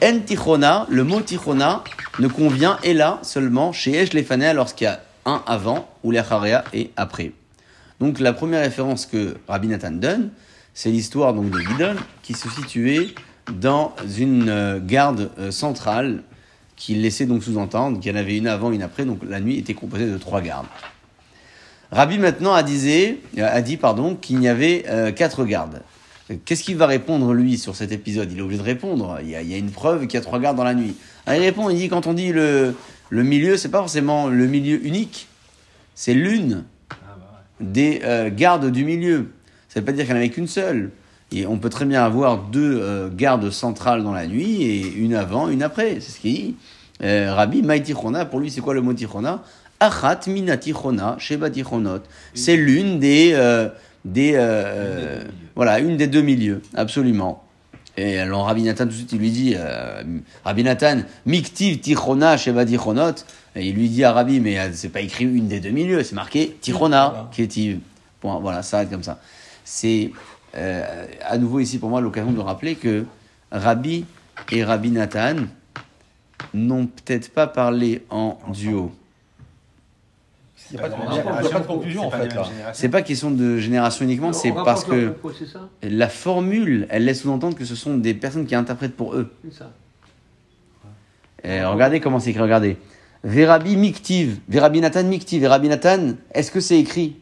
En 0.02 0.18
Tichona, 0.20 0.86
le 0.90 1.04
mot 1.04 1.20
Tichona 1.20 1.82
ne 2.18 2.28
convient, 2.28 2.78
et 2.84 2.94
là, 2.94 3.18
seulement 3.22 3.72
chez 3.72 3.92
Esh 3.96 4.12
Lefanea 4.12 4.52
lorsqu'il 4.54 4.84
y 4.84 4.88
a 4.88 5.00
un 5.24 5.42
avant, 5.46 5.88
ou 6.04 6.10
l'Acharea 6.12 6.64
et 6.72 6.90
après. 6.96 7.32
Donc, 7.98 8.20
la 8.20 8.32
première 8.32 8.60
référence 8.62 9.06
que 9.06 9.36
Rabbi 9.48 9.68
Nathan 9.68 9.90
donne, 9.92 10.30
c'est 10.74 10.90
l'histoire 10.90 11.32
donc 11.32 11.50
de 11.50 11.58
Gidon, 11.58 11.96
qui 12.22 12.34
se 12.34 12.48
situait 12.50 13.08
dans 13.52 13.94
une 14.18 14.48
euh, 14.48 14.80
garde 14.80 15.30
euh, 15.38 15.50
centrale, 15.50 16.22
qui 16.76 16.94
laissait 16.94 17.26
donc 17.26 17.42
sous-entendre 17.42 18.00
qu'il 18.00 18.12
y 18.12 18.14
en 18.14 18.18
avait 18.18 18.36
une 18.36 18.46
avant, 18.46 18.70
une 18.70 18.82
après, 18.82 19.04
donc 19.04 19.20
la 19.26 19.40
nuit 19.40 19.58
était 19.58 19.74
composée 19.74 20.06
de 20.06 20.18
trois 20.18 20.42
gardes. 20.42 20.66
Rabbi 21.90 22.18
maintenant 22.18 22.52
a, 22.52 22.62
disé, 22.62 23.22
a 23.38 23.62
dit 23.62 23.76
pardon, 23.76 24.14
qu'il 24.14 24.42
y 24.42 24.48
avait 24.48 24.84
euh, 24.88 25.12
quatre 25.12 25.44
gardes. 25.44 25.82
Qu'est-ce 26.44 26.64
qu'il 26.64 26.76
va 26.76 26.86
répondre 26.86 27.32
lui 27.32 27.56
sur 27.56 27.76
cet 27.76 27.92
épisode? 27.92 28.32
Il 28.32 28.38
est 28.38 28.42
obligé 28.42 28.60
de 28.60 28.66
répondre. 28.66 29.18
Il 29.22 29.30
y 29.30 29.36
a, 29.36 29.42
il 29.42 29.48
y 29.48 29.54
a 29.54 29.58
une 29.58 29.70
preuve 29.70 30.08
qu'il 30.08 30.14
y 30.14 30.20
a 30.20 30.20
trois 30.20 30.40
gardes 30.40 30.56
dans 30.56 30.64
la 30.64 30.74
nuit. 30.74 30.96
Alors, 31.24 31.40
il 31.40 31.44
répond, 31.44 31.70
il 31.70 31.78
dit 31.78 31.88
quand 31.88 32.08
on 32.08 32.14
dit 32.14 32.32
le, 32.32 32.74
le 33.10 33.22
milieu, 33.22 33.56
c'est 33.56 33.68
pas 33.68 33.78
forcément 33.78 34.26
le 34.26 34.46
milieu 34.46 34.84
unique, 34.84 35.28
c'est 35.94 36.14
l'une 36.14 36.64
Ah, 36.90 36.96
bah, 37.16 37.44
des 37.60 38.00
euh, 38.02 38.28
gardes 38.34 38.70
du 38.70 38.84
milieu. 38.84 39.30
Ça 39.68 39.78
veut 39.80 39.86
pas 39.86 39.92
dire 39.92 40.04
qu'il 40.04 40.14
n'y 40.14 40.18
en 40.18 40.22
avait 40.22 40.30
qu'une 40.30 40.48
seule. 40.48 40.90
Et 41.32 41.46
on 41.46 41.58
peut 41.58 41.70
très 41.70 41.84
bien 41.84 42.04
avoir 42.04 42.38
deux 42.38 42.78
euh, 42.80 43.08
gardes 43.12 43.50
centrales 43.50 44.02
dans 44.02 44.12
la 44.12 44.26
nuit 44.26 44.62
et 44.62 44.94
une 44.94 45.14
avant, 45.14 45.48
une 45.48 45.62
après. 45.62 46.00
C'est 46.00 46.12
ce 46.12 46.20
qu'il 46.20 46.34
dit. 46.34 46.56
Euh, 47.02 47.34
Rabbi 47.34 47.62
Maïtichona, 47.62 48.24
pour 48.24 48.40
lui, 48.40 48.50
c'est 48.50 48.60
quoi 48.60 48.74
le 48.74 48.80
mot 48.80 48.94
tichona 48.94 49.42
Achat 49.80 50.20
minatichona, 50.26 51.16
sheba 51.18 51.50
tichonot. 51.50 52.00
C'est 52.34 52.56
l'une 52.56 52.98
des, 52.98 53.32
euh, 53.34 53.68
des, 54.04 54.32
euh, 54.36 55.20
des 55.20 55.26
voilà, 55.54 55.80
une 55.80 55.96
des 55.98 56.06
deux 56.06 56.22
milieux, 56.22 56.62
absolument. 56.74 57.42
Et 57.98 58.18
alors 58.18 58.46
Rabbi 58.46 58.62
Nathan 58.62 58.84
tout 58.84 58.90
de 58.90 58.94
suite 58.94 59.12
il 59.12 59.18
lui 59.18 59.30
dit, 59.30 59.54
euh, 59.56 60.02
Rabbi 60.44 60.62
Nathan, 60.64 61.00
miktiv 61.26 61.80
tichona 61.80 62.38
sheba 62.38 62.64
tichonot. 62.64 63.14
Et 63.54 63.68
il 63.68 63.74
lui 63.74 63.88
dit 63.88 64.04
à 64.04 64.12
Rabbi, 64.12 64.40
mais 64.40 64.58
c'est 64.72 64.88
pas 64.88 65.00
écrit 65.00 65.24
une 65.24 65.48
des 65.48 65.60
deux 65.60 65.70
milieux, 65.70 66.02
c'est 66.02 66.14
marqué 66.14 66.56
tichona, 66.60 67.28
kétiv. 67.32 67.80
Point, 68.20 68.38
voilà, 68.40 68.62
ça 68.62 68.78
arrête 68.78 68.90
comme 68.90 69.02
ça. 69.02 69.18
C'est 69.64 70.12
euh, 70.56 71.06
à 71.24 71.38
nouveau 71.38 71.60
ici 71.60 71.78
pour 71.78 71.88
moi 71.90 72.00
l'occasion 72.00 72.32
de 72.32 72.40
rappeler 72.40 72.74
que 72.74 73.04
Rabbi 73.50 74.04
et 74.52 74.64
Rabbi 74.64 74.90
Nathan 74.90 75.36
n'ont 76.54 76.86
peut-être 76.86 77.30
pas 77.30 77.46
parlé 77.46 78.04
en 78.10 78.38
duo. 78.52 78.92
Il 80.72 80.78
n'y 80.78 80.84
a 80.84 80.88
pas 80.88 81.58
de- 81.60 81.66
conclusion 81.66 82.08
en 82.08 82.10
c'est 82.10 82.18
pas 82.18 82.44
fait. 82.44 82.50
C'est 82.72 82.88
pas 82.88 83.02
question 83.02 83.30
de 83.30 83.58
génération 83.58 84.04
uniquement, 84.04 84.32
c'est 84.32 84.52
parce 84.52 84.84
que 84.84 85.14
la 85.82 86.08
formule, 86.08 86.86
elle 86.90 87.04
laisse 87.04 87.20
sous-entendre 87.22 87.56
que 87.56 87.64
ce 87.64 87.76
sont 87.76 87.96
des 87.96 88.14
personnes 88.14 88.46
qui 88.46 88.54
interprètent 88.54 88.96
pour 88.96 89.14
eux. 89.14 89.32
C'est 89.44 89.58
ça. 89.58 89.70
Et 91.44 91.62
regardez 91.64 92.00
comment 92.00 92.18
c'est 92.18 92.30
écrit, 92.30 92.42
regardez. 92.42 92.78
Verabi 93.22 93.76
Miktiv, 93.76 94.38
Verabi 94.48 94.80
Nathan 94.80 95.04
Miktiv, 95.04 95.40
Verabi 95.42 95.68
Nathan, 95.68 96.14
est-ce 96.34 96.50
que 96.50 96.60
c'est 96.60 96.78
écrit? 96.78 97.16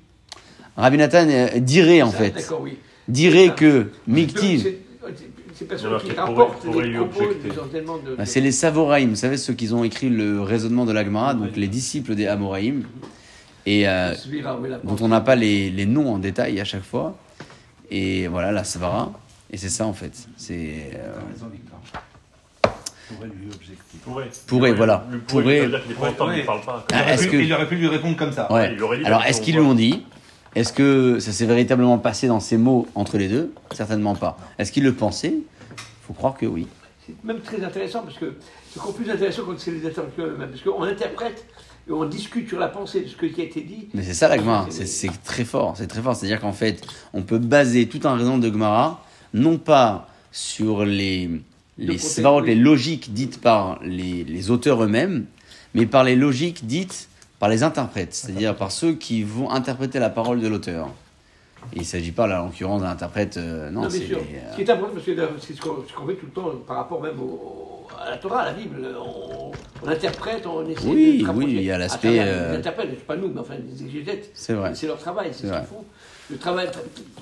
Rabbi 0.77 0.97
Nathan 0.97 1.29
euh, 1.29 1.59
dirait 1.61 2.03
en 2.03 2.11
fait, 2.11 2.31
D'accord, 2.31 2.61
oui. 2.63 2.79
Dirait 3.09 3.55
que 3.55 3.91
C'est- 4.07 4.13
Miktiv, 4.13 4.69
Ces 5.55 5.67
personnes 5.67 5.99
qui 6.01 6.11
rapportent 6.13 6.59
propos 6.65 6.81
essentiellement 6.83 7.99
de. 7.99 8.17
bah, 8.17 8.27
c'est 8.27 8.41
les 8.41 8.51
Savoraïm, 8.51 9.11
vous 9.11 9.15
savez 9.17 9.37
ceux 9.37 9.53
qui 9.55 9.73
ont 9.73 9.85
écrit 9.85 10.09
le 10.09 10.41
raisonnement 10.43 10.85
de 10.85 10.93
l'Agmara, 10.93 11.35
donc 11.35 11.55
les 11.57 11.69
disciples 11.69 12.15
des 12.17 12.27
Amoraïm, 12.27 12.83
et 13.67 13.89
euh, 13.89 14.13
dont 14.83 14.97
on 15.01 15.09
n'a 15.09 15.21
pas 15.21 15.37
les, 15.37 15.71
les 15.71 15.87
noms 15.87 16.13
en 16.13 16.19
détail 16.19 16.61
à 16.61 16.65
chaque 16.65 16.83
fois. 16.83 17.17
Et 17.91 18.27
voilà, 18.27 18.51
la 18.51 18.65
Svara, 18.65 19.13
et 19.51 19.57
c'est 19.57 19.69
ça 19.69 19.87
en 19.87 19.93
fait. 19.93 20.13
C'est 20.37 20.91
euh. 20.97 21.13
Pourrait 23.09 23.29
lui 23.29 23.47
objecter. 23.55 23.99
Pourrait. 24.03 24.31
Pourrait, 24.47 24.73
voilà. 24.73 25.07
Il 25.13 25.19
Pourrait. 25.21 25.43
pourrait. 25.43 25.59
Ça 25.59 25.65
veut 25.65 25.69
dire 25.71 25.83
qu'il 25.83 25.93
est 25.93 25.95
pas 25.95 26.03
Ouais, 26.03 26.09
entendu, 26.09 26.33
il 26.33 26.39
ouais. 26.39 26.45
parle 26.45 26.61
pas. 26.63 26.87
Il 26.91 26.97
aurait 26.97 27.13
est-ce 27.15 27.25
pu- 27.25 27.31
que- 27.31 27.37
Il 27.37 27.53
aurait 27.53 27.69
pu 27.69 27.77
lui 27.77 27.87
répondre 27.89 28.17
comme 28.17 28.33
ça. 28.33 28.51
Ouais. 28.53 28.73
il 28.75 28.83
aurait 28.83 28.99
dit 28.99 29.05
Alors, 29.05 29.23
est-ce 29.25 29.41
qu'ils 29.41 29.55
lui 29.55 29.61
ont 29.63 29.75
dit 29.75 30.03
Est-ce 30.55 30.73
que 30.73 31.19
ça 31.19 31.33
s'est 31.33 31.47
véritablement 31.47 31.99
passé 31.99 32.29
dans 32.29 32.41
ces 32.41 32.57
mots 32.57 32.87
entre 32.95 33.19
les 33.19 33.29
deux? 33.29 33.53
Certainement 33.73 34.15
pas. 34.15 34.39
Est-ce 34.59 34.71
qu'ils 34.73 34.85
le 34.85 34.95
pensaient 34.95 35.35
faut 36.07 36.13
croire 36.13 36.35
que 36.37 36.47
oui. 36.47 36.67
C'est 37.07 37.15
même 37.25 37.41
très 37.41 37.63
intéressant 37.63 38.03
parce 38.03 38.19
que 38.19 38.35
c'est 38.71 38.81
encore 38.81 38.95
plus 38.95 39.11
intéressant 39.11 39.43
quand 39.47 39.59
c'est 39.59 39.71
les 39.71 39.87
interlocuteurs 39.87 40.27
eux-mêmes. 40.27 40.51
Parce 40.51 40.63
qu'on 40.63 40.83
interprète 40.83 41.47
et 41.89 41.93
on 41.93 42.05
discute 42.05 42.49
sur 42.49 42.59
la 42.59 42.69
pensée 42.69 43.03
de 43.03 43.09
ce 43.09 43.17
qui 43.17 43.41
a 43.41 43.45
été 43.45 43.61
dit. 43.63 43.89
Mais 43.95 44.03
c'est 44.03 44.15
ça 44.15 44.29
la 44.29 44.37
Gemara, 44.37 44.67
c'est 44.71 44.87
c'est 44.87 45.11
très 45.23 45.45
fort, 45.45 45.75
c'est 45.77 45.87
très 45.87 46.03
fort. 46.03 46.17
C'est-à-dire 46.17 46.41
qu'en 46.41 46.53
fait, 46.53 46.83
on 47.13 47.23
peut 47.23 47.39
baser 47.39 47.89
tout 47.89 48.01
un 48.05 48.17
raison 48.17 48.39
de 48.39 48.51
Gemara, 48.51 49.05
non 49.33 49.59
pas 49.59 50.09
sur 50.33 50.85
les, 50.85 51.31
les, 51.79 51.99
les 52.45 52.55
logiques 52.55 53.13
dites 53.13 53.41
par 53.41 53.79
les, 53.83 54.25
les 54.25 54.51
auteurs 54.51 54.83
eux-mêmes, 54.83 55.27
mais 55.75 55.87
par 55.87 56.05
les 56.05 56.17
logiques 56.17 56.67
dites 56.67 57.09
par 57.45 57.51
les 57.51 57.63
interprètes, 57.63 58.15
c'est-à-dire 58.15 58.57
par 58.57 58.73
ceux 58.73 58.95
qui 58.95 59.23
vont 59.23 59.51
interpréter 59.51 59.99
la 59.99 60.09
parole 60.09 60.41
de 60.41 60.49
l'auteur. 60.49 60.89
Il 61.75 61.81
ne 61.81 61.85
s'agit 61.85 62.11
pas, 62.11 62.27
là, 62.27 62.43
en 62.43 62.47
l'occurrence, 62.47 62.81
d'un 62.81 62.89
interprète, 62.89 63.37
euh, 63.37 63.69
non, 63.71 63.83
Non, 63.83 63.91
c'est 63.91 64.11
euh, 64.15 64.17
Ce 64.53 64.57
qui 64.57 64.63
est 64.63 64.71
important, 64.71 64.95
parce 64.95 65.05
que 65.05 65.11
d'ailleurs, 65.11 65.33
c'est 65.39 65.53
ce 65.53 65.61
qu'on 65.61 65.83
fait 66.07 66.15
tout 66.15 66.25
le 66.25 66.33
temps 66.33 66.51
par 66.67 66.77
rapport 66.77 67.03
même 67.03 67.21
au- 67.21 67.87
à 68.03 68.13
la 68.13 68.17
Torah, 68.17 68.41
à 68.41 68.47
la 68.47 68.53
Bible. 68.55 68.89
On, 68.99 69.53
on 69.85 69.89
interprète, 69.89 70.47
on 70.47 70.67
essaie 70.67 70.89
Oui, 70.89 71.19
de 71.21 71.27
rapprocher 71.27 71.47
oui, 71.49 71.55
il 71.59 71.65
y 71.65 71.71
a 71.71 71.77
l'aspect, 71.77 72.17
euh, 72.21 72.53
Les 72.53 72.57
interprètes, 72.61 72.89
c'est 72.93 73.07
pas 73.07 73.17
nous, 73.17 73.29
mais 73.29 73.41
enfin 73.41 73.57
les 73.57 73.83
exégètes. 73.85 74.31
C'est 74.33 74.55
vrai. 74.55 74.71
C'est 74.75 74.87
leur 74.87 74.99
travail, 74.99 75.29
c'est 75.33 75.47
ce 75.47 75.53
qu'ils 75.53 75.67
font. 75.67 75.85
Le 76.31 76.39
travail, 76.39 76.69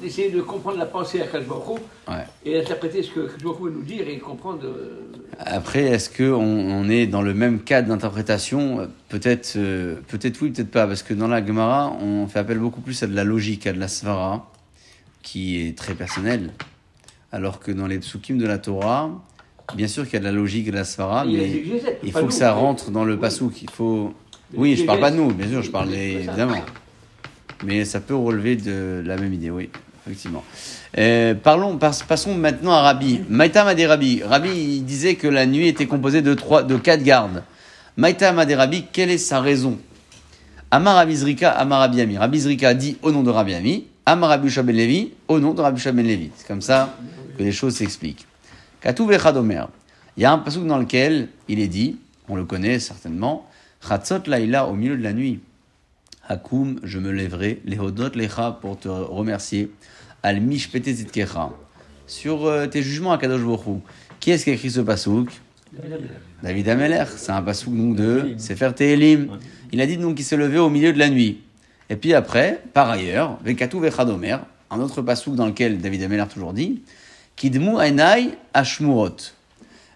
d'essayer 0.01 0.31
de 0.31 0.41
comprendre 0.43 0.79
la 0.79 0.87
pensée 0.87 1.21
à 1.21 1.27
Kajbaruch 1.27 1.81
ouais. 2.09 2.15
et 2.45 2.59
d'interpréter 2.59 3.03
ce 3.03 3.11
que 3.11 3.21
Kajbaruch 3.33 3.61
veut 3.61 3.71
nous 3.71 3.83
dire 3.83 4.07
et 4.07 4.19
comprendre. 4.19 4.61
euh, 4.65 5.01
Après, 5.41 5.83
est-ce 5.83 6.09
qu'on 6.09 6.35
on 6.41 6.89
est 6.89 7.09
dans 7.09 7.23
le 7.23 7.35
même 7.35 7.61
cadre 7.61 7.89
d'interprétation? 7.89 8.89
Peut-être 9.09 9.55
euh, 9.57 9.97
peut-être 10.07 10.41
oui, 10.41 10.51
peut-être 10.51 10.71
pas, 10.71 10.87
parce 10.87 11.03
que 11.03 11.15
dans 11.15 11.27
la 11.27 11.45
Gemara, 11.45 11.93
on 12.01 12.29
fait 12.29 12.39
appel 12.39 12.59
beaucoup 12.59 12.81
plus 12.81 13.03
à 13.03 13.09
de 13.09 13.15
la 13.17 13.25
logique, 13.25 13.67
à 13.67 13.73
de 13.73 13.81
la 13.81 13.89
svara, 13.89 14.51
qui 15.23 15.61
est 15.67 15.77
très 15.77 15.95
personnelle, 15.95 16.51
alors 17.33 17.59
que 17.59 17.73
dans 17.73 17.89
les 17.89 17.99
psukim 17.99 18.39
de 18.39 18.47
la 18.47 18.59
Torah, 18.59 19.11
bien 19.75 19.89
sûr 19.89 20.05
qu'il 20.05 20.15
y 20.15 20.17
a 20.17 20.21
de 20.21 20.25
la 20.27 20.33
logique 20.33 20.69
et 20.69 20.71
de 20.71 20.77
la 20.77 20.85
svara, 20.85 21.25
mais 21.25 21.65
il 22.05 22.13
faut 22.13 22.27
que 22.27 22.33
ça 22.33 22.53
rentre 22.53 22.93
dans 22.93 23.05
le 23.05 23.19
pasouk. 23.19 23.63
Il 23.63 23.71
faut. 23.71 24.15
Oui, 24.55 24.77
je 24.77 24.85
parle 24.85 25.01
pas 25.01 25.11
de 25.11 25.17
nous, 25.17 25.33
bien 25.33 25.49
sûr, 25.49 25.61
je 25.63 25.71
parle 25.73 25.93
évidemment. 25.93 26.63
Mais 27.65 27.85
ça 27.85 28.01
peut 28.01 28.15
relever 28.15 28.57
de 28.57 29.03
la 29.05 29.17
même 29.17 29.33
idée, 29.33 29.51
oui, 29.51 29.71
effectivement. 30.07 30.43
Euh, 30.99 31.35
parlons, 31.35 31.79
pas- 31.79 31.93
passons 32.07 32.35
maintenant 32.35 32.73
à 32.73 32.83
Rabbi. 32.83 33.21
Maïtam 33.29 33.67
a 33.69 33.75
Rabbi. 33.89 34.23
Rabbi, 34.23 34.81
disait 34.81 35.15
que 35.15 35.29
la 35.29 35.47
nuit 35.47 35.69
était 35.69 35.87
composée 35.87 36.23
de 36.23 36.35
trois, 36.35 36.63
de 36.63 36.77
quatre 36.77 37.03
gardes. 37.03 37.43
Maïtam 37.97 38.39
a 38.39 38.45
Rabbi, 38.45 38.85
quelle 38.93 39.11
est 39.11 39.19
sa 39.19 39.41
raison? 39.41 39.79
Amar 40.71 40.97
Rabbi 40.97 41.15
Zrika, 41.17 41.51
Amar 41.51 41.81
Rabbi 41.81 42.01
Ami. 42.01 42.17
Rabbi 42.19 42.41
Zrika 42.41 42.75
dit 42.75 42.97
au 43.03 43.13
nom 43.13 43.23
de 43.23 43.31
Rabbi 43.31 43.55
Ami, 43.55 43.87
Amar 44.07 44.31
Rabbi 44.31 44.49
Usha 44.49 44.63
ben 44.63 44.75
Levi, 44.75 45.13
au 45.29 45.39
nom 45.39 45.55
de 45.55 45.61
Rabbi 45.61 45.79
Usha 45.79 45.93
ben 45.93 46.05
Levi. 46.07 46.31
C'est 46.37 46.47
comme 46.49 46.63
ça 46.63 46.97
que 47.39 47.43
les 47.43 47.53
choses 47.53 47.77
s'expliquent. 47.77 48.27
Katou 48.81 49.07
Vechadomer. 49.07 49.65
Il 50.17 50.23
y 50.23 50.27
a 50.27 50.33
un 50.33 50.39
passage 50.39 50.63
dans 50.65 50.79
lequel 50.79 51.29
il 51.49 51.61
est 51.61 51.69
dit, 51.69 51.97
on 52.29 52.37
le 52.37 52.45
connaît 52.45 52.79
certainement, 52.79 53.47
Chatzot 53.87 54.23
Laïla 54.27 54.67
au 54.67 54.75
milieu 54.75 54.97
de 54.97 55.03
la 55.03 55.13
nuit. 55.13 55.41
Hakoum, 56.29 56.79
je 56.83 56.99
me 56.99 57.11
lèverai, 57.11 57.61
les 57.65 57.79
hodot 57.79 58.11
lecha 58.15 58.59
pour 58.61 58.79
te 58.79 58.89
remercier, 58.89 59.71
al 60.23 60.41
mishpete 60.41 60.89
zitkecha, 60.89 61.51
sur 62.07 62.47
euh, 62.47 62.67
tes 62.67 62.83
jugements 62.83 63.13
à 63.13 63.19
Kadosh 63.19 63.43
Borou. 63.43 63.83
Qui 64.21 64.31
est-ce 64.31 64.45
qui 64.45 64.51
a 64.51 64.55
écrit 64.55 64.71
ce 64.71 64.81
pasouk? 64.81 65.31
David 66.43 66.69
Ameler, 66.69 67.05
c'est 67.17 67.33
un 67.33 67.43
pasouk 67.43 67.75
donc 67.75 67.97
de 67.97 68.35
Sefer 68.39 68.71
Tehelim. 68.75 69.29
Il 69.73 69.81
a 69.81 69.87
dit 69.87 69.97
donc 69.97 70.17
qu'il 70.17 70.25
s'est 70.25 70.37
levé 70.37 70.59
au 70.59 70.69
milieu 70.69 70.93
de 70.93 70.99
la 70.99 71.09
nuit. 71.09 71.41
Et 71.89 71.97
puis 71.97 72.15
après, 72.15 72.63
par 72.73 72.91
ailleurs, 72.91 73.39
Vekatu 73.45 73.81
Vechadomer, 73.81 74.37
un 74.71 74.81
autre 74.81 75.03
pasouk 75.03 75.35
dans 75.35 75.47
lequel 75.47 75.79
David 75.79 76.03
Ameler 76.05 76.25
toujours 76.33 76.53
dit, 76.53 76.83
Kidmu 77.37 77.79
Enai 77.81 78.31
Ashmurot. 78.55 79.17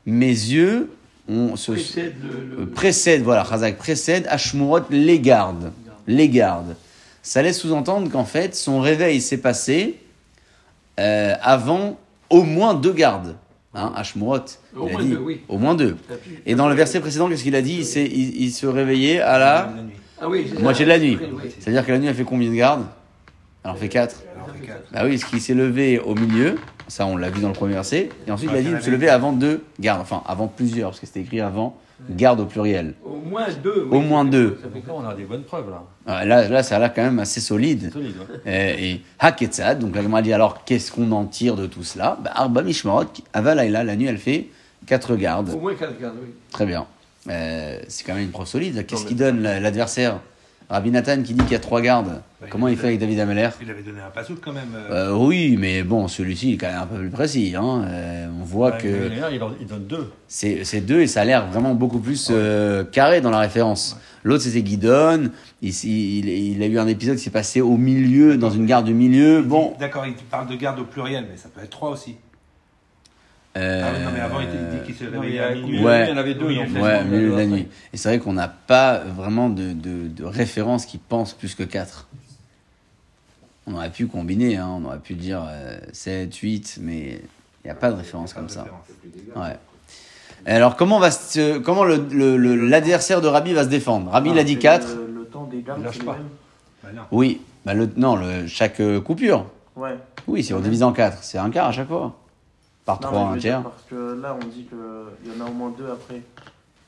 Mes 0.06 0.26
yeux 0.28 0.90
on 1.28 1.56
se 1.56 1.72
Précède 1.72 2.14
le. 2.22 2.60
le- 2.60 2.66
précède, 2.70 3.22
voilà, 3.22 3.44
Chazak 3.44 3.76
précède, 3.76 4.26
Ashmurot 4.28 4.80
les 4.90 5.18
garde. 5.20 5.72
Les 6.06 6.28
garde. 6.28 6.76
Ça 7.22 7.42
laisse 7.42 7.58
sous-entendre 7.58 8.10
qu'en 8.10 8.24
fait, 8.24 8.54
son 8.54 8.80
réveil 8.80 9.20
s'est 9.20 9.38
passé 9.38 9.98
euh, 11.00 11.34
avant 11.42 11.98
au 12.30 12.42
moins 12.42 12.74
deux 12.74 12.92
gardes. 12.92 13.36
Hein, 13.74 13.92
Ashmurot, 13.94 14.38
Au 14.74 14.86
il 14.86 14.88
a 14.88 14.92
moins 14.92 15.02
dit 15.02 15.10
deux, 15.10 15.18
oui. 15.18 15.40
au 15.48 15.58
moins 15.58 15.74
deux. 15.74 15.96
Et 16.46 16.54
dans 16.54 16.68
le 16.68 16.74
verset 16.74 17.00
précédent, 17.00 17.28
qu'est-ce 17.28 17.42
qu'il 17.42 17.56
a 17.56 17.60
dit? 17.62 17.80
Il, 17.80 17.98
il, 18.00 18.42
il 18.44 18.50
se 18.50 18.66
réveillait 18.66 19.20
à 19.20 19.38
la. 19.38 19.72
Ah 20.18 20.28
oui, 20.30 20.50
moitié 20.60 20.86
de 20.86 20.90
la 20.90 20.98
nuit. 20.98 21.18
C'est-à-dire 21.58 21.84
que 21.84 21.92
la 21.92 21.98
nuit, 21.98 22.06
elle 22.06 22.14
fait 22.14 22.24
combien 22.24 22.48
de 22.48 22.54
gardes? 22.54 22.86
Elle 23.64 23.70
en 23.70 23.74
fait 23.74 23.90
quatre. 23.90 24.22
Alors, 24.34 24.48
fait 24.56 24.66
quatre. 24.66 24.82
Bah 24.92 25.00
oui, 25.04 25.18
parce 25.18 25.24
qu'il 25.24 25.40
s'est 25.42 25.52
levé 25.52 25.98
au 25.98 26.14
milieu, 26.14 26.54
ça 26.88 27.04
on 27.04 27.16
l'a 27.16 27.28
vu 27.28 27.40
dans 27.42 27.48
le 27.48 27.54
premier 27.54 27.74
verset, 27.74 28.08
et 28.26 28.30
ensuite 28.30 28.50
il 28.50 28.56
a 28.56 28.62
dit 28.62 28.70
de 28.70 28.80
se 28.80 28.88
lever 28.90 29.10
avant 29.10 29.32
deux 29.32 29.62
gardes, 29.78 30.00
enfin 30.00 30.22
avant 30.24 30.46
plusieurs, 30.46 30.90
parce 30.90 31.00
que 31.00 31.06
c'était 31.06 31.20
écrit 31.20 31.40
avant 31.40 31.76
garde 32.10 32.40
au 32.40 32.46
pluriel. 32.46 32.94
Au 33.04 33.16
moins 33.16 33.46
deux. 33.62 33.88
Au 33.90 34.00
moins 34.00 34.24
deux. 34.24 34.58
Ça 34.62 34.68
fait 34.68 34.74
Donc 34.74 34.86
là, 34.86 34.92
on 34.96 35.08
a 35.08 35.14
des 35.14 35.24
bonnes 35.24 35.42
preuves, 35.44 35.70
là? 35.70 35.82
Ah, 36.06 36.24
Là, 36.24 36.48
là, 36.48 36.62
ça 36.62 36.76
a 36.76 36.78
l'air 36.78 36.92
quand 36.94 37.02
même 37.02 37.18
assez 37.18 37.40
solide. 37.40 37.82
C'est 37.84 37.92
solide, 37.92 38.14
ouais. 38.44 38.52
Et, 38.78 38.90
et 38.92 39.02
Haketzad, 39.18 39.78
donc 39.78 39.94
la 39.96 40.02
Gemara 40.02 40.22
dit 40.22 40.32
alors 40.32 40.64
qu'est-ce 40.64 40.92
qu'on 40.92 41.10
en 41.12 41.24
tire 41.24 41.56
de 41.56 41.66
tout 41.66 41.82
cela? 41.82 42.18
Bah, 42.22 42.30
Arba 42.34 42.62
Mishmarot, 42.62 43.04
Avalaïla, 43.32 43.82
la 43.84 43.96
nuit 43.96 44.06
elle 44.06 44.18
fait 44.18 44.48
quatre 44.86 45.16
gardes. 45.16 45.50
Au 45.54 45.58
moins 45.58 45.74
quatre 45.74 45.98
gardes, 46.00 46.16
oui. 46.22 46.28
Très 46.50 46.66
bien. 46.66 46.86
Euh, 47.28 47.78
c'est 47.88 48.04
quand 48.04 48.14
même 48.14 48.22
une 48.24 48.30
preuve 48.30 48.46
solide. 48.46 48.86
Qu'est-ce 48.86 49.04
qu'il 49.06 49.16
donne 49.16 49.42
la- 49.42 49.58
l'adversaire? 49.58 50.20
Rabbi 50.68 50.90
Nathan 50.90 51.22
qui 51.22 51.32
dit 51.34 51.42
qu'il 51.44 51.52
y 51.52 51.56
a 51.56 51.60
trois 51.60 51.80
gardes. 51.80 52.20
Ouais, 52.42 52.48
Comment 52.50 52.66
il 52.68 52.76
fait 52.76 52.88
avec 52.88 52.98
David 52.98 53.20
Ameller 53.20 53.50
Il 53.62 53.70
avait 53.70 53.82
donné 53.82 54.00
un 54.00 54.10
pasouk 54.10 54.38
quand 54.44 54.52
même. 54.52 54.68
euh, 54.74 55.12
Euh, 55.12 55.16
Oui, 55.16 55.56
mais 55.58 55.82
bon, 55.84 56.08
celui-ci 56.08 56.54
est 56.54 56.56
quand 56.56 56.66
même 56.66 56.80
un 56.80 56.86
peu 56.86 56.98
plus 56.98 57.08
précis. 57.10 57.54
hein. 57.56 57.84
Euh, 57.86 58.26
on 58.40 58.44
voit 58.44 58.72
Ouais, 58.72 58.78
que. 58.78 59.10
il, 59.32 59.42
en- 59.42 59.50
il 59.60 59.66
donne 59.66 59.86
deux. 59.86 60.10
C'est 60.26 60.80
deux 60.84 61.00
et 61.00 61.06
ça 61.06 61.20
a 61.20 61.24
l'air 61.24 61.46
vraiment 61.46 61.74
beaucoup 61.74 62.00
plus 62.00 62.28
euh, 62.30 62.82
carré 62.84 63.20
dans 63.20 63.30
la 63.30 63.38
référence. 63.38 63.96
L'autre 64.24 64.42
c'était 64.42 64.62
Guidon, 64.62 65.30
il, 65.62 65.70
il, 65.84 66.28
il 66.28 66.62
a 66.62 66.66
eu 66.66 66.78
un 66.80 66.88
épisode 66.88 67.16
qui 67.16 67.22
s'est 67.22 67.30
passé 67.30 67.60
au 67.60 67.76
milieu, 67.76 68.36
dans 68.36 68.50
une 68.50 68.66
gare 68.66 68.82
du 68.82 68.92
milieu. 68.92 69.42
Bon, 69.42 69.74
D'accord, 69.78 70.04
il 70.04 70.14
parle 70.14 70.48
de 70.48 70.56
garde 70.56 70.80
au 70.80 70.84
pluriel, 70.84 71.26
mais 71.30 71.36
ça 71.36 71.48
peut 71.54 71.60
être 71.62 71.70
trois 71.70 71.90
aussi. 71.90 72.16
Euh, 73.56 73.82
Ah 73.84 73.92
oui, 73.96 74.04
non, 74.04 74.10
mais 74.12 74.20
avant, 74.20 74.40
il, 74.40 74.46
dit 74.48 74.84
qu'il 74.84 74.94
se 74.94 75.04
réveillait 75.10 75.40
à 75.40 75.54
minuit. 75.54 75.82
Ouais. 75.84 76.04
il 76.06 76.10
y 76.10 76.12
en 76.12 76.16
avait 76.16 76.34
deux. 76.34 76.46
Oui, 76.46 76.58
en 76.60 76.80
ouais, 76.82 77.04
milieu 77.04 77.30
de 77.30 77.36
la 77.36 77.46
nuit. 77.46 77.68
Et 77.92 77.96
c'est 77.96 78.08
vrai 78.10 78.18
qu'on 78.18 78.34
n'a 78.34 78.48
pas 78.48 78.98
vraiment 78.98 79.48
de, 79.48 79.72
de, 79.72 80.08
de 80.08 80.24
référence 80.24 80.84
qui 80.86 80.98
pense 80.98 81.32
plus 81.32 81.54
que 81.54 81.62
4. 81.62 82.06
On 83.66 83.74
aurait 83.74 83.90
pu 83.90 84.06
combiner, 84.06 84.56
hein, 84.56 84.68
on 84.80 84.84
aurait 84.84 84.98
pu 84.98 85.14
dire 85.14 85.42
euh, 85.48 85.78
7, 85.92 86.34
8, 86.34 86.78
mais 86.82 87.20
il 87.64 87.66
n'y 87.66 87.70
a 87.70 87.74
pas 87.74 87.90
de 87.90 87.96
référence 87.96 88.32
comme 88.32 88.48
ça. 88.48 88.64
Ouais. 89.34 89.56
Alors, 90.44 90.76
comment, 90.76 91.00
va 91.00 91.10
se- 91.10 91.58
comment 91.58 91.82
le- 91.84 92.06
le- 92.12 92.36
le- 92.36 92.54
l'adversaire 92.68 93.20
de 93.20 93.26
Rabbi 93.26 93.52
va 93.54 93.64
se 93.64 93.68
défendre? 93.68 94.10
Rabbi, 94.12 94.30
il 94.30 94.38
a 94.38 94.44
dit 94.44 94.52
C'est 94.54 94.58
4. 94.60 94.86
Le, 94.94 95.12
le 95.20 95.24
temps 95.24 95.44
des 95.50 95.62
gardes, 95.62 95.82
lâche 95.82 95.98
pas. 95.98 96.16
Bah 96.84 96.90
non. 96.94 97.02
Oui, 97.10 97.40
bah 97.64 97.74
le, 97.74 97.88
non, 97.96 98.14
le, 98.14 98.46
chaque 98.46 98.78
euh, 98.80 99.00
coupure. 99.00 99.46
Ouais. 99.74 99.96
Oui, 100.28 100.44
si 100.44 100.54
on 100.54 100.60
divise 100.60 100.84
en 100.84 100.92
4, 100.92 101.18
c'est 101.24 101.38
un 101.38 101.50
quart 101.50 101.66
à 101.68 101.72
chaque 101.72 101.88
fois. 101.88 102.16
Par 102.86 103.00
Non, 103.02 103.08
3, 103.08 103.24
mais 103.24 103.32
je 103.32 103.36
un 103.36 103.40
tiers. 103.40 103.62
Parce 103.62 103.82
que 103.90 104.20
là, 104.22 104.34
on 104.40 104.46
dit 104.46 104.64
qu'il 104.64 104.78
y 105.30 105.42
en 105.42 105.44
a 105.44 105.50
au 105.50 105.52
moins 105.52 105.74
deux 105.76 105.90
après. 105.90 106.22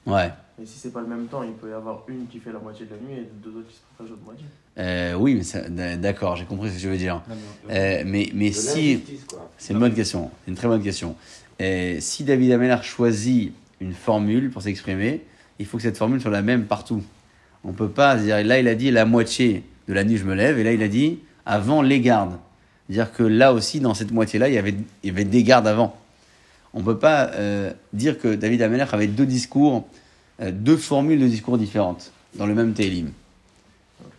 Ouais. 0.07 0.31
Et 0.63 0.65
si 0.65 0.79
c'est 0.79 0.93
pas 0.93 1.01
le 1.03 1.07
même 1.07 1.27
temps, 1.27 1.43
il 1.43 1.53
peut 1.53 1.69
y 1.71 1.73
avoir 1.73 2.05
une 2.09 2.27
qui 2.29 2.39
fait 2.39 2.53
la 2.53 2.59
moitié 2.61 2.87
de 2.87 2.93
la 2.93 2.97
nuit 2.97 3.21
et 3.21 3.29
deux 3.45 3.51
autres 3.51 3.69
qui 3.69 3.75
se 3.75 3.81
partagent 3.91 4.11
l'autre 4.11 4.25
moitié. 4.25 4.47
Euh, 4.79 5.15
oui, 5.15 5.41
mais 5.71 5.97
d'accord, 5.99 6.37
j'ai 6.37 6.45
compris 6.47 6.71
ce 6.71 6.77
que 6.77 6.81
tu 6.81 6.89
veux 6.89 6.97
dire. 6.97 7.21
Non, 7.29 7.35
mais- 7.69 7.77
Euh, 8.01 8.03
mais 8.07 8.31
mais 8.33 8.53
si. 8.53 9.03
C'est 9.59 9.73
une 9.75 9.81
bonne 9.81 9.95
question. 9.95 10.31
C'est 10.45 10.51
une 10.51 10.57
très 10.57 10.69
bonne 10.69 10.83
question. 10.83 11.15
Et 11.59 12.01
si 12.01 12.25
David 12.25 12.53
Ameller 12.53 12.79
choisit 12.83 13.53
une 13.81 13.93
formule 13.93 14.51
pour 14.51 14.63
s'exprimer, 14.63 15.25
il 15.59 15.67
faut 15.67 15.77
que 15.77 15.83
cette 15.83 15.99
formule 15.99 16.21
soit 16.21 16.31
la 16.31 16.43
même 16.43 16.65
partout. 16.67 17.03
On 17.65 17.73
peut 17.73 17.89
pas 17.89 18.17
dire, 18.17 18.43
là 18.45 18.59
il 18.61 18.69
a 18.69 18.75
dit 18.77 18.91
la 18.93 19.05
moitié 19.05 19.65
de 19.89 19.93
la 19.95 20.05
nuit 20.05 20.17
je 20.17 20.25
me 20.25 20.35
lève, 20.35 20.59
et 20.59 20.65
là 20.65 20.73
il 20.73 20.83
a 20.83 20.89
dit 20.89 21.19
avant 21.45 21.83
les 21.83 22.01
gardes. 22.01 22.39
Dire 22.89 23.13
que 23.13 23.23
là 23.23 23.53
aussi, 23.53 23.81
dans 23.81 23.95
cette 23.95 24.13
moitié-là, 24.13 24.49
il 24.49 24.55
y 24.55 24.59
avait, 24.59 24.75
il 25.03 25.07
y 25.07 25.11
avait 25.11 25.25
des 25.25 25.43
gardes 25.43 25.67
avant. 25.67 25.97
On 26.75 26.83
peut 26.83 26.99
pas 26.99 27.31
euh, 27.35 27.73
dire 27.93 28.19
que 28.19 28.35
David 28.35 28.63
Ameller 28.63 28.87
avait 28.93 29.07
deux 29.07 29.27
discours, 29.27 29.87
euh, 30.41 30.51
deux 30.53 30.77
formules 30.77 31.21
de 31.21 31.27
discours 31.27 31.59
différentes 31.59 32.13
dans 32.35 32.47
le 32.47 32.55
même 32.55 32.73
Télim. 32.73 33.11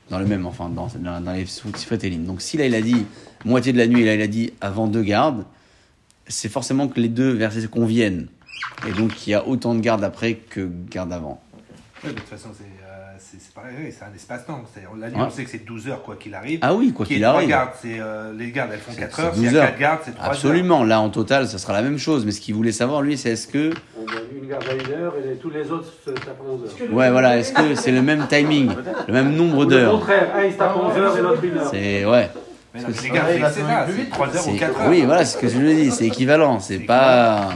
Dans 0.10 0.20
le 0.20 0.26
même, 0.26 0.46
enfin, 0.46 0.70
dans, 0.70 0.88
dans, 0.88 1.34
les 1.34 1.46
sous 1.46 1.72
Télim. 1.72 2.26
Donc 2.26 2.42
si 2.42 2.58
là 2.58 2.66
il 2.66 2.74
a 2.74 2.82
dit 2.82 3.06
moitié 3.46 3.74
de 3.74 3.78
la 3.78 3.88
nuit, 3.88 4.02
et 4.02 4.06
là 4.06 4.16
il 4.16 4.22
a 4.22 4.28
dit 4.28 4.52
avant 4.60 4.88
deux 4.88 5.04
gardes, 5.04 5.46
c'est 6.28 6.50
forcément 6.50 6.88
que 6.88 7.00
les 7.00 7.10
deux 7.10 7.32
versets 7.32 7.62
se 7.62 7.68
conviennent. 7.68 8.28
Et 8.88 8.92
donc 8.92 9.28
il 9.28 9.32
y 9.32 9.34
a 9.34 9.48
autant 9.48 9.76
de 9.76 9.82
gardes 9.82 10.04
après 10.04 10.36
que 10.36 10.70
gardes 10.90 11.14
avant. 11.14 11.42
De 12.04 12.10
toute 12.12 12.20
façon, 12.22 12.50
c'est 12.58 12.64
euh, 12.64 12.89
c'est- 13.20 13.38
c'est 13.40 13.54
pareil, 13.54 13.74
oui, 13.84 13.94
c'est 13.98 14.06
un 14.06 14.14
espace-temps. 14.16 14.62
C'est-à-dire, 14.74 14.92
La 14.98 15.10
nuit, 15.10 15.16
Ouais. 15.18 15.24
on 15.28 15.30
sait 15.30 15.44
que 15.44 15.50
c'est 15.50 15.66
12 15.66 15.88
heures, 15.88 16.02
quoi 16.04 16.16
qu'il 16.16 16.34
arrive. 16.34 16.60
Ah 16.62 16.74
oui, 16.74 16.92
quoi 16.94 17.06
Qu'il 17.06 17.22
trois 17.22 17.36
arrive. 17.36 17.50
gardes, 17.50 17.70
euh, 17.86 18.34
les 18.38 18.52
gardes, 18.52 18.72
elles 18.74 18.80
font 18.80 18.92
C'est- 18.94 19.00
4 19.02 19.16
c'est 19.16 19.22
heures. 19.22 19.34
S'il 19.34 19.44
y 19.44 19.46
12 19.48 19.56
a 19.56 19.60
heures. 19.60 19.66
4 19.68 19.80
gardes, 19.80 20.00
c'est 20.06 20.12
3 20.12 20.26
heures. 20.26 20.32
Absolument, 20.32 20.84
là 20.84 21.00
en 21.02 21.10
total, 21.10 21.48
ça 21.48 21.58
sera 21.58 21.74
la 21.74 21.82
même 21.82 21.98
chose. 22.00 22.26
Mais 22.26 22.32
ce 22.32 22.42
qu'il 22.42 22.56
voulait 22.56 22.72
savoir, 22.72 23.02
lui, 23.02 23.18
c'est 23.18 23.30
est-ce 23.32 23.48
que. 23.48 23.72
Une 24.42 24.48
garde 24.50 24.64
à 24.70 24.74
une 24.74 24.92
heure 25.02 25.14
et 25.24 25.28
les- 25.30 25.36
tous 25.36 25.50
les 25.50 25.70
autres 25.72 25.88
se 26.06 26.10
tapent 26.12 26.42
11 26.48 26.62
heures. 26.64 26.94
Ouais, 26.94 27.12
voilà, 27.12 27.38
est-ce 27.38 27.54
que 27.54 27.76
c'est 27.76 27.92
le 27.92 28.02
même 28.02 28.26
timing, 28.28 28.72
le 29.08 29.14
même 29.14 29.36
nombre 29.36 29.66
d'heures 29.66 29.92
contraire, 30.00 30.30
un 30.36 30.44
il 30.44 30.52
se 30.54 30.58
tape 30.58 30.76
11 30.76 30.98
heures 30.98 31.18
et 31.18 31.22
l'autre 31.22 31.44
une 31.44 31.58
heure. 31.58 31.70
C'est. 31.72 32.06
Ouais. 32.06 32.30
Mais 32.74 32.82
non, 32.82 32.88
les 33.04 33.10
gardes, 33.10 33.28
c'est 33.30 33.34
c'est 33.60 33.64
là, 33.68 33.86
c'est 33.88 34.10
3 34.12 34.28
heures 34.28 34.48
ou 34.48 34.52
C'est- 34.52 34.58
4 34.58 34.82
heures. 34.82 34.90
Oui, 34.90 35.02
voilà, 35.04 35.26
c'est 35.26 35.38
ce 35.38 35.42
que 35.42 35.48
je 35.48 35.58
lui 35.58 35.76
dis, 35.76 35.92
c'est 35.92 36.06
équivalent, 36.08 36.60
c'est 36.60 36.80
pas. 36.80 37.50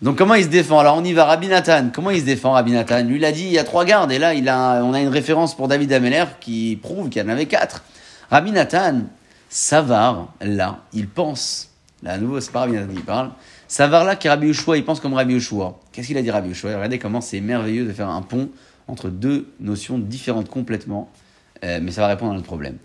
Donc 0.00 0.16
comment 0.16 0.34
il 0.34 0.44
se 0.44 0.48
défend? 0.48 0.78
Alors 0.78 0.96
on 0.96 1.04
y 1.04 1.12
va, 1.12 1.24
Rabbi 1.24 1.48
Nathan. 1.48 1.90
Comment 1.92 2.10
il 2.10 2.20
se 2.20 2.24
défend, 2.24 2.52
Rabbi 2.52 2.70
Nathan? 2.72 3.02
Lui, 3.02 3.16
il 3.16 3.24
a 3.24 3.32
dit 3.32 3.44
il 3.44 3.52
y 3.52 3.58
a 3.58 3.64
trois 3.64 3.84
gardes, 3.84 4.12
et 4.12 4.18
là, 4.18 4.34
il 4.34 4.48
a, 4.48 4.84
on 4.84 4.94
a 4.94 5.00
une 5.00 5.08
référence 5.08 5.56
pour 5.56 5.66
David 5.66 5.92
Ameller 5.92 6.24
qui 6.40 6.78
prouve 6.80 7.08
qu'il 7.08 7.20
y 7.20 7.24
en 7.24 7.28
avait 7.28 7.46
quatre. 7.46 7.82
Rabbi 8.30 8.52
Nathan, 8.52 9.02
Savar, 9.48 10.28
là, 10.40 10.80
il 10.92 11.08
pense. 11.08 11.70
Là, 12.02 12.12
à 12.12 12.18
nouveau, 12.18 12.40
c'est 12.40 12.52
pas 12.52 12.60
Rabbi 12.60 12.74
Nathan 12.74 12.94
qui 12.94 13.02
parle. 13.02 13.30
Savar, 13.66 14.04
là, 14.04 14.14
qui 14.14 14.28
est 14.28 14.30
Rabbi 14.30 14.46
Yoshua, 14.46 14.76
il 14.76 14.84
pense 14.84 15.00
comme 15.00 15.14
Rabbi 15.14 15.34
Yoshua. 15.34 15.78
Qu'est-ce 15.90 16.06
qu'il 16.06 16.16
a 16.16 16.22
dit, 16.22 16.30
Rabbi 16.30 16.50
Yoshua? 16.50 16.76
Regardez 16.76 16.98
comment 16.98 17.20
c'est 17.20 17.40
merveilleux 17.40 17.84
de 17.84 17.92
faire 17.92 18.08
un 18.08 18.22
pont 18.22 18.50
entre 18.86 19.08
deux 19.08 19.52
notions 19.58 19.98
différentes 19.98 20.48
complètement, 20.48 21.10
euh, 21.64 21.80
mais 21.82 21.90
ça 21.90 22.02
va 22.02 22.06
répondre 22.06 22.32
à 22.32 22.34
notre 22.34 22.46
problème. 22.46 22.76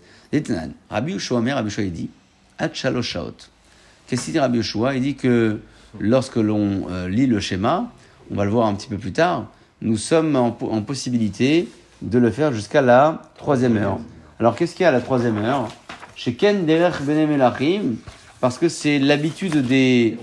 Rabbi 0.90 1.12
Yoshua, 1.12 1.40
mais 1.40 1.52
Rabbi 1.52 1.68
Yoshua, 1.68 1.84
il 1.84 1.92
dit. 1.92 2.10
Qu'est-ce 2.58 4.24
qu'il 4.24 4.32
dit 4.32 4.40
Rabbi 4.40 4.58
Yoshua? 4.58 4.94
Il 4.94 5.02
dit 5.02 5.14
que 5.14 5.60
lorsque 6.00 6.36
l'on 6.36 6.86
euh, 6.90 7.08
lit 7.08 7.26
le 7.26 7.40
schéma, 7.40 7.90
on 8.30 8.34
va 8.36 8.44
le 8.44 8.50
voir 8.50 8.66
un 8.66 8.74
petit 8.74 8.88
peu 8.88 8.96
plus 8.98 9.12
tard, 9.12 9.46
nous 9.82 9.96
sommes 9.96 10.34
en, 10.36 10.50
po- 10.50 10.70
en 10.70 10.82
possibilité 10.82 11.68
de 12.02 12.18
le 12.18 12.30
faire 12.30 12.52
jusqu'à 12.52 12.82
la 12.82 13.22
troisième 13.36 13.76
heure. 13.76 13.98
Alors 14.40 14.56
qu'est-ce 14.56 14.74
qu'il 14.74 14.82
y 14.82 14.86
a 14.86 14.88
à 14.88 14.92
la 14.92 15.00
troisième 15.00 15.38
heure 15.38 15.68
Chez 16.16 16.34
Ken 16.34 16.66
Derech 16.66 17.02
Bene 17.02 17.26
Melachim, 17.28 17.94
parce 18.40 18.58
que 18.58 18.68
c'est 18.68 18.98
l'habitude 18.98 19.66
des, 19.66 20.16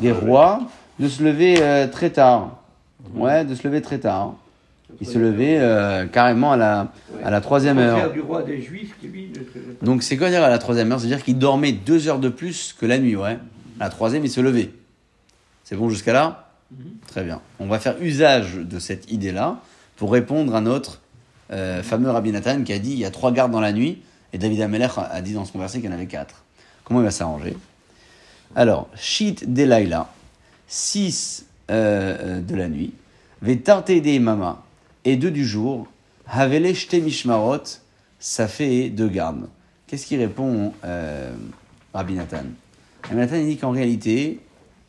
des 0.00 0.12
rois 0.12 0.60
de 0.98 1.08
se 1.08 1.22
lever 1.22 1.56
euh, 1.60 1.86
très 1.88 2.10
tard. 2.10 2.58
Ouais, 3.14 3.44
de 3.44 3.54
se 3.54 3.66
lever 3.66 3.82
très 3.82 3.98
tard. 3.98 4.34
Ils 5.00 5.06
se 5.06 5.18
levaient 5.18 5.58
euh, 5.58 6.06
carrément 6.06 6.52
à 6.52 6.56
la, 6.56 6.92
à 7.22 7.30
la 7.30 7.40
troisième 7.40 7.76
heure. 7.78 8.12
du 8.12 8.20
roi 8.20 8.42
des 8.42 8.62
Juifs 8.62 8.94
qui 9.00 9.08
lui. 9.08 9.30
Donc 9.82 10.02
c'est 10.02 10.16
quoi 10.16 10.30
dire 10.30 10.42
à 10.42 10.48
la 10.48 10.58
troisième 10.58 10.90
heure? 10.90 11.00
C'est-à-dire 11.00 11.22
qu'il 11.22 11.36
dormait 11.38 11.72
deux 11.72 12.08
heures 12.08 12.18
de 12.18 12.28
plus 12.30 12.74
que 12.78 12.86
la 12.86 12.98
nuit, 12.98 13.14
ouais. 13.16 13.36
À 13.78 13.84
la 13.84 13.90
troisième, 13.90 14.24
il 14.24 14.30
se 14.30 14.40
levait. 14.40 14.70
C'est 15.68 15.74
bon 15.74 15.90
jusqu'à 15.90 16.12
là? 16.12 16.48
Très 17.08 17.24
bien. 17.24 17.40
On 17.58 17.66
va 17.66 17.80
faire 17.80 18.00
usage 18.00 18.54
de 18.54 18.78
cette 18.78 19.10
idée-là 19.10 19.58
pour 19.96 20.12
répondre 20.12 20.54
à 20.54 20.60
notre 20.60 21.00
euh, 21.50 21.82
fameux 21.82 22.08
Rabbi 22.08 22.30
Nathan 22.30 22.62
qui 22.62 22.72
a 22.72 22.78
dit 22.78 22.92
il 22.92 22.98
y 23.00 23.04
a 23.04 23.10
trois 23.10 23.32
gardes 23.32 23.50
dans 23.50 23.60
la 23.60 23.72
nuit 23.72 24.00
et 24.32 24.38
David 24.38 24.60
Ameller 24.60 24.86
a 24.96 25.20
dit 25.22 25.32
dans 25.32 25.44
son 25.44 25.58
verset 25.58 25.80
qu'il 25.80 25.90
y 25.90 25.92
en 25.92 25.96
avait 25.96 26.06
quatre. 26.06 26.44
Comment 26.84 27.00
il 27.00 27.02
va 27.02 27.10
s'arranger? 27.10 27.56
Alors, 28.54 28.88
Shit 28.94 29.52
Delaila, 29.52 30.08
6 30.68 31.46
de 31.68 32.54
la 32.54 32.68
nuit, 32.68 32.92
Vetarte 33.42 33.90
de 33.90 34.18
Mama 34.20 34.62
et 35.04 35.16
deux 35.16 35.32
du 35.32 35.44
jour, 35.44 35.88
Havele 36.28 36.74
Mishmarot, 36.92 37.80
ça 38.20 38.46
fait 38.46 38.88
deux 38.88 39.08
gardes. 39.08 39.48
Qu'est-ce 39.88 40.06
qui 40.06 40.16
répond 40.16 40.72
euh, 40.84 41.34
Rabbi 41.92 42.14
Nathan? 42.14 42.44
Rabbi 43.02 43.16
Nathan 43.16 43.36
il 43.38 43.46
dit 43.48 43.56
qu'en 43.56 43.72
réalité, 43.72 44.38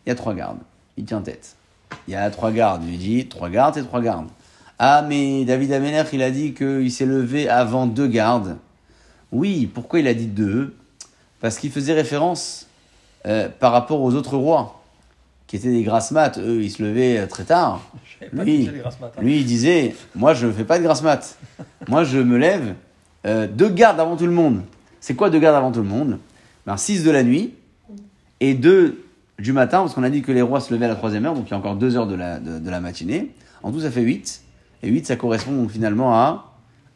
il 0.08 0.12
y 0.12 0.14
a 0.14 0.16
trois 0.16 0.34
gardes. 0.34 0.60
Il 0.96 1.04
tient 1.04 1.20
tête. 1.20 1.58
Il 2.08 2.14
y 2.14 2.16
a 2.16 2.30
trois 2.30 2.52
gardes. 2.52 2.82
Il 2.86 2.92
lui 2.92 2.98
dit 2.98 3.28
trois 3.28 3.50
gardes, 3.50 3.74
c'est 3.74 3.84
trois 3.84 4.00
gardes. 4.00 4.28
Ah, 4.80 5.06
mais 5.06 5.44
David 5.44 5.74
Amener, 5.74 6.04
il 6.14 6.24
a 6.24 6.32
dit 6.32 6.54
qu'il 6.54 6.90
s'est 6.94 7.06
levé 7.06 7.50
avant 7.50 7.88
deux 7.88 8.08
gardes. 8.08 8.58
Oui, 9.34 9.66
pourquoi 9.66 10.00
il 10.00 10.08
a 10.08 10.14
dit 10.14 10.28
deux? 10.28 10.74
Parce 11.42 11.60
qu'il 11.60 11.72
faisait 11.72 11.92
référence 11.92 12.68
euh, 13.26 13.50
par 13.50 13.74
rapport 13.74 14.02
aux 14.02 14.16
autres 14.16 14.38
rois, 14.38 14.82
qui 15.46 15.58
étaient 15.58 15.72
des 15.72 15.84
grasses 15.84 16.12
maths. 16.12 16.38
Eux, 16.38 16.64
ils 16.64 16.72
se 16.72 16.82
levaient 16.82 17.18
euh, 17.18 17.28
très 17.28 17.44
tard. 17.44 17.82
Lui, 18.32 18.60
les 18.60 18.72
matins. 18.82 19.22
lui, 19.22 19.40
il 19.40 19.46
disait 19.46 19.94
Moi, 20.16 20.34
je 20.34 20.48
ne 20.48 20.54
fais 20.54 20.64
pas 20.64 20.80
de 20.80 20.84
grasse 20.84 21.02
mat. 21.02 21.38
Moi, 21.90 22.06
je 22.06 22.20
me 22.20 22.38
lève 22.38 22.76
euh, 23.26 23.46
deux 23.46 23.70
gardes 23.70 24.00
avant 24.00 24.16
tout 24.16 24.26
le 24.26 24.32
monde. 24.32 24.62
C'est 25.02 25.16
quoi 25.16 25.30
deux 25.30 25.40
gardes 25.40 25.58
avant 25.58 25.74
tout 25.74 25.82
le 25.82 25.90
monde? 25.90 26.18
Ben, 26.66 26.78
6 26.78 27.04
de 27.04 27.12
la 27.12 27.24
nuit 27.24 27.54
et 28.40 28.54
deux 28.54 29.04
du 29.40 29.54
matin, 29.54 29.80
parce 29.80 29.94
qu'on 29.94 30.04
a 30.04 30.10
dit 30.10 30.22
que 30.22 30.32
les 30.32 30.42
rois 30.42 30.60
se 30.60 30.74
levaient 30.74 30.86
à 30.86 30.90
la 30.90 30.96
troisième 30.96 31.26
heure, 31.26 31.34
donc 31.36 31.48
il 31.48 31.52
y 31.52 31.54
a 31.54 31.58
encore 31.58 31.76
deux 31.76 31.96
heures 31.96 32.08
de 32.08 32.16
la, 32.16 32.40
de, 32.40 32.60
de 32.60 32.70
la 32.70 32.80
matinée. 32.80 33.32
En 33.64 33.72
tout, 33.72 33.82
ça 33.82 33.92
fait 33.92 34.02
8. 34.02 34.42
Et 34.84 34.90
8, 34.90 35.06
ça 35.08 35.16
correspond 35.16 35.52
donc 35.54 35.72
finalement 35.72 36.14
à, 36.16 36.54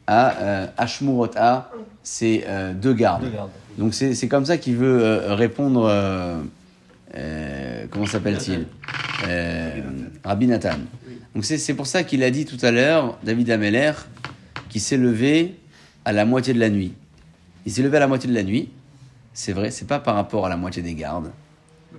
à 0.08 0.38
euh, 0.38 0.68
Ashmurot 0.78 1.30
A, 1.36 1.70
c'est 2.04 2.44
euh, 2.48 2.74
deux 2.74 2.94
gardes. 2.94 3.24
Deux 3.24 3.30
gardes. 3.30 3.50
Donc 3.78 3.94
c'est 3.94 4.14
c'est 4.16 4.28
comme 4.28 4.46
ça 4.46 4.58
qu'il 4.58 4.76
veut 4.76 5.02
euh, 5.04 5.34
répondre. 5.36 5.88
euh, 5.88 6.42
comment 7.92 8.06
s'appelle-t-il 8.06 8.66
Rabbi 10.24 10.48
Nathan. 10.48 10.78
Donc 11.36 11.46
c'est 11.46 11.58
c'est 11.58 11.74
pour 11.74 11.88
ça 11.88 12.04
qu'il 12.04 12.24
a 12.24 12.32
dit 12.32 12.46
tout 12.46 12.64
à 12.64 12.72
l'heure, 12.72 13.18
David 13.24 13.50
Ameller, 13.52 13.94
qui 14.70 14.80
s'est 14.80 14.98
levé 14.98 15.56
à 16.06 16.12
la 16.12 16.26
moitié 16.26 16.54
de 16.54 16.60
la 16.60 16.70
nuit. 16.70 16.94
Il 17.66 17.72
s'est 17.72 17.84
levé 17.84 17.98
à 17.98 18.00
la 18.00 18.08
moitié 18.08 18.30
de 18.30 18.36
la 18.36 18.44
nuit. 18.44 18.70
C'est 19.34 19.54
vrai, 19.54 19.72
c'est 19.72 19.88
pas 19.88 20.00
par 20.00 20.16
rapport 20.16 20.46
à 20.46 20.50
la 20.50 20.58
moitié 20.58 20.82
des 20.82 20.94
gardes. 20.94 21.32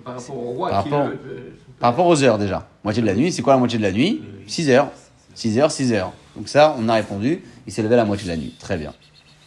Par 0.03 0.15
rapport 0.15 0.37
au 0.37 0.51
roi 0.51 0.69
Par 0.69 0.83
qui 0.83 0.89
rapport- 0.89 1.07
le- 1.09 1.53
Par 1.79 1.89
rapport 1.91 2.07
aux 2.07 2.23
heures 2.23 2.37
déjà. 2.37 2.67
Moitié 2.83 3.01
de 3.01 3.07
la 3.07 3.15
nuit, 3.15 3.31
c'est 3.31 3.41
quoi 3.41 3.53
la 3.53 3.59
moitié 3.59 3.77
de 3.77 3.83
la 3.83 3.91
nuit? 3.91 4.21
6 4.47 4.69
heures. 4.69 4.89
6 5.35 5.57
heures, 5.59 5.71
6 5.71 5.93
heures. 5.93 6.13
Donc 6.35 6.47
ça, 6.49 6.75
on 6.79 6.87
a 6.89 6.93
répondu. 6.95 7.41
Il 7.67 7.73
s'est 7.73 7.81
levé 7.81 7.93
à 7.95 7.97
la 7.97 8.05
moitié 8.05 8.25
de 8.25 8.31
la 8.31 8.37
nuit. 8.37 8.53
Très 8.59 8.77
bien. 8.77 8.93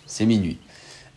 C'est 0.06 0.26
minuit. 0.26 0.58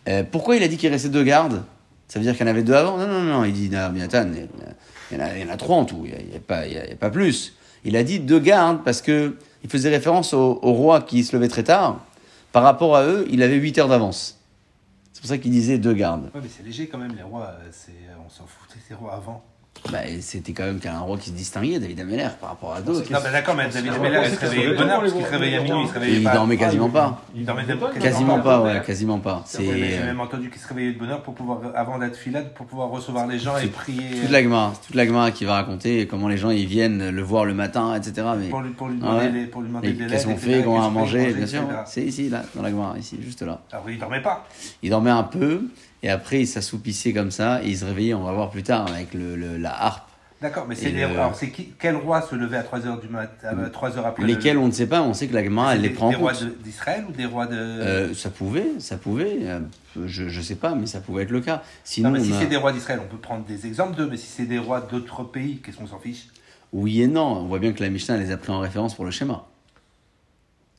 Euh, 0.08 0.22
pourquoi 0.30 0.56
il 0.56 0.62
a 0.62 0.68
dit 0.68 0.76
qu'il 0.76 0.90
restait 0.90 1.08
deux 1.08 1.24
gardes? 1.24 1.62
Ça 2.08 2.18
veut 2.18 2.24
dire 2.24 2.36
qu'il 2.36 2.44
y 2.44 2.48
en 2.48 2.52
avait 2.52 2.62
deux 2.62 2.74
avant? 2.74 2.96
Non, 2.98 3.06
non, 3.06 3.22
non. 3.22 3.44
Il 3.44 3.52
dit, 3.52 3.68
non, 3.70 3.90
il 3.94 4.00
y 4.00 4.04
en 4.04 4.08
a- 4.08 4.24
il 4.24 5.16
y 5.18 5.20
en 5.20 5.24
a, 5.24 5.36
il 5.36 5.46
y 5.46 5.48
en 5.48 5.52
a 5.52 5.56
trois 5.56 5.76
en 5.76 5.84
tout. 5.84 6.04
Il 6.04 6.10
n'y 6.12 6.76
a, 6.76 6.82
a 6.82 6.96
pas- 6.96 7.10
plus. 7.10 7.54
Il 7.84 7.96
a 7.96 8.02
dit 8.02 8.18
deux 8.20 8.40
gardes 8.40 8.80
parce 8.84 9.00
que 9.02 9.36
il 9.62 9.70
faisait 9.70 9.90
référence 9.90 10.32
au, 10.34 10.58
au 10.62 10.72
roi 10.72 11.00
qui 11.02 11.22
se 11.24 11.34
levait 11.36 11.48
très 11.48 11.62
tard. 11.64 12.04
Par 12.52 12.62
rapport 12.62 12.96
à 12.96 13.04
eux, 13.04 13.26
il 13.30 13.42
avait 13.42 13.56
8 13.56 13.78
heures 13.78 13.88
d'avance. 13.88 14.38
C'est 15.12 15.20
pour 15.20 15.28
ça 15.28 15.38
qu'il 15.38 15.50
disait 15.50 15.78
deux 15.78 15.92
gardes. 15.94 16.24
Ouais, 16.34 16.40
mais 16.42 16.48
c'est 16.54 16.64
léger 16.64 16.88
quand 16.88 16.98
même, 16.98 17.14
les 17.16 17.22
rois, 17.22 17.46
euh, 17.60 17.68
c'est, 17.70 17.90
euh, 18.08 18.09
on 18.30 18.38
s'en 18.38 18.46
foutait 18.46 18.78
des 18.88 18.94
rois 18.94 19.14
avant. 19.14 19.42
Bah, 19.90 19.98
c'était 20.20 20.52
quand 20.52 20.64
même 20.64 20.78
qu'un 20.78 20.98
roi 20.98 21.16
qui 21.16 21.30
se 21.30 21.34
distinguait, 21.34 21.78
David 21.78 22.00
Ameller, 22.00 22.28
par 22.40 22.50
rapport 22.50 22.74
à 22.74 22.80
d'autres. 22.82 23.10
Non, 23.10 23.18
mais 23.24 23.32
d'accord, 23.32 23.54
mais 23.54 23.68
David 23.68 23.92
c'est- 23.94 23.98
Meller, 24.00 24.20
il 24.24 24.28
c'est- 24.30 24.34
se 24.36 24.40
réveillait 24.40 24.66
de 24.66 24.72
c'est- 24.72 24.76
bonne 24.78 24.90
heure, 24.90 25.00
parce 25.00 25.12
c'est- 25.12 25.16
qu'il 25.16 25.26
se 25.26 25.30
réveillait 25.30 25.56
à 25.56 25.62
minuit, 25.62 25.80
il 25.82 25.88
se 25.88 25.92
réveillait 25.94 26.16
il 26.18 26.24
pas. 26.24 26.34
dormait 26.34 26.56
quasiment 26.58 26.88
pas. 26.90 27.22
Il 27.34 27.44
dormait 27.46 27.62
Quasiment 28.00 28.40
pas, 28.40 28.60
ouais, 28.60 28.82
quasiment 28.84 29.18
pas. 29.20 29.42
C'est 29.46 29.64
J'ai 29.64 29.90
C'est 29.96 30.04
même 30.04 30.20
entendu 30.20 30.50
qu'il 30.50 30.60
se 30.60 30.68
réveillait 30.68 30.92
de 30.92 30.98
bonne 30.98 31.10
heure 31.10 31.22
pour 31.22 31.34
pouvoir, 31.34 31.60
avant 31.74 31.98
d'être 31.98 32.16
filade, 32.16 32.52
pour 32.52 32.66
pouvoir 32.66 32.90
recevoir 32.90 33.26
les 33.26 33.38
gens 33.38 33.56
et 33.56 33.68
prier. 33.68 34.20
toute 34.20 34.30
la 34.30 34.42
Gemara, 34.42 34.72
toute 34.86 34.94
la 34.96 35.06
Gemara 35.06 35.30
qui 35.30 35.44
va 35.46 35.54
raconter 35.54 36.06
comment 36.06 36.28
les 36.28 36.36
gens 36.36 36.50
ils 36.50 36.66
viennent 36.66 37.08
le 37.08 37.22
voir 37.22 37.44
le 37.46 37.54
matin, 37.54 37.94
etc. 37.94 38.26
Mais 38.38 38.48
Pour 38.48 38.60
lui, 38.60 38.70
pour 38.70 38.88
lui 38.88 38.98
Ah 39.02 39.20
demander, 39.20 39.46
pour 39.46 39.62
lui 39.62 39.68
demander 39.68 39.88
et 39.88 39.92
des 39.92 40.06
qu'est-ce 40.08 40.26
qu'on 40.26 40.36
fait, 40.36 40.62
comment 40.62 40.76
on 40.76 40.80
va 40.82 40.90
manger, 40.90 41.32
bien 41.32 41.46
sûr. 41.46 41.62
C'est 41.86 42.02
ici, 42.02 42.28
là, 42.28 42.42
dans 42.54 42.62
la 42.62 42.70
Gemara, 42.70 42.98
ici, 42.98 43.18
juste 43.22 43.40
là. 43.42 43.60
Alors, 43.72 43.88
il 43.88 43.98
dormait 43.98 44.20
pas. 44.22 44.46
Il 44.82 44.90
dormait 44.90 45.10
un 45.10 45.22
peu 45.22 45.62
et 46.02 46.10
après 46.10 46.40
il 46.40 46.46
s'assoupissait 46.46 47.12
comme 47.12 47.30
ça 47.30 47.62
et 47.62 47.68
il 47.68 47.78
se 47.78 47.84
réveillait. 47.84 48.14
On 48.14 48.22
va 48.24 48.32
voir 48.32 48.50
plus 48.50 48.62
tard 48.62 48.86
avec 48.90 49.14
le, 49.14 49.36
le- 49.36 49.56
la 49.56 49.82
harpe. 49.82 50.06
D'accord, 50.42 50.64
mais 50.66 50.74
c'est 50.74 50.90
les- 50.90 51.00
le- 51.02 51.08
alors 51.08 51.34
c'est 51.34 51.50
qui, 51.50 51.74
quel 51.78 51.96
roi 51.96 52.22
se 52.22 52.34
levait 52.34 52.56
à 52.56 52.62
3h 52.62 52.98
du 53.02 53.08
matin, 53.08 53.48
3h 53.70 54.02
après 54.06 54.24
Lesquels 54.26 54.54
le... 54.54 54.60
on 54.62 54.68
ne 54.68 54.72
sait 54.72 54.86
pas. 54.86 55.02
On 55.02 55.12
sait 55.12 55.26
que 55.28 55.34
la 55.34 55.44
Gemara 55.44 55.74
elle 55.74 55.82
les 55.82 55.88
des, 55.90 55.94
prend 55.94 56.06
en 56.06 56.10
des 56.10 56.16
rois 56.16 56.32
de- 56.32 56.56
d'Israël 56.64 57.04
ou 57.06 57.12
des 57.12 57.26
rois 57.26 57.46
de. 57.46 57.56
Euh, 57.56 58.14
ça 58.14 58.30
pouvait, 58.30 58.66
ça 58.78 58.96
pouvait. 58.96 59.40
euh, 59.42 59.60
Je, 60.06 60.28
je 60.30 60.40
sais 60.40 60.54
pas, 60.54 60.74
mais 60.74 60.86
ça 60.86 61.00
pouvait 61.00 61.24
être 61.24 61.30
le 61.30 61.42
cas. 61.42 61.56
non, 61.56 61.60
Sinon, 61.84 62.10
mais 62.12 62.24
si 62.24 62.32
a- 62.32 62.40
c'est 62.40 62.46
des 62.46 62.56
rois 62.56 62.72
d'Israël, 62.72 63.00
on 63.04 63.08
peut 63.08 63.20
prendre 63.20 63.44
des 63.44 63.66
exemples 63.66 63.96
d'eux, 63.96 64.08
mais 64.10 64.16
si 64.16 64.28
c'est 64.28 64.46
des 64.46 64.58
rois 64.58 64.80
d'autres 64.80 65.24
pays, 65.24 65.58
qu'est-ce 65.62 65.76
qu'on 65.76 65.86
s'en 65.86 65.98
fiche? 65.98 66.28
Oui 66.72 67.02
et 67.02 67.06
non. 67.06 67.26
On 67.40 67.44
voit 67.46 67.58
bien 67.58 67.72
que 67.74 67.82
la 67.82 67.90
Mishnah 67.90 68.16
les 68.16 68.30
a 68.30 68.38
pris 68.38 68.50
en 68.52 68.60
référence 68.60 68.94
pour 68.94 69.04
le 69.04 69.10
schéma. 69.10 69.44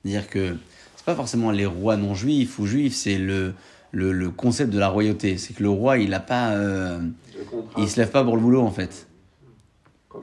C'est-à-dire 0.04 0.28
que 0.28 0.56
c'est 0.96 1.06
pas 1.06 1.14
forcément 1.16 1.52
les 1.52 1.68
rois 1.68 1.98
non 1.98 2.16
juifs 2.16 2.58
ou 2.58 2.66
juifs, 2.66 2.96
c'est 2.96 3.18
le, 3.20 3.54
le, 3.92 4.12
le 4.12 4.30
concept 4.30 4.72
de 4.72 4.80
la 4.80 4.88
royauté. 4.90 5.38
C'est 5.38 5.54
que 5.54 5.64
le 5.64 5.70
roi, 5.70 5.98
il 5.98 6.14
a 6.14 6.20
pas, 6.20 6.52
euh, 6.52 7.00
il 7.78 7.90
se 7.90 8.00
lève 8.00 8.10
pas 8.12 8.24
pour 8.24 8.36
le 8.36 8.42
boulot 8.42 8.62
en 8.62 8.72
fait. 8.72 9.08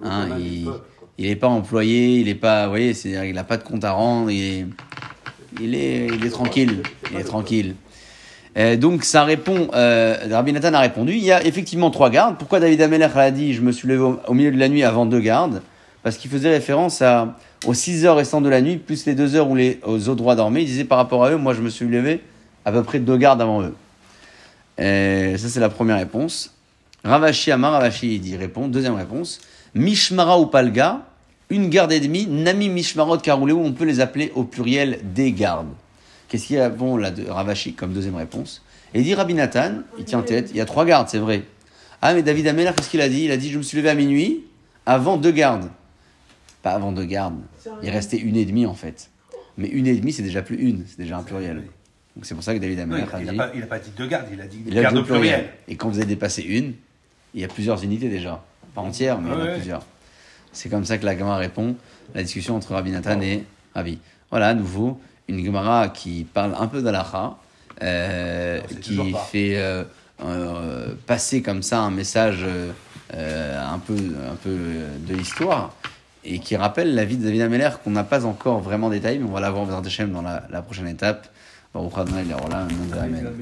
Hein, 0.03 0.29
il- 0.39 0.61
du 0.61 0.65
peuple, 0.65 0.79
quoi. 0.99 1.09
Il 1.19 1.27
est 1.27 1.37
pas 1.37 1.49
employé, 1.49 2.21
il 2.21 2.29
est 2.29 2.35
pas, 2.35 2.65
vous 2.65 2.71
voyez, 2.71 2.95
c'est-à-dire 2.95 3.25
il 3.25 3.39
a 3.39 3.45
pas 3.45 3.57
de 3.57 3.65
compte 3.65 3.85
à 3.85 3.93
rendre, 3.93 4.31
il 4.31 4.43
est, 4.43 4.67
il 5.61 5.75
est, 5.75 6.07
il 6.07 6.25
est 6.25 6.31
tranquille, 6.31 6.83
il 7.11 7.19
est 7.19 7.25
tranquille. 7.25 7.75
Euh, 8.57 8.77
donc 8.77 9.05
ça 9.05 9.25
répond, 9.25 9.69
euh, 9.75 10.17
Rabbi 10.31 10.53
Nathan 10.53 10.75
a 10.75 10.81
répondu, 10.81 11.13
il 11.13 11.25
y 11.25 11.33
a 11.33 11.45
effectivement 11.45 11.91
trois 11.91 12.11
gardes. 12.11 12.37
Pourquoi 12.39 12.61
David 12.61 12.81
Ameller 12.83 13.09
a 13.15 13.31
dit 13.31 13.55
je 13.55 13.63
me 13.63 13.73
suis 13.73 13.89
levé 13.89 14.01
au, 14.01 14.21
au 14.27 14.35
milieu 14.35 14.51
de 14.51 14.59
la 14.59 14.69
nuit 14.69 14.85
avant 14.85 15.07
deux 15.07 15.21
gardes? 15.21 15.63
Parce 16.03 16.17
qu'il 16.17 16.31
faisait 16.31 16.51
référence 16.51 17.03
à, 17.03 17.37
aux 17.67 17.75
six 17.75 18.07
heures 18.07 18.17
restants 18.17 18.41
de 18.41 18.49
la 18.49 18.61
nuit, 18.61 18.77
plus 18.77 19.05
les 19.07 19.15
deux 19.15 19.35
heures 19.35 19.49
où 19.51 19.57
les 19.57 19.81
aux 19.85 20.09
autres 20.09 20.23
rois 20.23 20.37
dormaient. 20.37 20.63
Il 20.63 20.67
disait 20.67 20.85
par 20.85 20.99
rapport 20.99 21.25
à 21.25 21.33
eux, 21.33 21.37
moi 21.37 21.55
je 21.55 21.61
me 21.61 21.69
suis 21.69 21.87
levé 21.87 22.21
à 22.65 22.73
peu 22.73 22.83
près 22.83 22.99
deux 22.99 23.17
gardes 23.17 23.41
avant 23.41 23.63
eux. 23.63 23.75
Euh, 24.81 25.37
ça 25.37 25.49
c'est 25.49 25.61
la 25.61 25.69
première 25.69 25.97
réponse. 25.97 26.55
Ravashi 27.05 27.51
Amar, 27.51 27.73
Ravashi 27.73 28.19
dit 28.19 28.37
répond. 28.37 28.69
Deuxième 28.69 28.95
réponse, 28.95 29.41
Mishmara 29.75 30.39
ou 30.39 30.47
Palga, 30.47 31.07
une 31.51 31.69
garde 31.69 31.93
et 31.93 32.01
demie, 32.01 32.27
Nami 32.27 32.69
Mishmarot 32.69 33.19
Karoulé, 33.19 33.53
où 33.53 33.61
on 33.61 33.73
peut 33.73 33.85
les 33.85 34.01
appeler 34.01 34.33
au 34.35 34.45
pluriel 34.45 35.01
des 35.03 35.33
gardes. 35.33 35.69
Qu'est-ce 36.29 36.47
qu'il 36.47 36.57
y 36.57 36.61
a 36.61 36.69
bon 36.69 36.97
là 36.97 37.11
Ravashi 37.29 37.73
comme 37.73 37.93
deuxième 37.93 38.17
réponse? 38.17 38.63
Et 38.95 39.03
dit 39.03 39.15
Rabbi 39.15 39.35
Nathan, 39.35 39.83
il 39.99 40.05
tient 40.05 40.23
tête, 40.23 40.51
il 40.51 40.57
y 40.57 40.61
a 40.61 40.65
trois 40.65 40.85
gardes, 40.85 41.09
c'est 41.09 41.19
vrai. 41.19 41.45
Ah 42.03 42.15
mais 42.15 42.23
David 42.23 42.47
Ameller, 42.49 42.71
qu'est-ce 42.77 42.91
qu'il 42.91 43.01
a 43.01 43.09
dit? 43.09 43.25
Il 43.25 43.31
a 43.31 43.37
dit 43.37 43.51
je 43.51 43.59
me 43.59 43.63
suis 43.63 43.77
levé 43.77 43.89
à 43.89 43.95
minuit 43.95 44.45
avant 44.87 45.17
deux 45.17 45.33
gardes. 45.33 45.71
Pas 46.63 46.71
avant 46.71 46.93
deux 46.93 47.05
gardes. 47.05 47.41
Il 47.83 47.91
restait 47.91 48.19
une 48.19 48.37
et 48.37 48.45
demie 48.45 48.67
en 48.67 48.75
fait. 48.75 49.11
Mais 49.57 49.69
une 49.69 49.87
et 49.87 49.95
demie, 49.95 50.13
c'est 50.13 50.23
déjà 50.23 50.43
plus 50.43 50.57
une, 50.57 50.85
c'est 50.87 50.99
déjà 50.99 51.19
un 51.19 51.23
pluriel. 51.23 51.65
Donc 52.19 52.27
c'est 52.27 52.35
pour 52.35 52.43
ça 52.43 52.53
que 52.53 52.59
David 52.59 52.79
il, 52.79 52.83
a 52.83 53.21
dit. 53.21 53.39
il 53.55 53.63
a 53.63 53.67
pas 53.67 53.79
dit 53.79 53.93
deux 53.97 54.09
gardes, 54.09 54.27
il 54.33 54.41
a 54.41 54.47
dit 54.49 54.61
Il 54.67 54.73
des 54.73 54.79
a 54.81 54.83
gardes 54.83 54.97
dit 54.97 55.01
au 55.03 55.05
pluriel. 55.05 55.51
Et 55.69 55.77
quand 55.77 55.89
vous 55.89 55.99
avez 55.99 56.07
dépassé 56.07 56.43
une, 56.43 56.75
il 57.33 57.41
y 57.41 57.45
a 57.45 57.49
plusieurs 57.49 57.81
unités 57.85 58.09
déjà. 58.09 58.43
Pas 58.75 58.81
entières, 58.81 59.21
mais 59.21 59.31
il 59.31 59.33
y 59.33 59.37
en 59.37 59.41
a 59.41 59.45
Ouais, 59.45 59.55
plusieurs. 59.55 59.87
C'est 60.53 60.69
comme 60.69 60.85
ça 60.85 60.99
que 60.99 61.07
la 61.07 61.17
Gemara 61.17 61.37
répond 61.37 61.77
la 62.17 62.25
discussion 62.25 62.57
entre 62.57 62.73
Rabbi 62.73 62.91
Nathan 62.91 63.21
et 63.21 63.45
Rabbi. 63.73 64.01
Voilà, 64.33 64.49
à 64.49 64.55
nouveau, 64.55 65.01
une 65.29 65.45
Gemara 65.45 65.91
qui 65.91 66.25
parle 66.25 66.57
un 66.59 66.67
peu 66.67 66.83
d'Alaha, 66.83 67.39
euh, 67.83 68.61
qui 68.81 69.15
fait 69.31 69.57
euh, 69.57 69.85
euh, 70.25 70.89
passer 71.07 71.41
comme 71.41 71.63
ça 71.63 71.79
un 71.79 71.93
message 71.93 72.45
un, 73.15 73.79
peu, 73.79 73.95
un 73.95 74.35
peu 74.35 74.57
de 75.07 75.15
l'histoire 75.15 75.73
et 76.25 76.41
qui 76.41 76.57
rappelle 76.57 76.97
la 76.97 77.05
vie 77.05 77.17
de 77.17 77.23
David 77.23 77.43
Ameller 77.43 77.71
qu'on 77.85 77.91
n'a 77.91 78.03
pas 78.03 78.27
encore 78.27 78.59
vraiment 78.59 78.91
détaillé, 78.91 79.21
mais 79.21 79.29
on 79.29 79.33
va 79.33 79.41
la 79.41 79.53
voir 79.53 79.67
dans 79.67 80.23
la, 80.23 80.43
la 80.51 80.63
prochaine 80.63 80.89
étape. 80.89 81.29
Baruch 81.73 81.99
Adonai, 81.99 82.25
Leolam, 82.25 82.69
Amen. 82.97 83.37